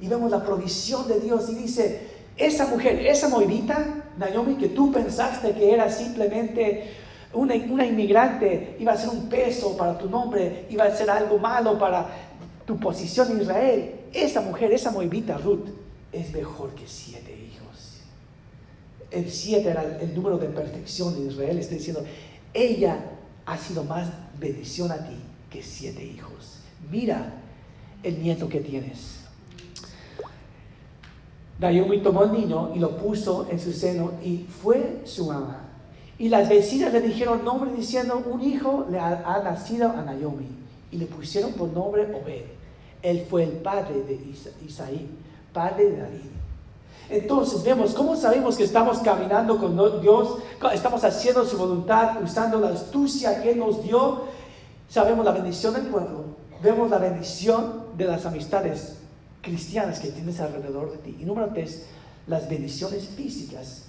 Y 0.00 0.08
vemos 0.08 0.30
la 0.30 0.44
provisión 0.44 1.08
de 1.08 1.18
Dios 1.20 1.48
y 1.48 1.54
dice, 1.54 2.05
esa 2.36 2.66
mujer, 2.66 3.06
esa 3.06 3.28
moirita, 3.28 4.04
Naomi, 4.18 4.56
que 4.56 4.68
tú 4.68 4.92
pensaste 4.92 5.52
que 5.52 5.72
era 5.72 5.90
simplemente 5.90 6.90
una, 7.32 7.54
inmigrante 7.54 8.76
iba 8.78 8.92
a 8.92 8.96
ser 8.96 9.10
un 9.10 9.28
peso 9.28 9.76
para 9.76 9.98
tu 9.98 10.08
nombre, 10.08 10.66
iba 10.70 10.84
a 10.84 10.94
ser 10.94 11.10
algo 11.10 11.38
malo 11.38 11.78
para 11.78 12.06
tu 12.66 12.78
posición 12.78 13.32
en 13.32 13.42
Israel. 13.42 13.94
Esa 14.12 14.40
mujer, 14.40 14.72
esa 14.72 14.90
moibita 14.90 15.36
Ruth, 15.38 15.68
es 16.12 16.32
mejor 16.32 16.74
que 16.74 16.86
siete 16.86 17.32
hijos. 17.32 18.00
El 19.10 19.30
siete 19.30 19.70
era 19.70 19.98
el 20.00 20.14
número 20.14 20.38
de 20.38 20.48
perfección 20.48 21.14
de 21.14 21.32
Israel. 21.32 21.58
Está 21.58 21.74
diciendo, 21.74 22.04
ella 22.54 22.98
ha 23.44 23.58
sido 23.58 23.84
más 23.84 24.08
bendición 24.38 24.90
a 24.90 25.06
ti 25.06 25.16
que 25.50 25.62
siete 25.62 26.04
hijos. 26.04 26.60
Mira 26.90 27.34
el 28.02 28.22
nieto 28.22 28.48
que 28.48 28.60
tienes. 28.60 29.15
Naomi 31.58 32.02
tomó 32.02 32.24
el 32.24 32.32
niño 32.32 32.70
y 32.74 32.78
lo 32.78 32.96
puso 32.96 33.46
en 33.50 33.58
su 33.58 33.72
seno 33.72 34.12
y 34.22 34.46
fue 34.62 35.00
su 35.04 35.32
ama. 35.32 35.62
Y 36.18 36.28
las 36.28 36.48
vecinas 36.48 36.92
le 36.92 37.00
dijeron 37.00 37.44
nombre 37.44 37.70
diciendo, 37.72 38.22
un 38.30 38.40
hijo 38.42 38.86
le 38.90 38.98
ha, 38.98 39.40
nacido 39.44 39.90
a 39.90 40.02
Naomi. 40.02 40.48
Y 40.90 40.98
le 40.98 41.06
pusieron 41.06 41.52
por 41.52 41.68
nombre 41.68 42.02
Obed. 42.02 42.44
Él 43.02 43.26
fue 43.28 43.44
el 43.44 43.50
padre 43.50 44.02
de 44.02 44.18
Isaí, 44.66 45.08
padre 45.52 45.90
de 45.90 45.96
David. 45.96 46.20
Entonces 47.08 47.62
vemos, 47.62 47.94
¿cómo 47.94 48.16
sabemos 48.16 48.56
que 48.56 48.64
estamos 48.64 48.98
caminando 48.98 49.58
con 49.58 49.76
Dios? 50.00 50.38
Estamos 50.72 51.04
haciendo 51.04 51.44
su 51.44 51.56
voluntad, 51.56 52.22
usando 52.22 52.58
la 52.58 52.68
astucia 52.68 53.42
que 53.42 53.54
nos 53.54 53.82
dio. 53.82 54.24
Sabemos 54.88 55.24
la 55.24 55.32
bendición 55.32 55.74
del 55.74 55.86
pueblo, 55.86 56.24
vemos 56.62 56.90
la 56.90 56.98
bendición 56.98 57.84
de 57.96 58.06
las 58.06 58.24
amistades 58.26 58.96
cristianas 59.46 60.00
que 60.00 60.08
tienes 60.08 60.40
alrededor 60.40 60.92
de 60.92 60.98
ti. 60.98 61.16
Y 61.20 61.24
número 61.24 61.48
tres, 61.54 61.86
las 62.26 62.48
bendiciones 62.48 63.06
físicas 63.08 63.84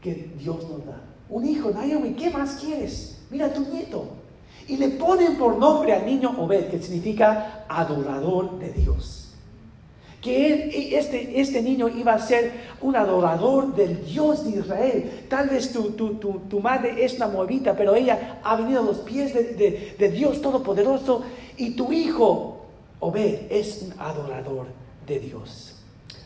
que 0.00 0.30
Dios 0.38 0.62
nos 0.68 0.86
da 0.86 1.10
un 1.30 1.46
hijo, 1.46 1.70
Naomi, 1.70 2.14
¿qué 2.14 2.28
más 2.28 2.56
quieres? 2.56 3.16
Mira 3.30 3.52
tu 3.52 3.60
nieto. 3.60 4.04
Y 4.66 4.76
le 4.76 4.88
ponen 4.90 5.36
por 5.36 5.56
nombre 5.56 5.92
al 5.92 6.04
niño 6.04 6.34
Obed, 6.38 6.68
que 6.68 6.82
significa 6.82 7.64
adorador 7.68 8.58
de 8.58 8.72
Dios. 8.72 9.28
Que 10.20 10.98
este, 10.98 11.40
este 11.40 11.62
niño 11.62 11.88
iba 11.88 12.12
a 12.12 12.18
ser 12.18 12.52
un 12.82 12.94
adorador 12.94 13.74
del 13.74 14.04
Dios 14.04 14.44
de 14.44 14.58
Israel. 14.58 15.26
Tal 15.28 15.48
vez 15.48 15.72
tu, 15.72 15.92
tu, 15.92 16.60
madre 16.60 17.04
es 17.04 17.14
una 17.14 17.28
moabita, 17.28 17.74
pero 17.74 17.94
ella 17.94 18.40
ha 18.42 18.56
venido 18.56 18.80
a 18.80 18.84
los 18.84 18.98
pies 18.98 19.32
de, 19.32 19.94
de 19.98 20.10
Dios 20.10 20.42
Todopoderoso. 20.42 21.22
Y 21.56 21.70
tu 21.70 21.92
hijo, 21.92 22.66
Obed, 22.98 23.50
es 23.50 23.82
un 23.82 23.94
adorador 23.98 24.66
de 25.10 25.18
Dios. 25.20 25.74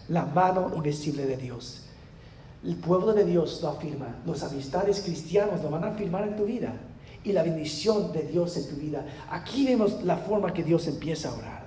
La 0.09 0.27
mano 0.27 0.71
invisible 0.77 1.25
de 1.27 1.37
Dios. 1.37 1.81
El 2.63 2.77
pueblo 2.77 3.13
de 3.13 3.25
Dios 3.25 3.61
lo 3.63 3.71
afirma, 3.71 4.17
los 4.25 4.43
amistades 4.43 5.01
cristianos 5.01 5.63
lo 5.63 5.71
van 5.71 5.85
a 5.85 5.89
afirmar 5.89 6.29
en 6.29 6.37
tu 6.37 6.45
vida 6.45 6.73
y 7.25 7.33
la 7.33 7.43
bendición 7.43 8.13
de 8.13 8.23
Dios 8.23 8.57
en 8.57 8.69
tu 8.69 8.77
vida. 8.77 9.05
Aquí 9.31 9.67
vemos 9.67 10.03
la 10.05 10.17
forma 10.17 10.53
que 10.53 10.63
Dios 10.63 10.87
empieza 10.87 11.31
a 11.31 11.35
orar. 11.35 11.65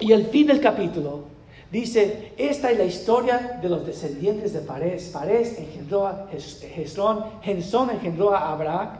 Y 0.00 0.12
el 0.12 0.26
fin 0.26 0.46
del 0.46 0.60
capítulo 0.60 1.24
dice, 1.70 2.32
esta 2.36 2.70
es 2.70 2.78
la 2.78 2.84
historia 2.84 3.58
de 3.62 3.68
los 3.68 3.86
descendientes 3.86 4.52
de 4.52 4.60
Fares. 4.60 5.10
Fares 5.12 5.58
engendró 5.58 6.06
a 6.06 6.28
Hezrón, 6.32 7.24
Hezrón 7.42 7.90
engendró 7.90 8.34
a 8.34 8.52
Abraham 8.52 8.98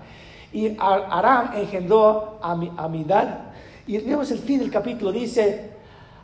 y 0.52 0.76
Aram 0.78 1.56
engendró 1.56 2.38
a 2.42 2.52
Amidad. 2.76 3.52
Y 3.86 3.98
vemos 3.98 4.30
el 4.30 4.38
fin 4.38 4.60
del 4.60 4.70
capítulo, 4.70 5.10
dice, 5.10 5.79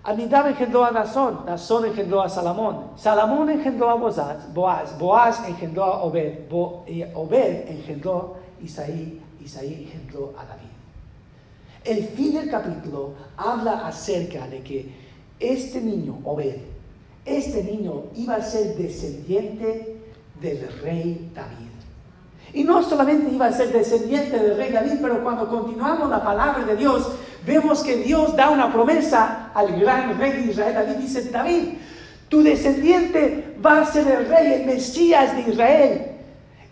Aminadab 0.06 0.46
engendró 0.46 0.84
a 0.84 0.92
Nazón, 0.92 1.40
Nazón 1.44 1.86
engendró 1.86 2.22
a 2.22 2.28
Salomón, 2.28 2.92
Salomón 2.94 3.50
engendró 3.50 3.90
a 3.90 3.94
Boaz, 3.94 4.54
Boaz, 4.54 4.96
Boaz 4.96 5.48
engendró 5.48 5.82
a 5.82 6.04
Obed, 6.04 6.48
Obed 7.12 7.68
engendró 7.68 8.36
a 8.36 8.64
Isaí, 8.64 9.20
Isaí 9.44 9.82
engendró 9.82 10.32
a 10.38 10.44
David. 10.44 10.70
El 11.84 12.04
fin 12.04 12.34
del 12.34 12.48
capítulo 12.48 13.14
habla 13.36 13.84
acerca 13.84 14.46
de 14.46 14.62
que 14.62 14.94
este 15.40 15.80
niño, 15.80 16.20
Obed, 16.22 16.60
este 17.24 17.64
niño 17.64 18.04
iba 18.14 18.36
a 18.36 18.42
ser 18.42 18.76
descendiente 18.76 19.96
del 20.40 20.68
rey 20.82 21.32
David. 21.34 21.66
Y 22.52 22.62
no 22.62 22.80
solamente 22.80 23.34
iba 23.34 23.46
a 23.46 23.52
ser 23.52 23.72
descendiente 23.72 24.38
del 24.38 24.56
rey 24.56 24.70
David, 24.70 24.98
pero 25.02 25.24
cuando 25.24 25.48
continuamos 25.48 26.08
la 26.08 26.22
palabra 26.22 26.64
de 26.64 26.76
Dios, 26.76 27.10
vemos 27.46 27.82
que 27.82 27.96
Dios 27.96 28.34
da 28.36 28.50
una 28.50 28.72
promesa 28.72 29.50
al 29.54 29.78
gran 29.80 30.18
rey 30.18 30.32
de 30.32 30.50
Israel. 30.50 30.74
David 30.74 30.96
dice, 30.96 31.30
David, 31.30 31.62
tu 32.28 32.42
descendiente 32.42 33.54
va 33.64 33.82
a 33.82 33.86
ser 33.86 34.06
el 34.08 34.26
rey, 34.26 34.52
el 34.52 34.66
Mesías 34.66 35.34
de 35.36 35.52
Israel. 35.52 36.06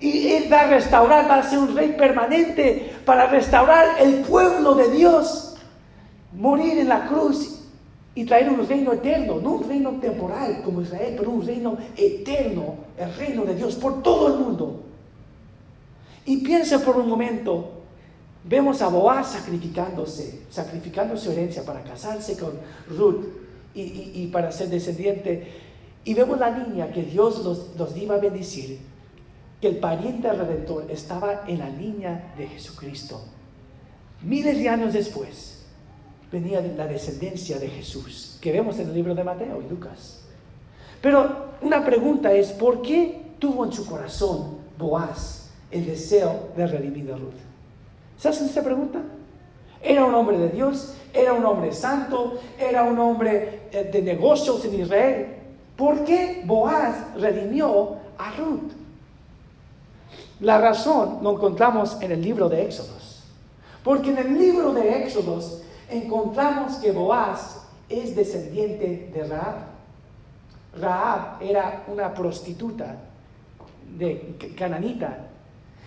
Y 0.01 0.33
él 0.33 0.53
va 0.53 0.63
a 0.63 0.67
restaurar, 0.67 1.31
va 1.31 1.37
a 1.37 1.49
ser 1.49 1.61
un 1.61 1.75
rey 1.75 1.95
permanente 1.97 2.93
para 3.05 3.27
restaurar 3.27 4.01
el 4.01 4.17
pueblo 4.23 4.75
de 4.75 4.91
Dios. 4.91 5.57
Morir 6.33 6.79
en 6.79 6.89
la 6.89 7.07
cruz 7.07 7.61
y 8.17 8.25
traer 8.25 8.51
un 8.51 8.67
reino 8.67 8.93
eterno, 8.93 9.41
no 9.41 9.53
un 9.53 9.69
reino 9.69 9.91
temporal 9.93 10.63
como 10.65 10.83
Israel, 10.83 11.15
pero 11.17 11.31
un 11.31 11.47
reino 11.47 11.77
eterno, 11.97 12.75
el 12.99 13.15
reino 13.15 13.45
de 13.45 13.55
Dios 13.55 13.77
por 13.77 14.03
todo 14.03 14.29
el 14.29 14.41
mundo. 14.41 14.81
Y 16.27 16.39
piensa 16.39 16.81
por 16.81 16.97
un 16.97 17.09
momento, 17.09 17.84
Vemos 18.47 18.83
a 18.83 18.89
Boaz 18.89 19.33
sacrificándose, 19.33 20.43
sacrificando 20.51 21.17
su 21.17 21.33
herencia 21.33 21.65
para 21.65 21.83
casarse 21.83 22.39
con 22.39 22.53
Ruth 22.91 23.25
y, 23.75 24.27
para 24.27 24.53
ser 24.53 24.69
descendiente. 24.69 25.51
Y 26.05 26.13
vemos 26.13 26.39
la 26.39 26.51
niña 26.51 26.93
que 26.93 27.03
Dios 27.03 27.43
los, 27.43 27.75
los 27.79 27.97
iba 27.97 28.17
a 28.17 28.19
bendecir, 28.19 28.79
que 29.63 29.69
el 29.69 29.79
pariente 29.79 30.31
redentor 30.31 30.91
estaba 30.91 31.45
en 31.47 31.61
la 31.61 31.71
niña 31.71 32.35
de 32.37 32.47
Jesucristo. 32.47 33.23
Miles 34.23 34.59
de 34.59 34.69
años 34.69 34.93
después 34.93 35.65
venía 36.31 36.61
la 36.61 36.87
descendencia 36.87 37.59
de 37.59 37.69
Jesús, 37.69 38.37
que 38.43 38.53
vemos 38.53 38.79
en 38.79 38.89
el 38.89 38.95
libro 38.95 39.15
de 39.15 39.25
Mateo 39.25 39.63
y 39.63 39.71
Lucas. 39.71 40.21
Pero 41.01 41.55
una 41.63 41.83
pregunta 41.83 42.31
es, 42.33 42.53
¿por 42.53 42.83
qué 42.83 43.23
tuvo 43.39 43.65
en 43.65 43.73
su 43.73 43.87
corazón 43.87 44.59
Boaz 44.77 45.51
el 45.71 45.87
deseo 45.87 46.51
de 46.57 46.67
redimir 46.67 47.11
a 47.11 47.17
Ruth? 47.17 47.54
¿Se 48.19 48.29
hacen 48.29 48.47
esta 48.47 48.63
pregunta? 48.63 49.01
Era 49.83 50.05
un 50.05 50.15
hombre 50.15 50.39
de 50.39 50.49
Dios, 50.49 50.95
era 51.13 51.33
un 51.33 51.45
hombre 51.45 51.73
santo, 51.73 52.41
era 52.59 52.85
un 52.85 52.99
hombre 52.99 53.69
eh, 53.71 53.91
de 53.93 54.03
negocios 54.03 54.65
en 54.65 54.81
Israel. 54.81 55.37
¿Por 55.77 56.05
qué 56.05 56.43
Boaz 56.45 57.15
redimió 57.17 57.97
a 58.17 58.31
Ruth? 58.37 58.73
La 60.41 60.59
razón 60.59 61.19
lo 61.23 61.33
encontramos 61.33 62.01
en 62.01 62.13
el 62.13 62.23
libro 62.23 62.49
de 62.49 62.63
Éxodos. 62.65 63.25
Porque 63.83 64.11
en 64.11 64.19
el 64.19 64.39
libro 64.39 64.73
de 64.73 65.05
Éxodos 65.05 65.63
encontramos 65.91 66.77
que 66.77 66.91
Boaz 66.91 67.67
es 67.89 68.17
descendiente 68.17 69.11
de 69.13 69.25
Raab. 69.25 69.57
Raab 70.81 71.43
era 71.43 71.85
una 71.89 72.15
prostituta 72.15 72.97
de 73.97 74.55
cananita 74.57 75.29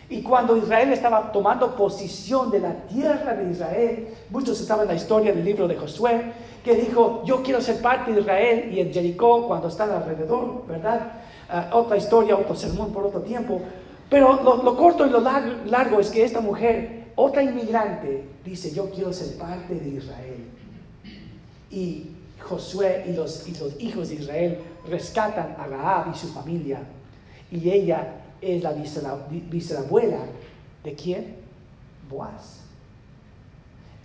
y 0.09 0.21
cuando 0.21 0.55
Israel 0.55 0.93
estaba 0.93 1.31
tomando 1.33 1.75
posición 1.75 2.49
de 2.49 2.59
la 2.59 2.73
tierra 2.87 3.33
de 3.33 3.51
Israel, 3.51 4.07
muchos 4.29 4.59
estaban 4.61 4.83
en 4.83 4.89
la 4.89 4.95
historia 4.95 5.33
del 5.33 5.43
libro 5.43 5.67
de 5.67 5.75
Josué, 5.75 6.31
que 6.63 6.75
dijo, 6.75 7.23
yo 7.25 7.43
quiero 7.43 7.59
ser 7.59 7.81
parte 7.81 8.13
de 8.13 8.21
Israel, 8.21 8.69
y 8.71 8.79
en 8.79 8.93
Jericó, 8.93 9.45
cuando 9.47 9.67
están 9.67 9.91
alrededor, 9.91 10.65
¿verdad? 10.65 11.11
Ah, 11.49 11.71
otra 11.73 11.97
historia, 11.97 12.37
otro 12.37 12.55
sermón 12.55 12.93
por 12.93 13.05
otro 13.05 13.21
tiempo. 13.21 13.61
Pero 14.09 14.41
lo, 14.41 14.77
corto 14.77 15.05
y 15.05 15.09
lo 15.09 15.19
largo, 15.19 15.99
es 15.99 16.09
que 16.09 16.23
esta 16.23 16.39
mujer, 16.39 17.07
otra 17.15 17.43
inmigrante, 17.43 18.29
dice, 18.45 18.73
yo 18.73 18.89
quiero 18.89 19.11
ser 19.11 19.37
parte 19.37 19.75
de 19.75 19.89
Israel. 19.89 20.45
Y 21.69 22.11
Josué 22.39 23.03
y 23.07 23.13
los, 23.13 23.45
y 23.45 23.51
los 23.59 23.77
hijos 23.81 24.07
de 24.07 24.15
Israel 24.15 24.59
rescatan 24.89 25.57
a 25.59 25.67
Raab 25.67 26.13
y 26.13 26.17
su 26.17 26.27
familia. 26.27 26.79
Y 27.51 27.69
ella 27.69 28.07
es 28.41 28.63
la 28.63 28.73
bisabuela 28.73 30.19
de 30.83 30.93
quién? 30.93 31.35
Boaz. 32.09 32.61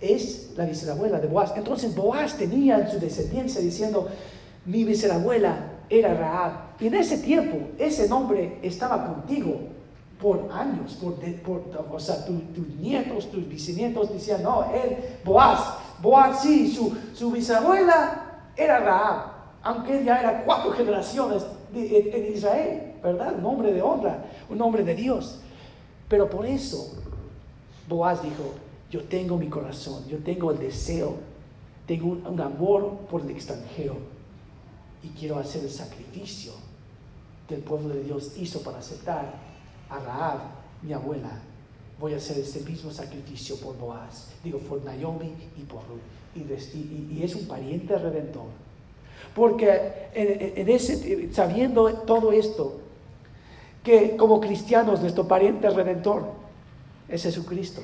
Es 0.01 0.51
la 0.57 0.65
bisabuela 0.65 1.19
de 1.19 1.27
Boaz. 1.27 1.53
Entonces 1.55 1.95
Boaz 1.95 2.37
tenía 2.37 2.79
en 2.79 2.91
su 2.91 2.99
descendencia 2.99 3.61
diciendo, 3.61 4.09
mi 4.65 4.83
bisabuela 4.83 5.71
era 5.89 6.13
Raab. 6.13 6.51
Y 6.79 6.87
en 6.87 6.95
ese 6.95 7.19
tiempo, 7.19 7.69
ese 7.77 8.07
nombre 8.09 8.59
estaba 8.61 9.05
contigo 9.05 9.59
por 10.21 10.49
años, 10.51 10.97
por, 11.45 11.63
o 11.91 11.99
sea, 11.99 12.25
tus 12.25 12.67
nietos, 12.79 13.29
tus 13.29 13.47
bisnietos 13.47 14.11
decían, 14.11 14.41
no, 14.41 14.65
él, 14.73 14.97
Boaz, 15.23 15.77
Boaz 16.01 16.41
sí, 16.41 16.73
su, 16.73 16.95
su 17.13 17.31
bisabuela 17.31 18.49
era 18.55 18.79
Raab, 18.79 19.25
aunque 19.63 20.03
ya 20.03 20.19
era 20.19 20.43
cuatro 20.43 20.71
generaciones 20.71 21.45
en 21.73 22.33
Israel, 22.33 22.92
¿verdad? 23.03 23.35
Un 23.37 23.45
hombre 23.45 23.73
de 23.73 23.81
honra, 23.81 24.25
un 24.49 24.61
hombre 24.61 24.83
de 24.83 24.95
Dios. 24.95 25.39
Pero 26.07 26.29
por 26.29 26.45
eso 26.45 26.93
Boaz 27.87 28.23
dijo, 28.23 28.53
yo 28.89 29.03
tengo 29.03 29.37
mi 29.37 29.47
corazón, 29.47 30.07
yo 30.07 30.19
tengo 30.19 30.51
el 30.51 30.59
deseo, 30.59 31.15
tengo 31.85 32.07
un, 32.11 32.39
amor 32.39 32.99
por 33.09 33.21
el 33.21 33.31
extranjero 33.31 33.97
y 35.03 35.09
quiero 35.09 35.37
hacer 35.37 35.63
el 35.63 35.69
sacrificio 35.69 36.53
que 37.47 37.55
el 37.55 37.61
pueblo 37.61 37.89
de 37.93 38.03
Dios 38.03 38.33
hizo 38.37 38.61
para 38.61 38.77
aceptar 38.77 39.33
a 39.89 39.99
Raab, 39.99 40.39
mi 40.81 40.93
abuela. 40.93 41.41
Voy 41.99 42.13
a 42.13 42.17
hacer 42.17 42.37
este 42.39 42.61
mismo 42.61 42.91
sacrificio 42.91 43.57
por 43.57 43.77
Boaz, 43.77 44.29
digo, 44.43 44.59
por 44.59 44.83
Naomi 44.83 45.33
y 45.57 45.63
por 45.63 45.81
Ruth. 45.87 45.99
Y, 46.35 47.21
es 47.21 47.35
un 47.35 47.45
pariente 47.47 47.97
redentor. 47.97 48.45
Porque 49.35 51.29
sabiendo 51.31 51.91
todo 52.05 52.31
esto, 52.31 52.82
que 53.83 54.15
como 54.15 54.39
cristianos 54.39 55.01
nuestro 55.01 55.27
pariente 55.27 55.69
redentor 55.69 56.25
es 57.07 57.23
Jesucristo. 57.23 57.81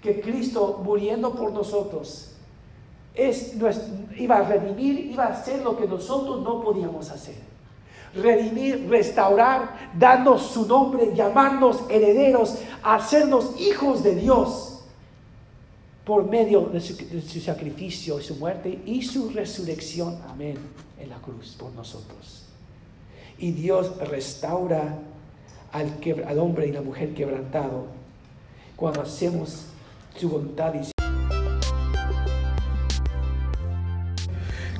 Que 0.00 0.20
Cristo 0.20 0.80
muriendo 0.84 1.34
por 1.34 1.52
nosotros 1.52 2.30
es, 3.14 3.54
iba 4.16 4.36
a 4.36 4.42
redimir, 4.42 4.98
iba 5.12 5.24
a 5.24 5.32
hacer 5.32 5.62
lo 5.62 5.76
que 5.76 5.86
nosotros 5.86 6.42
no 6.42 6.62
podíamos 6.62 7.10
hacer. 7.10 7.36
Redimir, 8.14 8.88
restaurar, 8.88 9.90
darnos 9.98 10.42
su 10.42 10.66
nombre, 10.66 11.12
llamarnos 11.14 11.82
herederos, 11.88 12.58
hacernos 12.82 13.58
hijos 13.60 14.04
de 14.04 14.14
Dios 14.14 14.84
por 16.04 16.24
medio 16.28 16.66
de 16.66 16.80
su, 16.80 16.96
de 16.96 17.22
su 17.22 17.40
sacrificio, 17.40 18.20
su 18.20 18.36
muerte 18.36 18.82
y 18.86 19.02
su 19.02 19.30
resurrección. 19.30 20.20
Amén. 20.28 20.58
En 20.98 21.08
la 21.08 21.16
cruz 21.16 21.56
por 21.58 21.72
nosotros. 21.72 22.43
Y 23.38 23.52
Dios 23.52 23.96
restaura 23.98 24.98
al, 25.72 25.98
al 26.26 26.38
hombre 26.38 26.66
y 26.66 26.72
la 26.72 26.82
mujer 26.82 27.14
quebrantado 27.14 27.86
cuando 28.76 29.02
hacemos 29.02 29.66
su 30.16 30.28
voluntad 30.28 30.74
y 30.74 30.94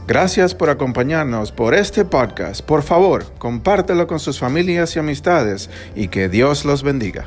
Gracias 0.07 0.55
por 0.55 0.69
acompañarnos 0.69 1.51
por 1.51 1.75
este 1.75 2.05
podcast. 2.05 2.61
Por 2.61 2.83
favor, 2.83 3.25
compártelo 3.39 4.07
con 4.07 4.21
sus 4.21 4.39
familias 4.39 4.95
y 4.97 4.99
amistades 4.99 5.71
y 5.95 6.09
que 6.09 6.29
Dios 6.29 6.67
los 6.67 6.83
bendiga. 6.83 7.27